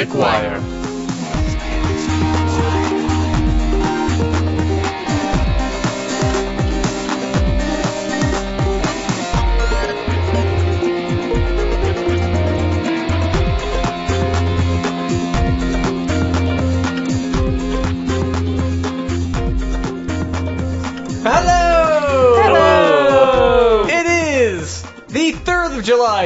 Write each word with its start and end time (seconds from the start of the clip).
Skeptic 0.00 0.79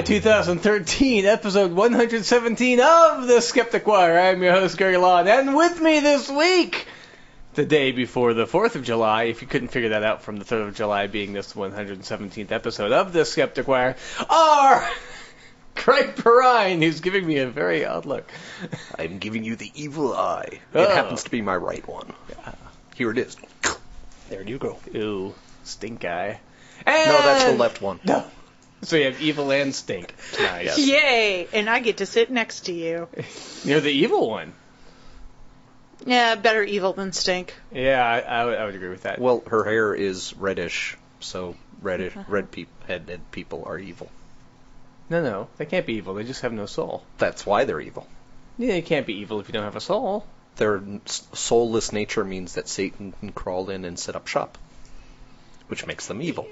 2013, 0.05 1.25
episode 1.25 1.73
117 1.73 2.79
of 2.79 3.27
The 3.27 3.41
Skeptic 3.41 3.87
Wire. 3.87 4.19
I'm 4.19 4.43
your 4.43 4.53
host, 4.53 4.77
Gary 4.77 4.99
Lawn, 4.99 5.27
and 5.27 5.57
with 5.57 5.81
me 5.81 6.01
this 6.01 6.31
week, 6.31 6.87
the 7.55 7.65
day 7.65 7.91
before 7.91 8.35
the 8.35 8.45
4th 8.45 8.75
of 8.75 8.85
July, 8.85 9.25
if 9.25 9.41
you 9.41 9.49
couldn't 9.49 9.69
figure 9.69 9.89
that 9.91 10.03
out 10.03 10.23
from 10.23 10.37
the 10.37 10.45
3rd 10.45 10.69
of 10.69 10.75
July 10.75 11.07
being 11.07 11.33
this 11.33 11.55
117th 11.55 12.53
episode 12.53 12.93
of 12.93 13.15
The 13.15 13.25
Skeptic 13.25 13.67
Wire, 13.67 13.97
are 14.29 14.87
Craig 15.75 16.17
Perrine, 16.17 16.83
who's 16.83 17.01
giving 17.01 17.27
me 17.27 17.39
a 17.39 17.49
very 17.49 17.87
odd 17.87 18.05
look. 18.05 18.31
I'm 18.99 19.19
giving 19.19 19.43
you 19.43 19.57
the 19.57 19.73
evil 19.75 20.13
eye. 20.13 20.61
Oh. 20.75 20.83
It 20.83 20.91
happens 20.91 21.25
to 21.25 21.31
be 21.31 21.41
my 21.41 21.57
right 21.57 21.87
one. 21.89 22.13
Yeah. 22.29 22.53
Here 22.95 23.11
it 23.11 23.17
is. 23.17 23.39
There 24.29 24.43
you 24.43 24.59
go. 24.59 24.79
Ooh, 24.95 25.35
stink 25.63 26.05
eye. 26.05 26.41
No, 26.87 26.93
that's 26.93 27.45
the 27.45 27.57
left 27.57 27.81
one. 27.81 28.01
No. 28.05 28.27
So 28.89 28.97
you 28.97 29.07
have 29.07 29.21
evil 29.23 29.51
and 29.51 29.75
stink. 29.75 30.15
Nice. 30.39 30.79
Yay! 30.79 31.49
And 31.55 31.71
I 31.71 31.81
get 31.81 31.99
to 31.99 32.07
sit 32.07 32.31
next 32.31 32.67
to 32.67 32.73
you. 32.73 33.09
You're 33.65 33.81
the 33.81 33.91
evil 33.91 34.29
one. 34.29 34.53
Yeah, 36.05 36.35
better 36.35 36.63
evil 36.63 36.93
than 36.93 37.13
stink. 37.13 37.55
Yeah, 37.73 38.05
I, 38.05 38.19
I, 38.21 38.45
would, 38.45 38.59
I 38.59 38.65
would 38.67 38.75
agree 38.75 38.91
with 38.91 39.05
that. 39.05 39.19
Well, 39.19 39.43
her 39.49 39.65
hair 39.65 39.95
is 39.95 40.37
reddish, 40.37 40.99
so 41.21 41.57
reddish, 41.81 42.13
mm-hmm. 42.13 42.31
red 42.31 42.51
peop 42.51 42.69
headed 42.87 43.21
people 43.31 43.65
are 43.67 43.79
evil. 43.79 44.11
no, 45.09 45.23
no, 45.23 45.49
they 45.57 45.65
can't 45.65 45.87
be 45.87 45.95
evil. 45.95 46.15
They 46.15 46.25
just 46.25 46.43
have 46.43 46.53
no 46.53 46.67
soul. 46.67 47.05
That's 47.17 47.47
why 47.47 47.65
they're 47.65 47.81
evil. 47.81 48.07
Yeah, 48.59 48.75
you 48.75 48.83
can't 48.83 49.07
be 49.07 49.15
evil 49.15 49.41
if 49.41 49.49
you 49.49 49.53
don't 49.55 49.65
have 49.65 49.77
a 49.77 49.81
soul. 49.81 50.27
Their 50.57 50.83
soulless 51.07 51.91
nature 51.93 52.25
means 52.25 52.55
that 52.55 52.69
Satan 52.69 53.13
can 53.13 53.33
crawl 53.33 53.71
in 53.71 53.87
and 53.87 53.99
set 53.99 54.15
up 54.15 54.27
shop, 54.27 54.59
which 55.69 55.87
makes 55.87 56.07
them 56.07 56.21
evil. 56.21 56.47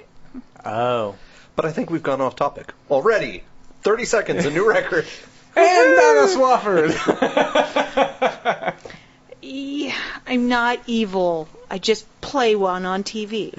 Oh. 0.65 1.15
But 1.57 1.65
I 1.67 1.73
think 1.73 1.91
we've 1.91 2.03
gone 2.03 2.21
off 2.21 2.37
topic 2.37 2.73
already. 2.91 3.43
Thirty 3.83 4.05
seconds, 4.05 4.47
a 4.47 4.51
new 4.51 4.69
record. 4.69 5.07
And 5.55 5.97
Donna 5.97 6.27
Swafford. 6.29 6.93
Yeah, 9.43 9.95
I'm 10.27 10.49
not 10.49 10.81
evil. 10.87 11.49
I 11.71 11.79
just 11.79 12.07
play 12.21 12.55
one 12.57 12.87
on 12.87 13.03
TV. 13.05 13.53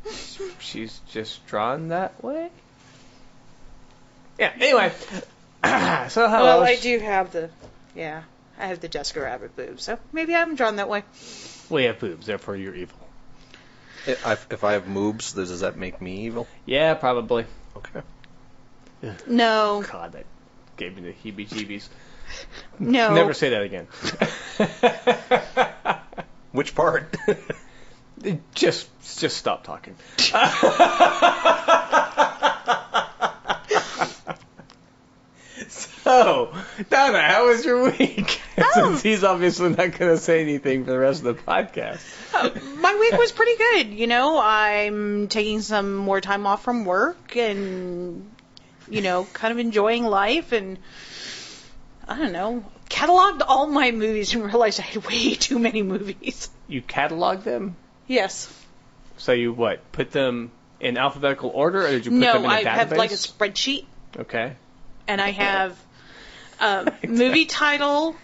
She's 0.58 1.00
just 1.10 1.46
drawn 1.46 1.88
that 1.88 2.22
way. 2.22 2.50
Yeah. 4.38 4.52
Anyway. 4.60 4.92
so 5.64 6.28
how 6.28 6.42
well, 6.44 6.60
was- 6.60 6.68
I 6.68 6.76
do 6.76 6.98
have 6.98 7.32
the, 7.32 7.50
yeah, 7.94 8.22
I 8.58 8.66
have 8.66 8.80
the 8.80 8.88
Jessica 8.88 9.20
Rabbit 9.22 9.56
boobs, 9.56 9.84
so 9.84 9.98
maybe 10.12 10.34
I 10.34 10.40
haven't 10.40 10.56
drawn 10.56 10.76
that 10.76 10.88
way. 10.88 11.02
We 11.70 11.84
have 11.84 11.98
boobs, 11.98 12.26
therefore 12.26 12.56
you're 12.56 12.74
evil. 12.74 12.98
If, 14.06 14.46
if 14.50 14.64
I 14.64 14.72
have 14.72 14.84
moobs, 14.84 15.34
does 15.34 15.60
that 15.60 15.76
make 15.76 16.00
me 16.00 16.26
evil? 16.26 16.46
Yeah, 16.66 16.94
probably. 16.94 17.46
Okay. 17.76 18.02
No, 19.26 19.84
God, 19.90 20.12
that 20.12 20.26
gave 20.76 20.96
me 20.96 21.02
the 21.02 21.12
heebie-jeebies. 21.12 21.88
no. 22.78 23.14
Never 23.14 23.32
say 23.32 23.50
that 23.50 23.62
again. 23.62 23.86
Which 26.52 26.74
part? 26.74 27.14
just, 28.54 28.88
just 29.18 29.36
stop 29.36 29.64
talking. 29.64 29.94
so, 36.08 36.54
Donna, 36.88 37.20
how 37.20 37.46
was 37.48 37.64
your 37.64 37.84
week? 37.90 38.40
Oh. 38.60 38.70
Since 38.74 39.02
he's 39.02 39.22
obviously 39.22 39.68
not 39.68 39.76
going 39.96 40.10
to 40.10 40.16
say 40.18 40.42
anything 40.42 40.84
for 40.84 40.90
the 40.90 40.98
rest 40.98 41.24
of 41.24 41.36
the 41.36 41.40
podcast. 41.40 42.00
Oh, 42.34 42.52
my 42.80 42.92
week 42.98 43.12
was 43.12 43.30
pretty 43.30 43.56
good. 43.56 43.94
You 43.96 44.08
know, 44.08 44.40
I'm 44.42 45.28
taking 45.28 45.60
some 45.60 45.94
more 45.94 46.20
time 46.20 46.44
off 46.44 46.64
from 46.64 46.84
work 46.84 47.36
and, 47.36 48.28
you 48.90 49.00
know, 49.00 49.28
kind 49.32 49.52
of 49.52 49.58
enjoying 49.60 50.02
life 50.02 50.50
and, 50.50 50.76
I 52.08 52.18
don't 52.18 52.32
know, 52.32 52.64
cataloged 52.90 53.42
all 53.46 53.68
my 53.68 53.92
movies 53.92 54.34
and 54.34 54.44
realized 54.44 54.80
I 54.80 54.82
had 54.82 55.06
way 55.06 55.34
too 55.36 55.60
many 55.60 55.82
movies. 55.82 56.50
You 56.66 56.82
catalog 56.82 57.44
them? 57.44 57.76
Yes. 58.08 58.52
So 59.18 59.30
you 59.30 59.52
what? 59.52 59.92
Put 59.92 60.10
them 60.10 60.50
in 60.80 60.98
alphabetical 60.98 61.50
order, 61.50 61.86
or 61.86 61.90
did 61.90 62.06
you 62.06 62.10
put 62.10 62.18
No, 62.18 62.32
them 62.32 62.44
in 62.46 62.50
a 62.50 62.54
I 62.54 62.64
database? 62.64 62.74
have 62.74 62.92
like 62.92 63.12
a 63.12 63.14
spreadsheet 63.14 63.84
okay. 64.18 64.56
and 65.06 65.20
I 65.20 65.30
have 65.30 65.78
um, 66.60 66.88
movie 67.08 67.46
title, 67.46 68.16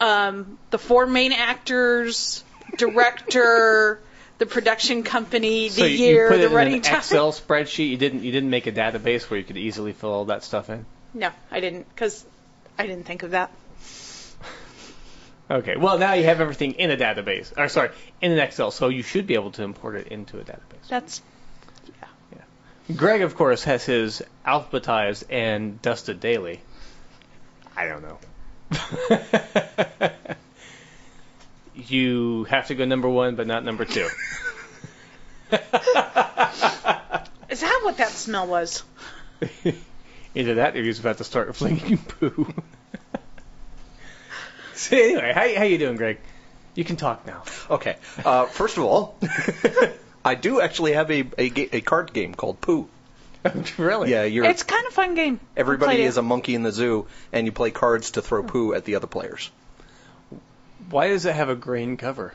um, 0.00 0.58
the 0.70 0.78
four 0.78 1.06
main 1.06 1.32
actors, 1.32 2.42
director, 2.76 4.00
the 4.38 4.46
production 4.46 5.02
company, 5.02 5.68
the 5.68 5.88
you- 5.90 5.96
year, 5.96 6.24
you 6.24 6.30
put 6.30 6.36
the 6.38 6.44
it 6.44 6.46
in 6.46 6.52
running 6.52 6.74
an 6.74 6.82
time. 6.82 6.98
Excel 6.98 7.32
spreadsheet. 7.32 7.90
You 7.90 7.96
didn't. 7.96 8.22
You 8.22 8.32
didn't 8.32 8.50
make 8.50 8.66
a 8.66 8.72
database 8.72 9.28
where 9.30 9.38
you 9.38 9.44
could 9.44 9.56
easily 9.56 9.92
fill 9.92 10.10
all 10.10 10.24
that 10.26 10.44
stuff 10.44 10.70
in. 10.70 10.84
No, 11.14 11.30
I 11.50 11.60
didn't 11.60 11.88
because 11.88 12.24
I 12.78 12.86
didn't 12.86 13.04
think 13.06 13.22
of 13.22 13.32
that. 13.32 13.50
Okay. 15.50 15.76
Well, 15.76 15.98
now 15.98 16.12
you 16.12 16.24
have 16.24 16.40
everything 16.40 16.72
in 16.72 16.90
a 16.90 16.96
database. 16.96 17.52
Or 17.56 17.68
sorry, 17.68 17.90
in 18.20 18.32
an 18.32 18.38
Excel. 18.38 18.70
So 18.70 18.88
you 18.88 19.02
should 19.02 19.26
be 19.26 19.34
able 19.34 19.50
to 19.52 19.62
import 19.62 19.96
it 19.96 20.08
into 20.08 20.38
a 20.38 20.44
database. 20.44 20.88
That's 20.88 21.22
yeah. 21.86 22.08
Yeah. 22.90 22.96
Greg, 22.96 23.22
of 23.22 23.34
course, 23.34 23.64
has 23.64 23.84
his 23.84 24.22
alphabetized 24.46 25.24
and 25.30 25.80
dusted 25.80 26.20
daily. 26.20 26.60
I 27.78 27.86
don't 27.86 28.02
know. 28.02 28.18
you 31.76 32.42
have 32.44 32.66
to 32.66 32.74
go 32.74 32.84
number 32.84 33.08
one, 33.08 33.36
but 33.36 33.46
not 33.46 33.64
number 33.64 33.84
two. 33.84 34.00
is 35.52 35.60
that 37.60 37.80
what 37.84 37.98
that 37.98 38.08
smell 38.08 38.48
was? 38.48 38.82
Either 40.34 40.56
that, 40.56 40.76
or 40.76 40.82
he's 40.82 40.98
about 40.98 41.18
to 41.18 41.24
start 41.24 41.54
flinging 41.54 41.98
poo. 41.98 42.52
so 44.74 44.96
anyway, 44.96 45.32
how 45.32 45.48
how 45.56 45.62
you 45.62 45.78
doing, 45.78 45.94
Greg? 45.96 46.18
You 46.74 46.82
can 46.82 46.96
talk 46.96 47.24
now. 47.28 47.44
Okay. 47.70 47.96
Uh, 48.24 48.46
first 48.46 48.76
of 48.76 48.82
all, 48.82 49.16
I 50.24 50.34
do 50.34 50.60
actually 50.60 50.94
have 50.94 51.12
a, 51.12 51.24
a 51.38 51.48
ga- 51.48 51.68
a 51.74 51.80
card 51.80 52.12
game 52.12 52.34
called 52.34 52.60
Pooh. 52.60 52.88
really? 53.78 54.10
Yeah, 54.10 54.24
you're 54.24 54.44
It's 54.44 54.62
kind 54.62 54.86
of 54.86 54.92
fun 54.92 55.14
game. 55.14 55.40
everybody 55.56 56.02
is 56.02 56.16
a 56.16 56.22
monkey 56.22 56.54
in 56.54 56.62
the 56.62 56.72
zoo, 56.72 57.06
and 57.32 57.46
you 57.46 57.52
play 57.52 57.70
cards 57.70 58.12
to 58.12 58.22
throw 58.22 58.42
hmm. 58.42 58.48
poo 58.48 58.74
at 58.74 58.84
the 58.84 58.96
other 58.96 59.06
players. 59.06 59.50
Why 60.90 61.08
does 61.08 61.26
it 61.26 61.34
have 61.34 61.48
a 61.48 61.54
green 61.54 61.96
cover? 61.96 62.32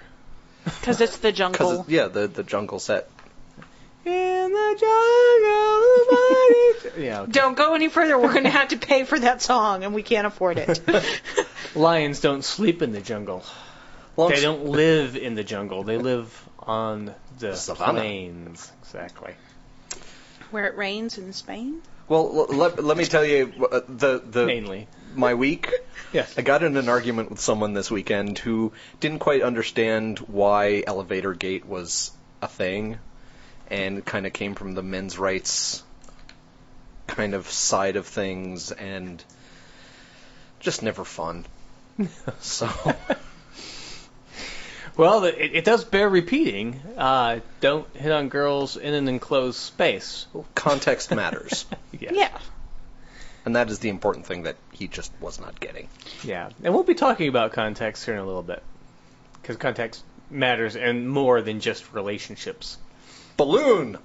because 0.63 1.01
it's 1.01 1.17
the 1.17 1.31
jungle. 1.41 1.71
Because 1.77 1.89
yeah, 1.89 2.07
the 2.07 2.27
the 2.27 2.43
jungle 2.43 2.79
set. 2.79 3.09
In 4.05 4.11
the 4.51 4.77
jungle, 4.79 6.19
nobody- 6.89 7.05
yeah. 7.09 7.21
Okay. 7.21 7.31
Don't 7.31 7.55
go 7.55 7.73
any 7.73 7.87
further. 7.87 8.19
We're 8.19 8.33
going 8.33 8.43
to 8.43 8.49
have 8.49 8.69
to 8.69 8.77
pay 8.77 9.05
for 9.05 9.17
that 9.17 9.41
song, 9.41 9.85
and 9.85 9.93
we 9.93 10.03
can't 10.03 10.27
afford 10.27 10.57
it. 10.57 10.81
Lions 11.75 12.19
don't 12.19 12.43
sleep 12.43 12.81
in 12.81 12.91
the 12.91 12.99
jungle. 12.99 13.43
Long 14.17 14.29
They 14.29 14.35
s- 14.35 14.41
don't 14.41 14.65
live 14.65 15.15
in 15.15 15.35
the 15.35 15.43
jungle. 15.43 15.83
They 15.83 15.97
live 15.97 16.49
on 16.59 17.13
the 17.39 17.55
Savannah. 17.55 17.99
plains. 17.99 18.71
Exactly. 18.81 19.33
Where 20.53 20.67
it 20.67 20.77
rains 20.77 21.17
in 21.17 21.33
Spain. 21.33 21.81
Well, 22.07 22.45
let, 22.45 22.83
let 22.83 22.95
me 22.95 23.05
tell 23.05 23.25
you 23.25 23.51
uh, 23.71 23.81
the 23.87 24.19
the 24.19 24.45
Mainly. 24.45 24.87
my 25.15 25.33
week. 25.33 25.71
Yes. 26.11 26.37
I 26.37 26.43
got 26.43 26.61
in 26.61 26.77
an 26.77 26.89
argument 26.89 27.31
with 27.31 27.39
someone 27.39 27.73
this 27.73 27.89
weekend 27.89 28.37
who 28.37 28.71
didn't 28.99 29.17
quite 29.17 29.41
understand 29.41 30.19
why 30.19 30.83
elevator 30.85 31.33
gate 31.33 31.65
was 31.65 32.11
a 32.39 32.47
thing, 32.47 32.99
and 33.71 34.05
kind 34.05 34.27
of 34.27 34.33
came 34.33 34.53
from 34.53 34.75
the 34.75 34.83
men's 34.83 35.17
rights 35.17 35.81
kind 37.07 37.33
of 37.33 37.49
side 37.49 37.95
of 37.95 38.05
things, 38.05 38.71
and 38.71 39.23
just 40.59 40.83
never 40.83 41.03
fun. 41.03 41.47
so 42.41 42.69
Well, 44.95 45.23
it, 45.23 45.35
it 45.39 45.65
does 45.65 45.83
bear 45.83 46.07
repeating. 46.07 46.79
Uh, 46.97 47.39
don't 47.61 47.87
hit 47.95 48.11
on 48.11 48.29
girls 48.29 48.77
in 48.77 48.93
an 48.93 49.07
enclosed 49.07 49.57
space. 49.57 50.27
context 50.55 51.09
matters, 51.15 51.65
Yeah. 51.91 52.11
Yeah. 52.13 52.37
and 53.45 53.55
that 53.55 53.69
is 53.69 53.79
the 53.79 53.89
important 53.89 54.25
thing 54.25 54.43
that 54.43 54.55
he 54.71 54.87
just 54.87 55.11
was 55.19 55.39
not 55.39 55.59
getting. 55.59 55.89
Yeah. 56.23 56.49
And 56.63 56.73
we'll 56.73 56.83
be 56.83 56.93
talking 56.95 57.27
about 57.27 57.53
context 57.53 58.05
here 58.05 58.13
in 58.13 58.19
a 58.19 58.25
little 58.25 58.43
bit. 58.43 58.61
Because 59.41 59.57
context 59.57 60.03
matters 60.29 60.75
and 60.75 61.09
more 61.09 61.41
than 61.41 61.59
just 61.59 61.91
relationships. 61.93 62.77
Balloon. 63.35 63.97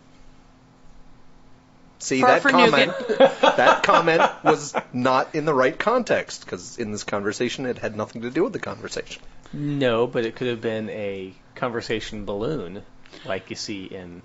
See 2.00 2.20
Far 2.20 2.40
that 2.40 2.50
comment? 2.50 2.92
that 3.18 3.82
comment 3.82 4.22
was 4.44 4.74
not 4.92 5.34
in 5.34 5.44
the 5.44 5.54
right 5.54 5.76
context 5.76 6.44
because 6.44 6.78
in 6.78 6.92
this 6.92 7.02
conversation 7.04 7.66
it 7.66 7.78
had 7.78 7.96
nothing 7.96 8.22
to 8.22 8.30
do 8.30 8.44
with 8.44 8.52
the 8.52 8.58
conversation. 8.60 9.20
No, 9.52 10.06
but 10.06 10.24
it 10.24 10.36
could 10.36 10.48
have 10.48 10.60
been 10.60 10.90
a 10.90 11.34
conversation 11.54 12.24
balloon, 12.24 12.82
like 13.24 13.50
you 13.50 13.56
see 13.56 13.84
in 13.84 14.22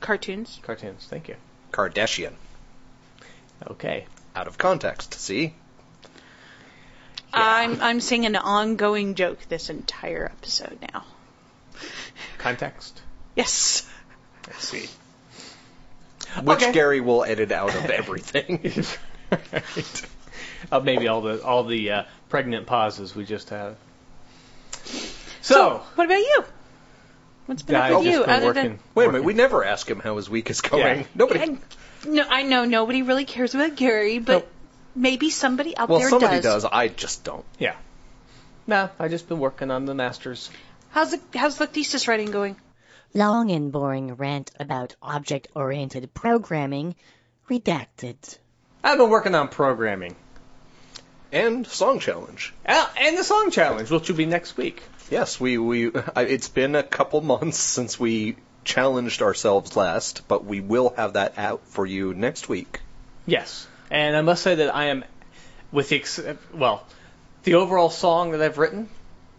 Cartoons. 0.00 0.58
cartoons. 0.62 1.06
Thank 1.08 1.28
you. 1.28 1.36
Kardashian, 1.72 2.32
Okay. 3.66 4.06
out 4.34 4.46
of 4.48 4.58
context. 4.58 5.14
See, 5.14 5.54
I'm 7.32 7.80
I'm 7.80 8.00
seeing 8.00 8.26
an 8.26 8.36
ongoing 8.36 9.14
joke 9.14 9.38
this 9.48 9.70
entire 9.70 10.26
episode 10.26 10.78
now. 10.92 11.04
Context. 12.38 13.00
Yes. 13.36 13.88
I 14.48 14.52
see. 14.58 14.88
which 16.42 16.58
Okay. 16.62 16.72
Gary 16.72 17.00
will 17.00 17.24
edit 17.24 17.52
out 17.52 17.74
of 17.74 17.86
everything. 17.90 18.84
right. 19.52 20.06
Uh, 20.70 20.80
maybe 20.80 21.08
all 21.08 21.20
the 21.22 21.42
all 21.42 21.64
the 21.64 21.90
uh, 21.90 22.02
pregnant 22.28 22.66
pauses 22.66 23.14
we 23.14 23.24
just 23.24 23.48
have. 23.50 23.76
So, 25.40 25.82
What 25.96 26.04
about 26.04 26.18
you? 26.18 26.44
What's 27.46 27.62
been 27.62 27.76
I've 27.76 27.92
up 27.94 27.98
with 28.00 28.12
you 28.12 28.22
other 28.24 28.46
working. 28.46 28.62
than 28.64 28.78
Wait 28.94 29.08
a 29.08 29.12
minute, 29.12 29.24
we 29.24 29.34
never 29.34 29.64
ask 29.64 29.88
him 29.90 29.98
how 30.00 30.16
his 30.16 30.30
week 30.30 30.48
is 30.50 30.60
going. 30.60 31.00
Yeah. 31.00 31.06
Nobody. 31.14 31.40
And- 31.40 31.58
no, 32.06 32.24
I 32.28 32.42
know 32.42 32.64
nobody 32.64 33.02
really 33.02 33.24
cares 33.24 33.54
about 33.54 33.76
Gary, 33.76 34.18
but 34.18 34.32
Nope. 34.32 34.48
maybe 34.94 35.30
somebody 35.30 35.76
out 35.76 35.88
well, 35.88 36.00
there 36.00 36.10
somebody 36.10 36.36
does. 36.40 36.62
does. 36.62 36.70
I 36.72 36.88
just 36.88 37.24
don't. 37.24 37.44
Yeah. 37.58 37.74
No, 38.66 38.90
I 38.98 39.08
just 39.08 39.28
been 39.28 39.38
working 39.40 39.70
on 39.70 39.84
the 39.86 39.94
masters. 39.94 40.50
How's 40.90 41.10
the 41.12 41.20
how's 41.38 41.58
the 41.58 41.66
thesis 41.66 42.06
writing 42.08 42.30
going? 42.30 42.56
Long 43.14 43.50
and 43.50 43.70
boring 43.72 44.14
rant 44.14 44.50
about 44.58 44.94
object-oriented 45.02 46.14
programming. 46.14 46.94
Redacted. 47.50 48.38
I've 48.84 48.98
been 48.98 49.10
working 49.10 49.34
on 49.34 49.48
programming. 49.48 50.16
And 51.32 51.66
song 51.66 51.98
challenge. 51.98 52.52
Ah, 52.68 52.92
and 53.00 53.16
the 53.16 53.24
song 53.24 53.50
challenge, 53.50 53.90
which 53.90 54.08
will 54.08 54.16
be 54.16 54.26
next 54.26 54.56
week. 54.56 54.82
Yes, 55.10 55.40
we 55.40 55.56
we. 55.58 55.90
I- 56.14 56.22
It's 56.24 56.48
been 56.48 56.74
a 56.74 56.82
couple 56.82 57.20
months 57.22 57.56
since 57.58 57.98
we 57.98 58.36
challenged 58.64 59.22
ourselves 59.22 59.74
last, 59.74 60.28
but 60.28 60.44
we 60.44 60.60
will 60.60 60.92
have 60.96 61.14
that 61.14 61.38
out 61.38 61.62
for 61.68 61.86
you 61.86 62.12
next 62.14 62.48
week. 62.50 62.80
Yes, 63.26 63.66
and 63.90 64.14
I 64.16 64.20
must 64.20 64.42
say 64.42 64.56
that 64.56 64.74
I 64.74 64.86
am, 64.86 65.04
with 65.72 65.88
the 65.88 65.96
ex- 65.96 66.20
well, 66.52 66.84
the 67.44 67.54
overall 67.54 67.88
song 67.90 68.32
that 68.32 68.42
I've 68.42 68.58
written, 68.58 68.88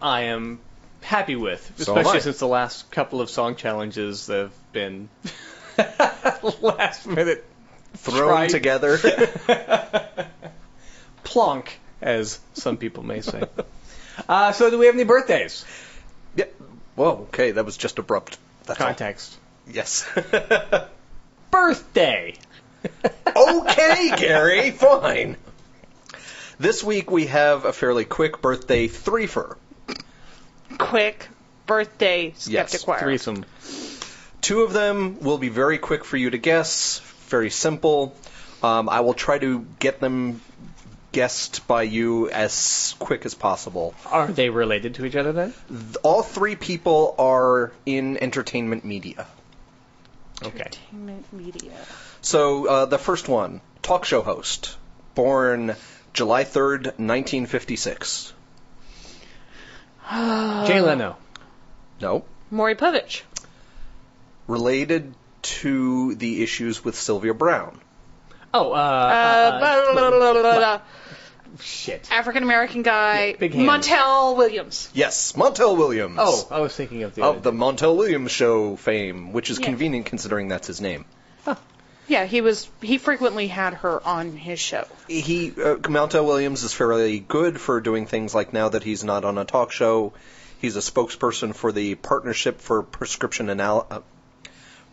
I 0.01 0.21
am 0.23 0.59
happy 1.01 1.35
with, 1.35 1.73
So 1.77 1.93
am 1.93 1.99
especially 1.99 2.19
I. 2.19 2.21
since 2.23 2.39
the 2.39 2.47
last 2.47 2.89
couple 2.91 3.21
of 3.21 3.29
song 3.29 3.55
challenges 3.55 4.27
have 4.27 4.51
been 4.71 5.09
last 6.61 7.05
minute 7.07 7.45
Thrown 7.95 8.47
together. 8.49 8.97
plonk, 11.23 11.79
as 12.03 12.39
some 12.53 12.77
people 12.77 13.03
may 13.03 13.21
say. 13.21 13.43
uh, 14.29 14.51
so, 14.51 14.69
do 14.69 14.77
we 14.77 14.85
have 14.85 14.95
any 14.95 15.05
birthdays? 15.05 15.65
yeah. 16.35 16.45
Whoa. 16.95 17.27
Okay, 17.29 17.51
that 17.51 17.65
was 17.65 17.77
just 17.77 17.97
abrupt. 17.97 18.37
That's 18.65 18.79
all. 18.79 18.87
Context. 18.87 19.35
Yes. 19.67 20.07
Birthday. 21.51 22.35
okay, 23.35 24.11
Gary. 24.17 24.71
Fine. 24.71 25.37
This 26.59 26.83
week 26.83 27.09
we 27.09 27.27
have 27.27 27.65
a 27.65 27.73
fairly 27.73 28.05
quick 28.05 28.41
birthday 28.41 28.87
threefer. 28.87 29.57
Quick 30.77 31.29
birthday 31.65 32.33
skeptic 32.35 32.73
Yes, 32.73 32.83
choir. 32.83 32.99
Threesome. 32.99 33.45
Two 34.41 34.61
of 34.61 34.73
them 34.73 35.19
will 35.21 35.37
be 35.37 35.49
very 35.49 35.77
quick 35.77 36.03
for 36.03 36.17
you 36.17 36.29
to 36.29 36.37
guess, 36.37 36.99
very 37.27 37.49
simple. 37.49 38.15
Um, 38.61 38.89
I 38.89 38.99
will 38.99 39.13
try 39.13 39.39
to 39.39 39.65
get 39.79 39.99
them 39.99 40.41
guessed 41.13 41.65
by 41.67 41.83
you 41.83 42.29
as 42.29 42.95
quick 42.99 43.25
as 43.25 43.33
possible. 43.33 43.93
Are 44.11 44.27
they 44.27 44.49
related 44.49 44.95
to 44.95 45.05
each 45.05 45.15
other 45.15 45.31
then? 45.31 45.53
Th- 45.69 45.95
All 46.03 46.21
three 46.23 46.55
people 46.57 47.15
are 47.17 47.71
in 47.85 48.17
entertainment 48.17 48.83
media. 48.83 49.25
Okay. 50.43 50.59
Entertainment 50.59 51.31
media. 51.31 51.71
So 52.21 52.67
uh, 52.67 52.85
the 52.85 52.97
first 52.97 53.29
one, 53.29 53.61
talk 53.81 54.03
show 54.05 54.21
host, 54.21 54.75
born 55.15 55.75
July 56.13 56.43
3rd, 56.43 56.85
1956. 56.99 58.33
Jay 60.11 60.81
Leno. 60.81 61.15
No. 62.01 62.25
Maury 62.51 62.75
Povich. 62.75 63.21
Related 64.47 65.13
to 65.43 66.15
the 66.15 66.43
issues 66.43 66.83
with 66.83 66.95
Sylvia 66.95 67.33
Browne. 67.33 67.79
Oh, 68.53 68.71
uh, 68.71 68.75
Uh, 68.75 68.77
uh, 68.77 69.59
blah, 69.59 69.93
blah, 69.93 69.93
blah, 69.93 70.09
blah, 70.11 70.41
blah, 70.41 70.57
blah. 70.59 70.81
Shit. 71.59 72.09
African 72.11 72.43
American 72.43 72.81
guy. 72.83 73.27
Yeah, 73.27 73.35
big 73.37 73.53
hands. 73.53 73.87
Montel 73.87 74.35
Williams. 74.37 74.89
Yes, 74.93 75.33
Montel 75.33 75.77
Williams. 75.77 76.17
Oh, 76.19 76.47
I 76.51 76.59
was 76.61 76.75
thinking 76.75 77.03
of 77.03 77.15
the 77.15 77.23
Of 77.23 77.43
the 77.43 77.51
Montel 77.51 77.95
Williams 77.95 78.31
show 78.31 78.75
fame, 78.75 79.33
which 79.33 79.49
is 79.49 79.59
Yeah. 79.59 79.65
convenient 79.65 80.05
considering 80.05 80.47
that's 80.47 80.67
his 80.67 80.81
name. 80.81 81.05
Yeah, 82.05 82.25
he 82.25 82.41
was. 82.41 82.69
He 82.81 82.97
frequently 82.97 83.47
had 83.47 83.75
her 83.75 84.05
on 84.05 84.35
his 84.35 84.59
show. 84.59 84.85
He 85.07 85.51
uh, 85.51 85.75
Montel 85.77 86.25
Williams 86.25 86.63
is 86.63 86.73
fairly 86.73 87.17
good 87.19 87.61
for 87.61 87.79
doing 87.79 88.07
things 88.07 88.35
like 88.35 88.51
now 88.51 88.67
that 88.67 88.83
he's 88.83 89.05
not 89.05 89.23
on 89.23 89.37
a 89.37 89.45
talk 89.45 89.71
show, 89.71 90.11
he's 90.59 90.75
a 90.75 90.81
spokesperson 90.81 91.55
for 91.55 91.71
the 91.71 91.95
Partnership 91.95 92.59
for 92.59 92.83
Prescription 92.83 93.49
Anal- 93.49 93.87
uh, 93.89 93.99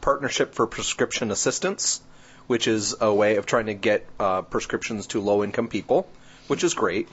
Partnership 0.00 0.54
for 0.54 0.68
Prescription 0.68 1.32
Assistance, 1.32 2.00
which 2.46 2.68
is 2.68 2.94
a 3.00 3.12
way 3.12 3.36
of 3.36 3.44
trying 3.44 3.66
to 3.66 3.74
get 3.74 4.06
uh, 4.20 4.42
prescriptions 4.42 5.08
to 5.08 5.20
low-income 5.20 5.66
people, 5.66 6.06
which 6.50 6.64
is 6.64 6.74
great. 6.74 7.08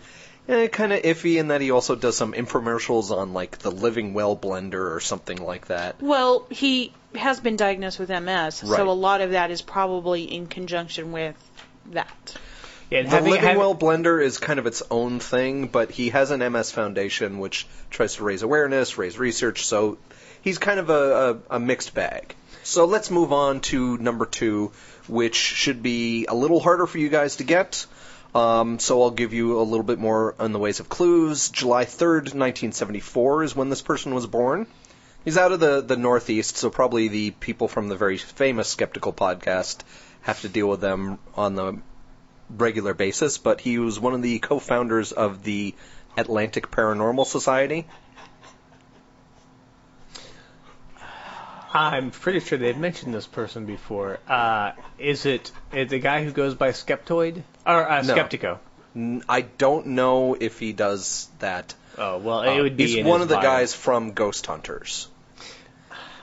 And 0.50 0.72
kind 0.72 0.94
of 0.94 1.02
iffy 1.02 1.38
in 1.40 1.50
that 1.50 1.60
he 1.62 1.72
also 1.72 1.96
does 1.96 2.16
some 2.16 2.32
infomercials 2.34 3.12
on 3.12 3.34
like 3.34 3.58
the 3.60 3.70
Living 3.72 4.14
Well 4.14 4.36
blender 4.38 4.96
or 4.96 5.00
something 5.02 5.38
like 5.44 5.68
that. 5.68 6.02
Well, 6.02 6.46
he 6.50 6.94
has 7.16 7.40
been 7.40 7.58
diagnosed 7.58 8.00
with 8.00 8.10
MS, 8.10 8.64
Right. 8.64 8.78
so 8.78 8.90
a 8.90 8.92
lot 8.92 9.20
of 9.22 9.32
that 9.32 9.52
is 9.52 9.62
probably 9.62 10.24
in 10.24 10.48
conjunction 10.48 11.12
with 11.12 11.36
that. 11.92 12.38
Yeah, 12.90 13.02
The 13.04 13.10
having- 13.10 13.32
Living 13.32 13.46
having- 13.46 13.60
Well 13.60 13.76
blender 13.76 14.24
is 14.24 14.38
kind 14.38 14.60
of 14.60 14.66
its 14.68 14.82
own 14.90 15.20
thing, 15.20 15.68
but 15.68 15.92
he 15.92 16.10
has 16.10 16.32
an 16.32 16.42
MS 16.42 16.72
foundation 16.72 17.40
which 17.40 17.68
tries 17.90 18.16
to 18.16 18.24
raise 18.24 18.42
awareness, 18.44 18.98
raise 18.98 19.20
research, 19.20 19.66
so 19.66 19.98
he's 20.42 20.58
kind 20.58 20.80
of 20.80 20.90
a, 20.90 21.40
a, 21.50 21.56
a 21.58 21.60
mixed 21.60 21.94
bag. 21.94 22.34
So 22.64 22.86
let's 22.86 23.12
move 23.12 23.34
on 23.34 23.60
to 23.72 23.98
number 23.98 24.26
two, 24.26 24.72
which 25.10 25.36
should 25.36 25.84
be 25.84 26.26
a 26.30 26.34
little 26.36 26.62
harder 26.62 26.86
for 26.88 26.98
you 27.00 27.10
guys 27.10 27.38
to 27.38 27.44
get. 27.44 27.86
Um, 28.36 28.80
so 28.80 29.02
I'll 29.02 29.12
give 29.12 29.34
you 29.34 29.60
a 29.60 29.64
little 29.64 29.84
bit 29.84 30.00
more 30.00 30.36
in 30.40 30.52
the 30.52 30.60
ways 30.60 30.80
of 30.80 30.90
clues. 30.90 31.50
July 31.50 31.86
3rd, 31.86 32.34
1974 32.36 33.44
is 33.44 33.56
when 33.56 33.70
this 33.70 33.82
person 33.82 34.14
was 34.14 34.28
born. 34.28 34.68
He's 35.26 35.38
out 35.38 35.52
of 35.52 35.60
the, 35.60 35.82
the 35.82 35.98
Northeast, 35.98 36.58
so 36.58 36.70
probably 36.70 37.08
the 37.08 37.32
people 37.32 37.68
from 37.68 37.90
the 37.90 37.96
very 37.96 38.18
famous 38.18 38.70
Skeptical 38.70 39.12
podcast 39.12 39.80
have 40.22 40.42
to 40.42 40.50
deal 40.50 40.68
with 40.68 40.82
them 40.82 41.20
on 41.36 41.56
the 41.56 41.80
regular 42.50 42.94
basis, 42.94 43.38
but 43.38 43.60
he 43.60 43.80
was 43.80 44.00
one 44.00 44.14
of 44.14 44.22
the 44.22 44.40
co-founders 44.40 45.12
of 45.12 45.44
the 45.44 45.76
Atlantic 46.16 46.72
Paranormal 46.72 47.26
Society. 47.26 47.86
I'm 51.80 52.12
pretty 52.12 52.40
sure 52.40 52.58
they've 52.58 52.78
mentioned 52.78 53.14
this 53.14 53.28
person 53.28 53.66
before. 53.66 54.20
Uh, 54.28 54.72
is 55.00 55.26
it 55.26 55.52
is 55.74 55.90
the 55.90 56.00
guy 56.00 56.24
who 56.24 56.32
goes 56.32 56.56
by 56.56 56.70
Skeptoid 56.70 57.44
or 57.66 57.90
uh, 57.90 58.02
No. 58.02 58.16
Skeptico? 58.16 58.58
N- 58.96 59.24
I 59.30 59.42
don't 59.42 59.88
know 59.88 60.36
if 60.40 60.60
he 60.60 60.74
does 60.74 61.28
that. 61.40 61.74
Oh 61.98 62.18
well, 62.18 62.40
Uh, 62.40 62.56
it 62.58 62.62
would 62.62 62.78
be. 62.78 62.88
he's 62.88 62.96
in 62.98 63.06
one 63.06 63.20
his 63.20 63.26
of 63.26 63.30
the 63.30 63.36
bio. 63.36 63.44
guys 63.44 63.74
from 63.74 64.12
Ghost 64.14 64.46
Hunters. 64.46 65.08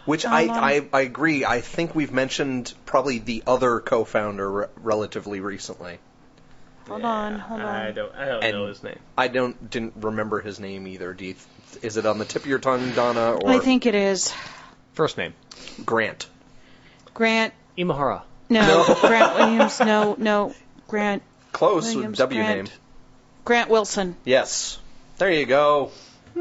Which 0.06 0.26
I, 0.26 0.42
I, 0.48 0.86
I 0.92 1.00
agree. 1.00 1.46
I 1.46 1.62
think 1.62 1.94
we've 1.94 2.12
mentioned 2.12 2.74
probably 2.84 3.20
the 3.20 3.42
other 3.46 3.80
co-founder 3.80 4.50
re- 4.50 4.66
relatively 4.76 5.40
recently. 5.40 5.98
Hold 6.88 7.02
on, 7.04 7.38
hold 7.38 7.62
on. 7.62 7.66
I 7.66 7.90
don't. 7.92 8.14
I 8.14 8.24
don't 8.26 8.44
And- 8.44 8.52
know 8.56 8.66
his 8.66 8.82
name. 8.82 8.98
I 9.16 9.28
don't 9.28 9.70
didn't 9.70 9.94
remember 9.96 10.40
his 10.40 10.60
name 10.60 10.86
either. 10.88 11.14
Do 11.14 11.24
you 11.24 11.34
is 11.82 11.96
it 11.96 12.04
on 12.04 12.18
the 12.18 12.24
tip 12.26 12.42
of 12.42 12.48
your 12.48 12.58
tongue, 12.58 12.92
Donna, 12.92 13.38
or 13.42 13.50
I 13.50 13.58
think 13.60 13.86
it 13.86 13.94
is 13.94 14.30
First 14.94 15.18
name 15.18 15.34
Grant? 15.84 16.26
Grant. 17.12 17.52
Imahara. 17.76 18.22
No, 18.48 18.96
Grant 19.00 19.34
Williams. 19.36 19.80
No, 19.80 20.14
no, 20.18 20.54
Grant 20.88 21.22
Close 21.52 21.94
Williams. 21.94 22.12
with 22.12 22.18
W 22.18 22.40
Grant. 22.42 22.56
name. 22.68 22.78
Grant 23.44 23.70
Wilson. 23.70 24.16
Yes. 24.24 24.78
There 25.18 25.30
you 25.30 25.46
go. 25.46 25.90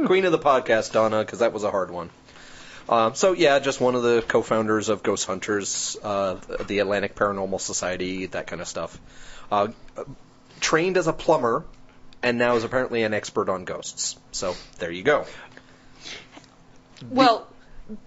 Queen 0.05 0.25
of 0.25 0.31
the 0.31 0.39
podcast, 0.39 0.91
Donna, 0.93 1.19
because 1.19 1.39
that 1.39 1.53
was 1.53 1.63
a 1.63 1.69
hard 1.71 1.91
one. 1.91 2.09
Um, 2.89 3.15
so 3.15 3.31
yeah, 3.33 3.59
just 3.59 3.79
one 3.79 3.95
of 3.95 4.03
the 4.03 4.23
co-founders 4.27 4.89
of 4.89 5.03
Ghost 5.03 5.25
Hunters, 5.25 5.95
uh, 6.03 6.35
the 6.67 6.79
Atlantic 6.79 7.15
Paranormal 7.15 7.61
Society, 7.61 8.25
that 8.27 8.47
kind 8.47 8.61
of 8.61 8.67
stuff. 8.67 8.99
Uh, 9.51 9.67
trained 10.59 10.97
as 10.97 11.07
a 11.07 11.13
plumber, 11.13 11.63
and 12.21 12.37
now 12.37 12.55
is 12.55 12.63
apparently 12.63 13.03
an 13.03 13.13
expert 13.13 13.49
on 13.49 13.63
ghosts. 13.65 14.17
So 14.31 14.55
there 14.79 14.91
you 14.91 15.03
go. 15.03 15.25
Well, 17.09 17.47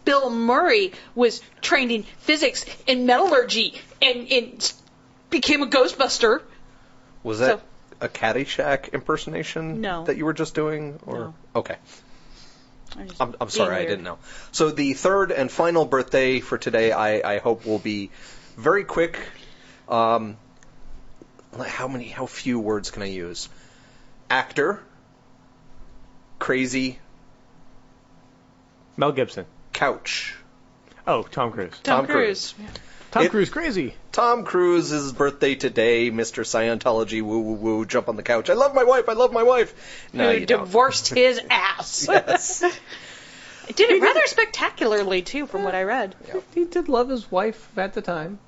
Bill 0.04 0.30
Murray 0.30 0.92
was 1.14 1.42
trained 1.60 1.90
in 1.92 2.02
physics 2.02 2.64
and 2.88 3.06
metallurgy 3.06 3.74
and, 4.00 4.30
and 4.30 4.72
became 5.30 5.62
a 5.62 5.66
Ghostbuster. 5.66 6.42
Was 7.22 7.40
that 7.40 7.58
So- 7.58 7.62
a 8.00 8.08
Caddyshack 8.08 8.92
impersonation 8.92 9.80
No. 9.80 10.04
that 10.04 10.16
you 10.16 10.24
were 10.26 10.34
just 10.34 10.54
doing? 10.54 10.98
Or 11.06 11.18
No. 11.18 11.34
okay, 11.56 11.76
I'm, 12.94 13.08
I'm, 13.08 13.08
I'm 13.20 13.32
being 13.38 13.50
sorry, 13.50 13.76
I 13.76 13.84
didn't 13.86 14.04
know. 14.04 14.18
So 14.52 14.70
the 14.70 14.92
third 14.92 15.32
and 15.32 15.50
final 15.50 15.86
birthday 15.86 16.40
for 16.40 16.58
today, 16.58 16.92
I, 16.92 17.36
I 17.36 17.38
hope 17.38 17.64
will 17.64 17.78
be 17.78 18.10
very 18.56 18.84
quick. 18.84 19.18
Um, 19.88 20.36
how 21.66 21.88
many? 21.88 22.08
How 22.08 22.26
few 22.26 22.60
words 22.60 22.90
can 22.90 23.02
I 23.02 23.06
use? 23.06 23.48
Actor, 24.28 24.82
crazy, 26.38 26.98
Mel 28.96 29.12
Gibson. 29.12 29.46
Couch. 29.76 30.34
Oh, 31.06 31.22
Tom 31.22 31.52
Cruise. 31.52 31.70
Tom, 31.82 32.04
Tom 32.04 32.06
Cruise. 32.06 32.54
Tom 33.12 33.24
It- 33.24 33.30
Cruise 33.30 33.50
crazy. 33.50 33.94
Tom 34.10 34.44
Cruise's 34.44 35.12
birthday 35.12 35.54
today, 35.54 36.10
Mr. 36.10 36.42
Scientology, 36.42 37.22
woo 37.22 37.38
woo 37.40 37.52
woo, 37.54 37.84
jump 37.86 38.08
on 38.08 38.16
the 38.16 38.22
couch. 38.22 38.50
I 38.50 38.54
love 38.54 38.74
my 38.74 38.82
wife. 38.84 39.08
I 39.08 39.12
love 39.12 39.32
my 39.32 39.42
wife. 39.42 40.08
No, 40.12 40.32
Who 40.32 40.38
you 40.40 40.46
don't. 40.46 40.60
divorced 40.60 41.08
his 41.14 41.40
ass. 41.50 42.06
Yes. 42.08 42.60
Did 43.74 43.90
it 43.90 44.00
rather 44.02 44.26
spectacularly 44.26 45.22
too, 45.22 45.46
from 45.46 45.62
what 45.64 45.74
I 45.74 45.82
read. 45.82 46.14
He 46.54 46.64
did 46.64 46.88
love 46.88 47.08
his 47.08 47.30
wife 47.30 47.68
at 47.76 47.94
the 47.94 48.00
time. 48.02 48.38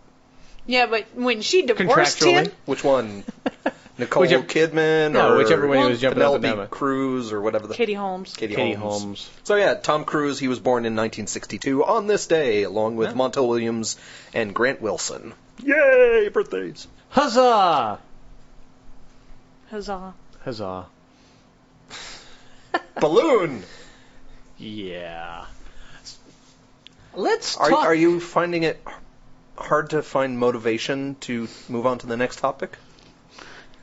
Yeah, 0.67 0.87
but 0.87 1.07
when 1.15 1.41
she 1.43 1.63
divorced 1.63 2.23
him, 2.23 2.51
Which 2.67 2.83
one? 2.85 3.25
Nicole 3.99 4.21
Whichever- 4.23 4.45
Kidman 4.45 5.12
No, 5.12 5.33
or 5.35 5.38
whichever 5.38 5.67
one 5.67 5.78
he 5.78 5.85
was 5.90 6.00
jumping 6.00 6.23
up 6.23 6.35
and 6.35 6.43
Penelope 6.43 6.61
down. 6.62 6.69
Cruz 6.69 7.33
or 7.33 7.40
whatever 7.40 7.67
the 7.67 7.75
Katie 7.75 7.95
Holmes. 7.95 8.33
Katie, 8.35 8.55
Katie 8.55 8.75
Holmes. 8.75 9.02
Holmes. 9.02 9.31
So 9.43 9.57
yeah, 9.57 9.75
Tom 9.75 10.05
Cruise. 10.05 10.38
He 10.38 10.47
was 10.47 10.61
born 10.61 10.85
in 10.87 10.95
1962 10.95 11.85
on 11.85 12.07
this 12.07 12.28
day, 12.28 12.62
along 12.62 12.95
with 12.97 13.09
Yeah. 13.11 13.14
Montel 13.17 13.49
Williams 13.49 13.97
and 14.33 14.55
Grant 14.55 14.81
Wilson. 14.81 15.35
Yay, 15.64 16.28
birthdays! 16.33 16.87
Huzzah! 17.09 17.99
Huzzah. 19.71 20.14
Huzzah. 20.45 20.87
Balloon. 23.00 23.62
Yeah. 24.59 25.45
Let's 27.14 27.57
Are 27.57 27.71
talk. 27.71 27.85
are 27.87 27.95
you 27.95 28.21
finding 28.21 28.62
it 28.62 28.81
hard 29.57 29.90
to 29.90 30.02
find 30.02 30.38
motivation 30.38 31.17
to 31.23 31.49
move 31.69 31.87
on 31.87 31.99
to 31.99 32.07
the 32.07 32.17
next 32.17 32.37
topic? 32.38 32.76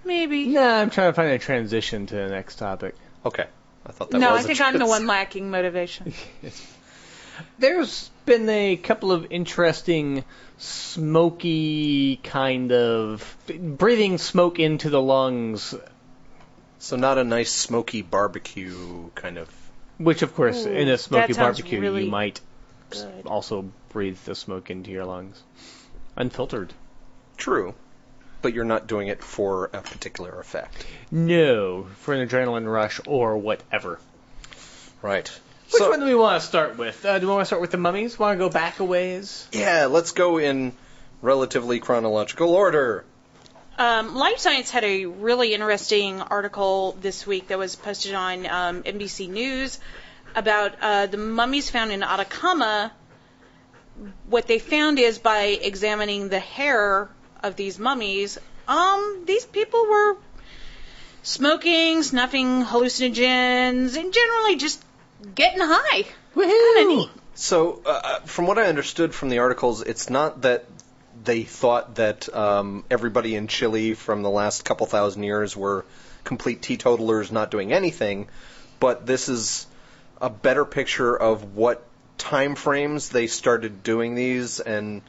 Maybe. 0.05 0.47
No, 0.47 0.61
I'm 0.61 0.89
trying 0.91 1.09
to 1.09 1.13
find 1.13 1.31
a 1.31 1.39
transition 1.39 2.05
to 2.07 2.15
the 2.15 2.27
next 2.29 2.55
topic. 2.57 2.95
Okay, 3.25 3.45
I 3.85 3.91
thought 3.91 4.11
that 4.11 4.19
no, 4.19 4.31
was 4.33 4.41
I 4.41 4.43
a 4.43 4.47
think 4.47 4.61
I'm 4.61 4.77
the 4.77 4.85
one 4.85 5.07
lacking 5.07 5.49
motivation. 5.49 6.13
There's 7.59 8.09
been 8.25 8.47
a 8.47 8.77
couple 8.77 9.11
of 9.11 9.27
interesting 9.31 10.23
smoky 10.57 12.17
kind 12.17 12.71
of 12.71 13.35
breathing 13.59 14.17
smoke 14.17 14.59
into 14.59 14.89
the 14.89 15.01
lungs, 15.01 15.75
So 16.79 16.95
not 16.95 17.17
a 17.17 17.23
nice 17.23 17.51
smoky 17.51 18.01
barbecue 18.01 19.09
kind 19.15 19.37
of. 19.37 19.49
which 19.97 20.21
of 20.21 20.33
course 20.33 20.65
Ooh, 20.65 20.71
in 20.71 20.87
a 20.87 20.97
smoky 20.97 21.33
that 21.33 21.35
sounds 21.35 21.59
barbecue 21.59 21.81
really 21.81 22.05
you 22.05 22.09
might 22.11 22.39
Good. 22.89 23.25
also 23.25 23.69
breathe 23.89 24.19
the 24.25 24.35
smoke 24.35 24.69
into 24.69 24.91
your 24.91 25.05
lungs. 25.05 25.41
Unfiltered. 26.15 26.73
True, 27.37 27.73
but 28.45 28.53
you're 28.53 28.63
not 28.63 28.85
doing 28.85 29.07
it 29.07 29.23
for 29.23 29.71
a 29.73 29.81
particular 29.81 30.39
effect. 30.39 30.85
No, 31.09 31.87
for 32.01 32.13
an 32.13 32.27
adrenaline 32.27 32.71
rush 32.71 33.01
or 33.07 33.39
whatever. 33.39 33.99
Right. 35.01 35.27
Which 35.71 35.81
so, 35.81 35.89
one 35.89 35.99
do 35.99 36.05
we 36.05 36.13
want 36.13 36.39
to 36.39 36.47
start 36.47 36.77
with? 36.77 37.03
Uh, 37.03 37.17
do 37.17 37.25
we 37.25 37.33
want 37.33 37.41
to 37.41 37.47
start 37.47 37.61
with 37.63 37.71
the 37.71 37.77
mummies? 37.77 38.19
Want 38.19 38.37
to 38.37 38.45
go 38.45 38.51
back 38.51 38.79
a 38.79 38.83
ways? 38.83 39.47
Yeah, 39.51 39.87
let's 39.87 40.11
go 40.11 40.37
in 40.37 40.73
relatively 41.23 41.79
chronological 41.79 42.53
order. 42.53 43.03
Um, 43.79 44.15
Live 44.15 44.37
Science 44.37 44.69
had 44.69 44.83
a 44.83 45.07
really 45.07 45.55
interesting 45.55 46.21
article 46.21 46.95
this 47.01 47.25
week 47.25 47.47
that 47.47 47.57
was 47.57 47.75
posted 47.75 48.13
on 48.13 48.45
um, 48.45 48.83
NBC 48.83 49.27
News 49.27 49.79
about 50.35 50.75
uh, 50.83 51.07
the 51.07 51.17
mummies 51.17 51.71
found 51.71 51.91
in 51.91 52.03
Atacama. 52.03 52.91
What 54.29 54.45
they 54.45 54.59
found 54.59 54.99
is 54.99 55.17
by 55.17 55.45
examining 55.45 56.29
the 56.29 56.37
hair 56.37 57.09
of 57.45 57.55
these 57.55 57.79
mummies, 57.79 58.37
um, 58.67 59.23
these 59.25 59.45
people 59.45 59.85
were 59.85 60.17
smoking, 61.23 62.03
snuffing 62.03 62.63
hallucinogens, 62.63 63.95
and 63.95 64.13
generally 64.13 64.55
just 64.57 64.83
getting 65.33 65.59
high. 65.61 66.05
Kind 66.35 66.79
of 66.79 66.87
neat. 66.87 67.09
So, 67.35 67.81
uh, 67.85 68.19
from 68.21 68.47
what 68.47 68.57
I 68.57 68.63
understood 68.67 69.13
from 69.13 69.29
the 69.29 69.39
articles, 69.39 69.81
it's 69.81 70.09
not 70.09 70.41
that 70.41 70.65
they 71.23 71.43
thought 71.43 71.95
that 71.95 72.33
um, 72.33 72.83
everybody 72.89 73.35
in 73.35 73.47
Chile 73.47 73.93
from 73.93 74.21
the 74.21 74.29
last 74.29 74.65
couple 74.65 74.85
thousand 74.85 75.23
years 75.23 75.55
were 75.55 75.85
complete 76.23 76.61
teetotalers 76.61 77.31
not 77.31 77.51
doing 77.51 77.73
anything, 77.73 78.27
but 78.79 79.05
this 79.05 79.29
is 79.29 79.67
a 80.21 80.29
better 80.29 80.65
picture 80.65 81.15
of 81.15 81.55
what 81.55 81.83
time 82.17 82.55
frames 82.55 83.09
they 83.09 83.27
started 83.27 83.83
doing 83.83 84.15
these, 84.15 84.59
and 84.59 85.01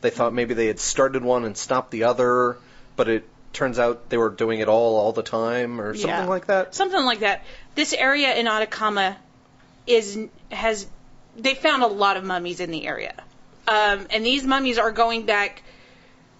they 0.00 0.10
thought 0.10 0.32
maybe 0.32 0.54
they 0.54 0.66
had 0.66 0.80
started 0.80 1.22
one 1.22 1.44
and 1.44 1.56
stopped 1.56 1.90
the 1.90 2.04
other, 2.04 2.56
but 2.96 3.08
it 3.08 3.28
turns 3.52 3.78
out 3.78 4.08
they 4.08 4.16
were 4.16 4.30
doing 4.30 4.60
it 4.60 4.68
all 4.68 4.96
all 4.96 5.12
the 5.12 5.22
time 5.22 5.80
or 5.80 5.94
something 5.94 6.10
Yeah. 6.10 6.24
like 6.26 6.46
that. 6.46 6.74
Something 6.74 7.04
like 7.04 7.20
that. 7.20 7.44
This 7.74 7.92
area 7.92 8.34
in 8.34 8.46
Atacama 8.46 9.16
is 9.86 10.18
has 10.50 10.86
they 11.36 11.54
found 11.54 11.82
a 11.82 11.86
lot 11.86 12.16
of 12.16 12.24
mummies 12.24 12.60
in 12.60 12.70
the 12.70 12.86
area, 12.86 13.14
um, 13.68 14.06
and 14.10 14.24
these 14.24 14.44
mummies 14.44 14.78
are 14.78 14.90
going 14.92 15.26
back 15.26 15.62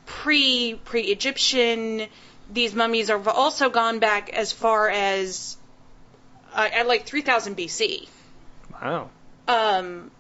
pre 0.07 0.75
pre 0.85 1.03
Egyptian. 1.03 2.07
These 2.53 2.75
mummies 2.75 3.09
have 3.09 3.29
also 3.29 3.71
gone 3.71 4.01
back 4.01 4.31
as 4.31 4.51
far 4.53 4.89
as 4.89 5.57
uh, 6.53 6.69
at 6.73 6.89
like 6.89 7.07
3000 7.07 7.57
BC. 7.57 8.09
Wow. 8.73 9.11
Um, 9.47 10.11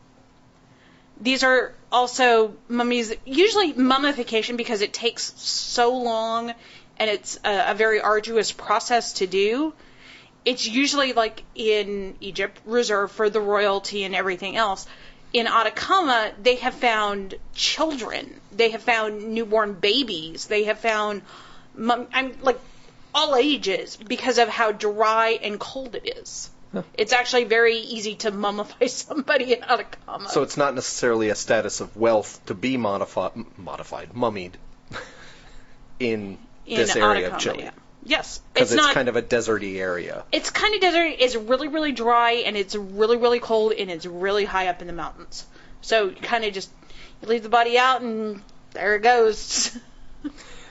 these 1.21 1.45
are 1.45 1.73
also 1.93 2.55
mummies, 2.69 3.15
usually 3.25 3.73
mummification 3.73 4.57
because 4.57 4.81
it 4.81 4.93
takes 4.93 5.33
so 5.37 5.97
long 5.97 6.55
and 6.99 7.11
it's 7.11 7.39
a, 7.45 7.71
a 7.71 7.75
very 7.75 8.00
arduous 8.00 8.53
process 8.53 9.15
to 9.15 9.27
do. 9.27 9.75
It's 10.45 10.67
usually 10.67 11.12
like 11.12 11.43
in 11.55 12.17
Egypt, 12.21 12.59
reserved 12.65 13.12
for 13.12 13.29
the 13.29 13.41
royalty 13.41 14.05
and 14.05 14.15
everything 14.15 14.57
else. 14.57 14.87
In 15.33 15.47
Atacama, 15.47 16.33
they 16.43 16.57
have 16.57 16.75
found 16.75 17.35
children. 17.55 18.41
They 18.53 18.71
have 18.71 18.83
found 18.83 19.35
newborn 19.35 19.75
babies. 19.75 20.47
They 20.47 20.65
have 20.65 20.79
found, 20.79 21.23
I'm 21.79 22.33
like 22.41 22.59
all 23.15 23.37
ages 23.37 23.97
because 23.97 24.39
of 24.39 24.49
how 24.49 24.73
dry 24.73 25.39
and 25.43 25.61
cold 25.61 25.95
it 25.95 26.19
is. 26.19 26.50
It's 26.95 27.12
actually 27.12 27.45
very 27.45 27.79
easy 27.79 28.15
to 28.17 28.31
mummify 28.31 28.89
somebody 29.07 29.53
in 29.53 29.62
Atacama. 29.62 30.29
So 30.29 30.43
it's 30.43 30.57
not 30.57 30.75
necessarily 30.75 31.31
a 31.31 31.35
status 31.35 31.81
of 31.81 31.97
wealth 31.97 32.45
to 32.47 32.55
be 32.55 32.77
modified, 32.77 33.33
modified, 33.57 34.15
mummied 34.15 34.53
in, 35.99 36.39
in 36.67 36.77
this 36.77 36.97
area 36.97 37.33
Atacama, 37.33 37.35
of 37.35 37.41
Chile 37.41 37.62
yeah. 37.65 37.71
Yes, 38.03 38.41
because 38.55 38.73
it's, 38.73 38.73
it's, 38.73 38.87
not. 38.87 38.95
kind 38.95 39.09
of 39.09 39.17
a 39.17 39.23
deserty 39.23 39.77
area. 39.77 40.25
it's 40.33 40.50
kind 40.50 40.75
of 40.75 40.81
desert. 40.81 41.17
It's 41.19 41.37
really, 41.37 41.69
really 41.69 41.93
dry, 41.93 42.33
and 42.47 42.57
it's 42.57 42.75
really, 42.75 43.19
really 43.19 43.41
cold, 43.41 43.73
and 43.73 43.91
it's 43.91 44.07
really 44.07 44.47
high 44.47 44.69
up 44.69 44.81
in 44.81 44.87
the 44.87 44.95
mountains. 44.95 45.45
So 45.83 46.07
you 46.07 46.17
kind 46.17 46.45
of 46.45 46.55
just 46.55 46.71
you 47.21 47.29
leave 47.29 47.43
the 47.43 47.50
body 47.50 47.77
out, 47.77 48.00
and 48.00 48.43
there 48.73 48.97
it 48.97 49.03
goes. 49.03 49.77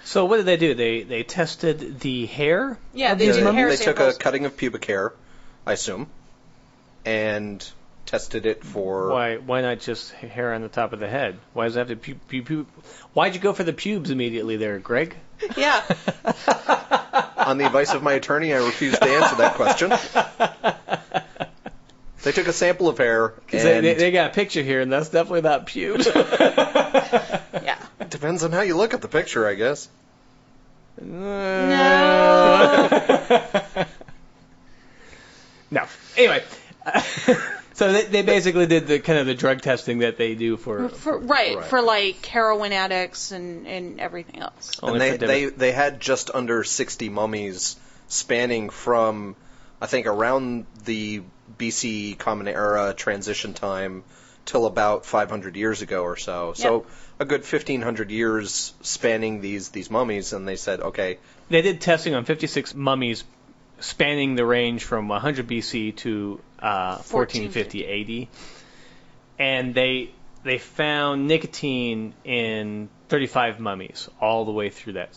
So 0.05 0.25
what 0.25 0.37
did 0.37 0.47
they 0.47 0.57
do? 0.57 0.73
They 0.73 1.03
they 1.03 1.21
tested 1.21 1.99
the 1.99 2.25
hair. 2.25 2.79
Yeah, 2.95 3.13
they 3.13 3.27
these 3.27 3.35
did 3.37 3.53
hair 3.53 3.69
they 3.69 3.77
took 3.77 3.99
a 3.99 4.13
cutting 4.13 4.45
of 4.45 4.57
pubic 4.57 4.85
hair, 4.85 5.13
I 5.69 5.73
assume, 5.73 6.07
and 7.05 7.63
tested 8.07 8.45
it 8.47 8.63
for. 8.63 9.09
Why 9.09 9.37
why 9.37 9.61
not 9.61 9.79
just 9.79 10.11
hair 10.13 10.53
on 10.55 10.61
the 10.63 10.67
top 10.67 10.93
of 10.93 10.99
the 10.99 11.07
head? 11.07 11.37
Why 11.53 11.65
does 11.65 11.75
it 11.75 11.79
have 11.79 11.87
to 11.89 11.95
pu- 11.95 12.15
pu- 12.15 12.41
pu- 12.41 12.65
Why'd 13.13 13.35
you 13.35 13.39
go 13.41 13.53
for 13.53 13.63
the 13.63 13.71
pubes 13.73 14.09
immediately 14.09 14.57
there, 14.57 14.79
Greg? 14.79 15.15
yeah, 15.57 15.83
On 17.37 17.57
the 17.59 17.65
advice 17.67 17.93
of 17.93 18.01
my 18.01 18.13
attorney, 18.13 18.51
I 18.53 18.57
refuse 18.57 18.97
to 18.97 19.05
answer 19.05 19.35
that 19.35 19.53
question. 19.55 19.91
They 22.23 22.31
took 22.33 22.47
a 22.47 22.53
sample 22.53 22.89
of 22.89 22.97
hair, 22.97 23.29
'Cause 23.29 23.63
they, 23.63 23.77
and 23.77 23.85
they, 23.85 23.93
they 23.93 24.11
got 24.11 24.31
a 24.31 24.33
picture 24.33 24.61
here, 24.63 24.81
and 24.81 24.91
that's 24.91 25.09
definitely 25.09 25.41
not 25.41 25.67
pubes. 25.67 26.05
yeah. 26.15 27.77
it 28.01 28.09
depends 28.09 28.43
on 28.43 28.51
how 28.51 28.61
you 28.61 28.75
look 28.75 28.93
at 28.95 29.01
the 29.01 29.07
picture, 29.07 29.47
I 29.47 29.53
guess. 29.53 29.87
No. 30.99 32.89
no. 35.71 35.85
Anyway, 36.17 36.43
so 37.73 37.91
they, 37.93 38.05
they 38.05 38.21
basically 38.21 38.65
did 38.65 38.87
the 38.87 38.99
kind 38.99 39.19
of 39.19 39.25
the 39.25 39.35
drug 39.35 39.61
testing 39.61 39.99
that 39.99 40.17
they 40.17 40.35
do 40.35 40.57
for. 40.57 40.89
For, 40.89 41.17
right, 41.17 41.57
Right. 41.57 41.65
for 41.65 41.81
like 41.81 42.25
heroin 42.25 42.71
addicts 42.73 43.31
and 43.31 43.67
and 43.67 43.99
everything 43.99 44.39
else. 44.41 44.79
only 44.81 45.09
and 45.09 45.19
they, 45.19 45.25
they 45.27 45.45
they 45.45 45.71
had 45.71 45.99
just 45.99 46.31
under 46.33 46.63
60 46.63 47.09
mummies 47.09 47.75
spanning 48.07 48.69
from 48.69 49.35
I 49.81 49.85
think 49.87 50.07
around 50.07 50.65
the 50.85 51.21
BC 51.57 52.17
Common 52.17 52.47
Era 52.47 52.93
transition 52.93 53.53
time 53.53 54.03
till 54.45 54.65
about 54.65 55.05
500 55.05 55.55
years 55.55 55.81
ago 55.81 56.03
or 56.03 56.17
so. 56.17 56.53
So 56.53 56.85
a 57.19 57.25
good 57.25 57.41
1500 57.41 58.09
years 58.11 58.73
spanning 58.81 59.41
these 59.41 59.69
these 59.69 59.91
mummies, 59.91 60.33
and 60.33 60.47
they 60.47 60.55
said, 60.55 60.79
okay, 60.79 61.19
They 61.49 61.61
did 61.61 61.81
testing 61.81 62.15
on 62.15 62.25
56 62.25 62.73
mummies 62.75 63.23
spanning 63.79 64.35
the 64.35 64.45
range 64.45 64.83
from 64.83 65.07
100 65.07 65.47
BC 65.47 65.95
to 65.97 66.39
uh, 66.59 66.97
1450 66.97 68.23
AD, 68.23 68.27
and 69.37 69.73
they 69.73 70.11
they 70.43 70.57
found 70.57 71.27
nicotine 71.27 72.13
in 72.23 72.89
35 73.09 73.59
mummies 73.59 74.09
all 74.21 74.45
the 74.45 74.51
way 74.51 74.69
through 74.69 74.93
that 74.93 75.11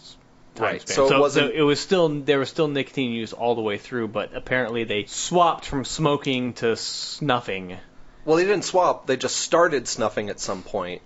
time 0.55 0.65
Right, 0.65 0.81
span. 0.83 0.95
so 0.97 1.15
it 1.17 1.21
wasn't- 1.21 1.55
it 1.55 1.63
was 1.63 1.81
still 1.81 2.09
there 2.09 2.39
was 2.39 2.49
still 2.49 2.69
nicotine 2.69 3.13
used 3.13 3.33
all 3.33 3.55
the 3.55 3.61
way 3.63 3.79
through, 3.79 4.09
but 4.09 4.35
apparently 4.35 4.85
they 4.85 5.05
swapped 5.05 5.65
from 5.65 5.85
smoking 5.85 6.55
to 6.55 6.77
snuffing. 6.77 7.77
well, 8.25 8.37
they 8.37 8.45
didn't 8.45 8.65
swap. 8.65 9.07
They 9.07 9.17
just 9.17 9.37
started 9.37 9.87
snuffing 9.89 10.29
at 10.29 10.41
some 10.41 10.63
point, 10.63 11.03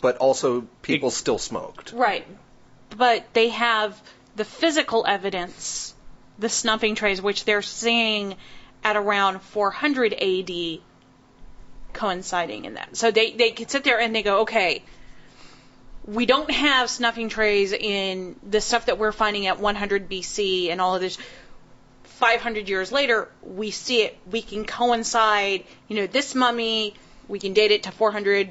but 0.00 0.18
also 0.18 0.62
people 0.82 1.10
still 1.10 1.38
smoked. 1.38 1.92
Right. 1.92 2.26
But 2.96 3.24
they 3.34 3.48
have 3.50 4.00
the 4.36 4.44
physical 4.44 5.04
evidence, 5.06 5.89
the 6.40 6.48
snuffing 6.48 6.94
trays, 6.94 7.22
which 7.22 7.44
they're 7.44 7.62
seeing 7.62 8.34
at 8.82 8.96
around 8.96 9.40
400 9.40 10.14
AD 10.14 10.80
coinciding 11.92 12.64
in 12.64 12.74
that. 12.74 12.96
So 12.96 13.10
they, 13.10 13.32
they 13.32 13.50
could 13.50 13.70
sit 13.70 13.84
there 13.84 14.00
and 14.00 14.14
they 14.14 14.22
go, 14.22 14.40
okay, 14.40 14.82
we 16.04 16.26
don't 16.26 16.50
have 16.50 16.88
snuffing 16.88 17.28
trays 17.28 17.72
in 17.72 18.36
the 18.42 18.60
stuff 18.60 18.86
that 18.86 18.98
we're 18.98 19.12
finding 19.12 19.46
at 19.46 19.60
100 19.60 20.08
BC 20.08 20.70
and 20.70 20.80
all 20.80 20.94
of 20.94 21.00
this. 21.00 21.18
500 22.04 22.68
years 22.68 22.90
later, 22.90 23.28
we 23.42 23.70
see 23.70 24.02
it. 24.02 24.16
We 24.30 24.42
can 24.42 24.64
coincide, 24.64 25.64
you 25.88 25.96
know, 25.96 26.06
this 26.06 26.34
mummy, 26.34 26.94
we 27.28 27.38
can 27.38 27.52
date 27.52 27.70
it 27.70 27.84
to 27.84 27.92
400 27.92 28.50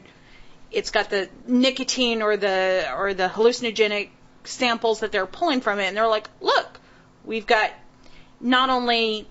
it's 0.72 0.91
got 0.91 1.10
the 1.10 1.29
nicotine 1.48 2.22
or 2.22 2.38
the 2.38 2.88
or 2.96 3.13
the 3.13 3.27
hallucinogenic 3.27 4.10
samples 4.43 5.00
that 5.01 5.12
they're 5.12 5.25
pulling 5.25 5.62
from 5.62 5.79
it 5.79 5.86
and 5.86 5.98
they're 5.98 6.08
like 6.08 6.29
look 6.41 6.78
we've 7.25 7.45
got 7.47 7.71
not 8.39 8.69
only 8.69 9.27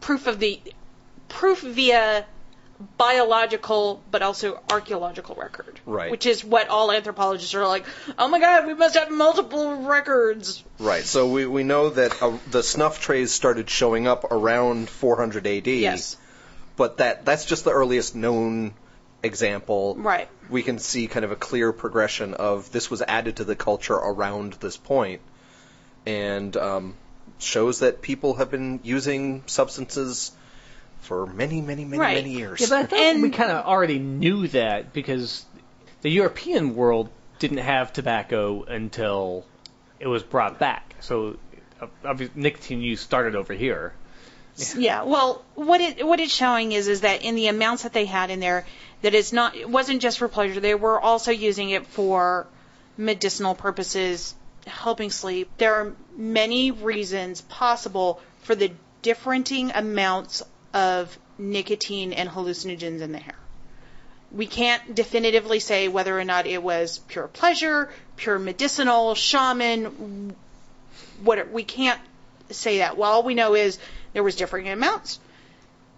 proof 0.00 0.26
of 0.26 0.38
the 0.38 0.60
proof 1.28 1.60
via 1.62 2.24
biological 2.98 4.02
but 4.10 4.22
also 4.22 4.60
archaeological 4.70 5.34
record 5.36 5.80
Right. 5.86 6.10
which 6.10 6.26
is 6.26 6.44
what 6.44 6.68
all 6.68 6.90
anthropologists 6.90 7.54
are 7.54 7.66
like 7.66 7.84
oh 8.18 8.28
my 8.28 8.40
god 8.40 8.66
we 8.66 8.74
must 8.74 8.94
have 8.96 9.10
multiple 9.10 9.76
records 9.82 10.62
Right. 10.78 11.04
So 11.04 11.28
we 11.28 11.46
we 11.46 11.62
know 11.62 11.90
that 11.90 12.20
uh, 12.22 12.36
the 12.50 12.62
snuff 12.62 13.00
trays 13.00 13.30
started 13.30 13.70
showing 13.70 14.06
up 14.08 14.24
around 14.24 14.88
400 14.90 15.46
AD. 15.46 15.66
yes 15.68 16.16
But 16.76 16.98
that 16.98 17.24
that's 17.24 17.44
just 17.44 17.64
the 17.64 17.70
earliest 17.70 18.14
known 18.16 18.74
example. 19.22 19.94
right 19.96 20.28
we 20.50 20.62
can 20.62 20.78
see 20.78 21.06
kind 21.06 21.24
of 21.24 21.30
a 21.32 21.36
clear 21.36 21.72
progression 21.72 22.34
of 22.34 22.70
this 22.72 22.90
was 22.90 23.00
added 23.02 23.36
to 23.36 23.44
the 23.44 23.56
culture 23.56 23.94
around 23.94 24.52
this 24.54 24.76
point, 24.76 25.22
and 26.06 26.56
um, 26.56 26.94
shows 27.38 27.80
that 27.80 28.02
people 28.02 28.34
have 28.34 28.50
been 28.50 28.80
using 28.82 29.42
substances 29.46 30.32
for 31.00 31.26
many, 31.26 31.60
many, 31.60 31.84
many, 31.84 32.00
Right. 32.00 32.16
many 32.16 32.30
years. 32.30 32.60
Yeah, 32.60 32.66
but 32.70 32.78
I 32.78 32.86
thought 32.86 32.98
And- 32.98 33.22
we 33.22 33.30
kind 33.30 33.50
of 33.50 33.64
already 33.66 33.98
knew 33.98 34.48
that 34.48 34.92
because 34.92 35.44
the 36.02 36.10
European 36.10 36.74
world 36.74 37.10
didn't 37.38 37.58
have 37.58 37.92
tobacco 37.92 38.62
until 38.62 39.44
it 40.00 40.06
was 40.06 40.22
brought 40.22 40.58
back. 40.58 40.94
So, 41.00 41.36
uh, 41.80 41.86
obviously, 42.04 42.40
nicotine 42.40 42.80
use 42.80 43.00
started 43.00 43.34
over 43.36 43.52
here. 43.52 43.92
Yeah, 44.76 45.02
well, 45.02 45.44
what 45.56 45.80
it 45.80 46.06
what 46.06 46.20
it's 46.20 46.32
showing 46.32 46.70
is 46.72 46.86
is 46.86 47.00
that 47.00 47.22
in 47.22 47.34
the 47.34 47.48
amounts 47.48 47.82
that 47.82 47.92
they 47.92 48.04
had 48.04 48.30
in 48.30 48.38
there, 48.38 48.64
that 49.02 49.12
it's 49.12 49.32
not 49.32 49.56
it 49.56 49.68
wasn't 49.68 50.00
just 50.00 50.18
for 50.18 50.28
pleasure. 50.28 50.60
They 50.60 50.76
were 50.76 51.00
also 51.00 51.32
using 51.32 51.70
it 51.70 51.86
for 51.88 52.46
medicinal 52.96 53.56
purposes, 53.56 54.32
helping 54.66 55.10
sleep. 55.10 55.50
There 55.58 55.74
are 55.74 55.92
many 56.16 56.70
reasons 56.70 57.40
possible 57.42 58.20
for 58.42 58.54
the 58.54 58.72
differing 59.02 59.70
amounts 59.74 60.42
of 60.72 61.16
nicotine 61.38 62.12
and 62.12 62.28
hallucinogens 62.28 63.00
in 63.00 63.12
the 63.12 63.18
hair. 63.18 63.36
We 64.32 64.46
can't 64.46 64.94
definitively 64.94 65.60
say 65.60 65.88
whether 65.88 66.18
or 66.18 66.24
not 66.24 66.46
it 66.46 66.62
was 66.62 66.98
pure 67.08 67.28
pleasure, 67.28 67.92
pure 68.16 68.38
medicinal, 68.38 69.14
shaman, 69.14 70.34
what 71.22 71.50
we 71.50 71.62
can't 71.62 72.00
say 72.50 72.78
that. 72.78 72.96
Well, 72.96 73.10
all 73.10 73.22
we 73.22 73.34
know 73.34 73.54
is 73.54 73.78
there 74.12 74.22
was 74.22 74.34
differing 74.34 74.68
amounts, 74.68 75.20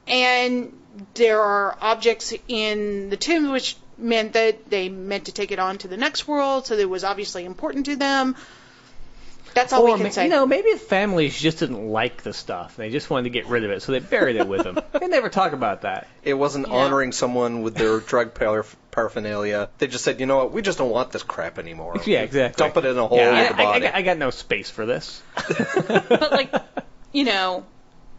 and 0.06 0.72
there 1.14 1.40
are 1.40 1.76
objects 1.80 2.34
in 2.48 3.08
the 3.10 3.16
tomb 3.16 3.50
which 3.50 3.76
meant 3.98 4.34
that 4.34 4.68
they 4.70 4.88
meant 4.88 5.26
to 5.26 5.32
take 5.32 5.52
it 5.52 5.58
on 5.58 5.78
to 5.78 5.88
the 5.88 5.96
next 5.96 6.28
world, 6.28 6.66
so 6.66 6.74
it 6.74 6.88
was 6.88 7.04
obviously 7.04 7.44
important 7.44 7.86
to 7.86 7.96
them. 7.96 8.36
That's 9.54 9.72
all 9.72 9.84
or, 9.84 9.86
we 9.86 9.94
can 9.94 10.02
ma- 10.02 10.08
say. 10.10 10.24
you 10.24 10.28
know, 10.30 10.44
maybe 10.44 10.72
the 10.72 10.78
families 10.78 11.38
just 11.40 11.60
didn't 11.60 11.88
like 11.88 12.22
the 12.22 12.34
stuff. 12.34 12.76
They 12.76 12.90
just 12.90 13.08
wanted 13.08 13.24
to 13.24 13.30
get 13.30 13.46
rid 13.46 13.64
of 13.64 13.70
it, 13.70 13.80
so 13.80 13.92
they 13.92 14.00
buried 14.00 14.36
it 14.36 14.46
with 14.46 14.64
them. 14.64 14.78
they 15.00 15.08
never 15.08 15.30
talk 15.30 15.52
about 15.52 15.82
that. 15.82 16.08
it 16.22 16.34
wasn't 16.34 16.68
Yeah. 16.68 16.74
honoring 16.74 17.12
someone 17.12 17.62
with 17.62 17.74
their 17.74 18.00
drug 18.00 18.34
par- 18.34 18.66
paraphernalia. 18.90 19.70
They 19.78 19.86
just 19.86 20.04
said, 20.04 20.20
you 20.20 20.26
know 20.26 20.36
what, 20.36 20.52
we 20.52 20.60
just 20.60 20.76
don't 20.76 20.90
want 20.90 21.10
this 21.10 21.22
crap 21.22 21.58
anymore. 21.58 21.96
Yeah, 22.06 22.20
exactly. 22.20 22.62
Dump 22.62 22.76
it 22.76 22.84
in 22.84 22.98
a 22.98 23.06
hole 23.06 23.16
Yeah, 23.16 23.30
in 23.48 23.52
I, 23.54 23.78
the 23.78 23.86
I- 23.88 23.90
I 23.92 23.96
I 23.98 24.02
got 24.02 24.18
no 24.18 24.28
space 24.28 24.68
for 24.68 24.84
this. 24.84 25.22
but 25.88 26.32
like, 26.32 26.52
you 27.12 27.24
know, 27.24 27.64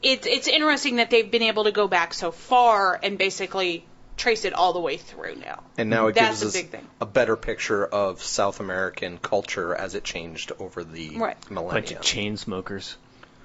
it's 0.01 0.25
it's 0.25 0.47
interesting 0.47 0.95
that 0.95 1.11
they've 1.11 1.29
been 1.29 1.43
able 1.43 1.65
to 1.65 1.71
go 1.71 1.87
back 1.87 2.15
so 2.15 2.31
far 2.31 2.99
and 3.03 3.17
basically 3.19 3.85
trace 4.17 4.43
it 4.45 4.53
all 4.53 4.73
the 4.73 4.79
way 4.79 4.97
through 4.97 5.35
now. 5.35 5.63
And 5.77 5.89
now 5.89 6.07
it 6.07 6.15
That's 6.15 6.41
gives 6.41 6.43
a 6.43 6.47
us 6.47 6.53
big 6.63 6.69
thing. 6.71 6.87
a 6.99 7.05
better 7.05 7.35
picture 7.37 7.85
of 7.85 8.21
South 8.23 8.59
American 8.59 9.17
culture 9.19 9.73
as 9.75 9.95
it 9.95 10.03
changed 10.03 10.51
over 10.59 10.83
the 10.83 11.17
Right. 11.17 11.37
Bunch 11.41 11.51
millennia. 11.51 11.97
of 11.99 12.01
chain 12.03 12.35
smokers. 12.37 12.97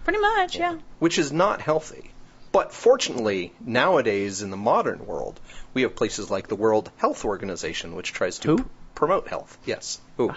Pretty 0.05 0.19
much, 0.19 0.57
yeah. 0.57 0.79
which 0.99 1.19
is 1.19 1.31
not 1.33 1.61
healthy. 1.61 2.11
But 2.51 2.73
fortunately, 2.73 3.53
nowadays 3.61 4.43
in 4.43 4.51
the 4.51 4.57
modern 4.57 5.07
world, 5.07 5.39
we 5.75 5.83
have 5.83 5.95
places 5.97 6.31
like 6.31 6.49
the 6.49 6.57
World 6.57 6.91
Health 6.97 7.25
Organization, 7.25 7.95
which 7.95 8.13
tries 8.13 8.39
to 8.41 8.49
Who? 8.49 8.57
pr- 8.59 8.69
promote 8.95 9.29
health. 9.29 9.57
Yes. 9.65 10.01
Who? 10.17 10.35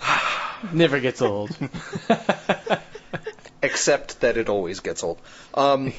Never 0.72 1.00
gets 1.00 1.22
old. 1.22 1.56
Except 3.62 4.20
that 4.20 4.36
it 4.36 4.48
always 4.48 4.80
gets 4.80 5.02
old. 5.04 5.20
Um, 5.54 5.92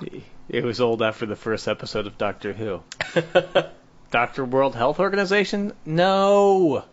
It 0.48 0.64
was 0.64 0.80
old 0.80 1.02
after 1.02 1.26
the 1.26 1.36
first 1.36 1.68
episode 1.68 2.06
of 2.06 2.16
Doctor 2.16 2.54
Who. 2.54 2.82
Doctor 4.10 4.46
World 4.46 4.74
Health 4.74 4.98
Organization? 4.98 5.74
No. 5.84 6.84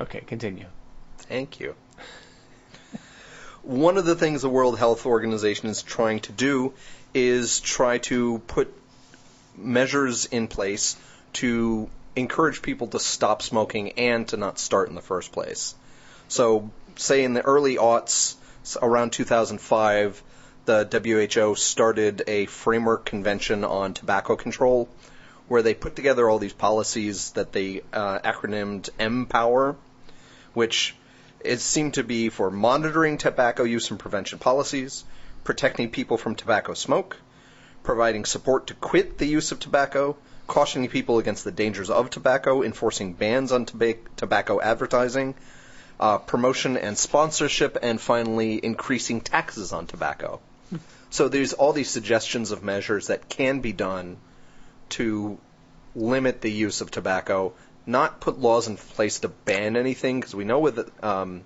Okay, 0.00 0.22
continue. 0.22 0.66
Thank 1.18 1.60
you. 1.60 1.76
One 3.62 3.98
of 3.98 4.04
the 4.04 4.16
things 4.16 4.42
the 4.42 4.48
World 4.48 4.78
Health 4.78 5.06
Organization 5.06 5.68
is 5.68 5.82
trying 5.82 6.18
to 6.20 6.32
do 6.32 6.74
is 7.14 7.60
try 7.60 7.98
to 7.98 8.38
put 8.48 8.74
measures 9.56 10.26
in 10.26 10.48
place 10.48 10.96
to 11.34 11.88
encourage 12.16 12.62
people 12.62 12.88
to 12.88 12.98
stop 12.98 13.42
smoking 13.42 13.92
and 13.92 14.26
to 14.28 14.36
not 14.36 14.58
start 14.58 14.88
in 14.88 14.96
the 14.96 15.00
first 15.00 15.30
place. 15.30 15.76
So, 16.26 16.70
say 16.96 17.22
in 17.22 17.34
the 17.34 17.42
early 17.42 17.76
aughts, 17.76 18.34
around 18.82 19.12
2005, 19.12 20.22
the 20.68 21.32
WHO 21.32 21.54
started 21.54 22.24
a 22.26 22.44
framework 22.44 23.06
convention 23.06 23.64
on 23.64 23.94
tobacco 23.94 24.36
control 24.36 24.86
where 25.48 25.62
they 25.62 25.72
put 25.72 25.96
together 25.96 26.28
all 26.28 26.38
these 26.38 26.52
policies 26.52 27.30
that 27.30 27.52
they 27.52 27.80
uh, 27.90 28.18
acronymed 28.18 28.90
MPOWER, 28.98 29.76
which 30.52 30.94
it 31.40 31.60
seemed 31.60 31.94
to 31.94 32.04
be 32.04 32.28
for 32.28 32.50
monitoring 32.50 33.16
tobacco 33.16 33.62
use 33.64 33.90
and 33.90 33.98
prevention 33.98 34.38
policies, 34.38 35.06
protecting 35.42 35.88
people 35.88 36.18
from 36.18 36.34
tobacco 36.34 36.74
smoke, 36.74 37.16
providing 37.82 38.26
support 38.26 38.66
to 38.66 38.74
quit 38.74 39.16
the 39.16 39.26
use 39.26 39.52
of 39.52 39.58
tobacco, 39.58 40.18
cautioning 40.46 40.90
people 40.90 41.18
against 41.18 41.44
the 41.44 41.50
dangers 41.50 41.88
of 41.88 42.10
tobacco, 42.10 42.62
enforcing 42.62 43.14
bans 43.14 43.52
on 43.52 43.64
toba- 43.64 43.94
tobacco 44.18 44.60
advertising, 44.60 45.34
uh, 45.98 46.18
promotion 46.18 46.76
and 46.76 46.98
sponsorship, 46.98 47.78
and 47.82 47.98
finally 47.98 48.62
increasing 48.62 49.22
taxes 49.22 49.72
on 49.72 49.86
tobacco. 49.86 50.42
So 51.10 51.28
there's 51.28 51.54
all 51.54 51.72
these 51.72 51.88
suggestions 51.88 52.50
of 52.50 52.62
measures 52.62 53.06
that 53.06 53.30
can 53.30 53.60
be 53.60 53.72
done 53.72 54.18
to 54.90 55.38
limit 55.96 56.42
the 56.42 56.50
use 56.52 56.82
of 56.82 56.90
tobacco, 56.90 57.54
not 57.86 58.20
put 58.20 58.38
laws 58.38 58.68
in 58.68 58.76
place 58.76 59.20
to 59.20 59.28
ban 59.28 59.76
anything, 59.76 60.20
because 60.20 60.34
we 60.34 60.44
know 60.44 60.58
with 60.60 60.78
um, 61.02 61.44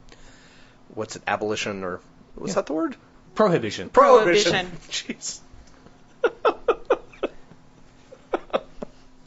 what's 0.94 1.14
it, 1.14 1.22
abolition 1.28 1.84
or 1.84 2.00
was 2.34 2.50
Yeah. 2.50 2.54
that 2.56 2.66
the 2.66 2.72
word? 2.72 2.96
Prohibition. 3.36 3.88
Prohibition. 3.88 4.66
Jeez. 4.90 5.38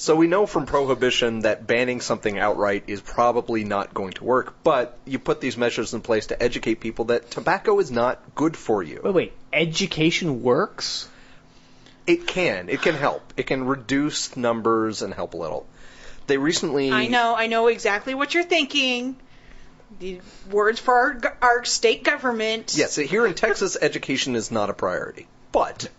So 0.06 0.16
we 0.16 0.28
know 0.28 0.46
from 0.46 0.68
prohibition 0.68 1.40
that 1.40 1.66
banning 1.66 2.00
something 2.00 2.38
outright 2.38 2.84
is 2.86 3.02
probably 3.02 3.64
not 3.64 3.92
going 3.92 4.14
to 4.14 4.24
work, 4.24 4.54
but 4.64 5.00
you 5.04 5.18
put 5.18 5.42
these 5.42 5.58
measures 5.58 5.96
in 5.96 6.02
place 6.02 6.28
to 6.28 6.42
educate 6.42 6.76
people 6.76 7.06
that 7.06 7.32
tobacco 7.32 7.80
is 7.80 7.90
not 7.90 8.22
good 8.36 8.56
for 8.56 8.84
you. 8.84 9.02
Wait, 9.04 9.14
wait. 9.16 9.34
Education 9.52 10.44
works? 10.44 11.10
It 12.06 12.28
can. 12.28 12.70
It 12.70 12.84
can 12.84 12.94
help. 12.94 13.34
It 13.36 13.48
can 13.48 13.66
reduce 13.66 14.38
numbers 14.38 15.02
and 15.02 15.12
help 15.12 15.34
a 15.34 15.38
little. 15.38 15.66
They 16.28 16.38
recently. 16.38 16.92
I 16.92 17.08
know, 17.08 17.36
I 17.36 17.48
know 17.48 17.66
exactly 17.66 18.14
what 18.14 18.36
you're 18.36 18.44
thinking. 18.44 19.16
The 20.00 20.22
words 20.52 20.80
for 20.80 20.94
our, 20.94 21.38
our 21.42 21.66
state 21.66 22.04
government. 22.04 22.76
Yes, 22.78 22.96
here 22.96 23.26
in 23.26 23.34
Texas, 23.34 23.76
education 23.82 24.36
is 24.36 24.52
not 24.52 24.70
a 24.70 24.74
priority, 24.74 25.28
but 25.52 25.90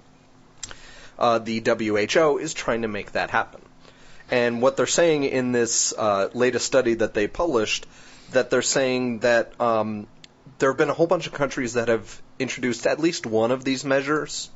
uh, 1.18 1.40
the 1.40 1.60
WHO 1.60 2.38
is 2.38 2.54
trying 2.54 2.82
to 2.82 2.88
make 2.88 3.10
that 3.12 3.30
happen. 3.30 3.62
And 4.30 4.60
what 4.60 4.76
they're 4.76 4.86
saying 4.86 5.24
in 5.24 5.52
this 5.52 5.94
uh, 5.96 6.28
latest 6.34 6.66
study 6.66 6.94
that 6.94 7.14
they 7.14 7.28
published, 7.28 7.86
that 8.32 8.50
they're 8.50 8.62
saying 8.62 9.20
that 9.20 9.58
um, 9.60 10.08
there 10.58 10.70
have 10.70 10.78
been 10.78 10.90
a 10.90 10.94
whole 10.94 11.06
bunch 11.06 11.26
of 11.26 11.32
countries 11.32 11.74
that 11.74 11.88
have 11.88 12.20
introduced 12.38 12.86
at 12.86 12.98
least 12.98 13.26
one 13.26 13.52
of 13.52 13.64
these 13.64 13.84
measures, 13.84 14.50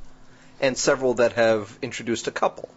and 0.61 0.77
several 0.77 1.15
that 1.15 1.33
have 1.35 1.79
introduced 1.83 2.27
a 2.27 2.31
couple. 2.31 2.69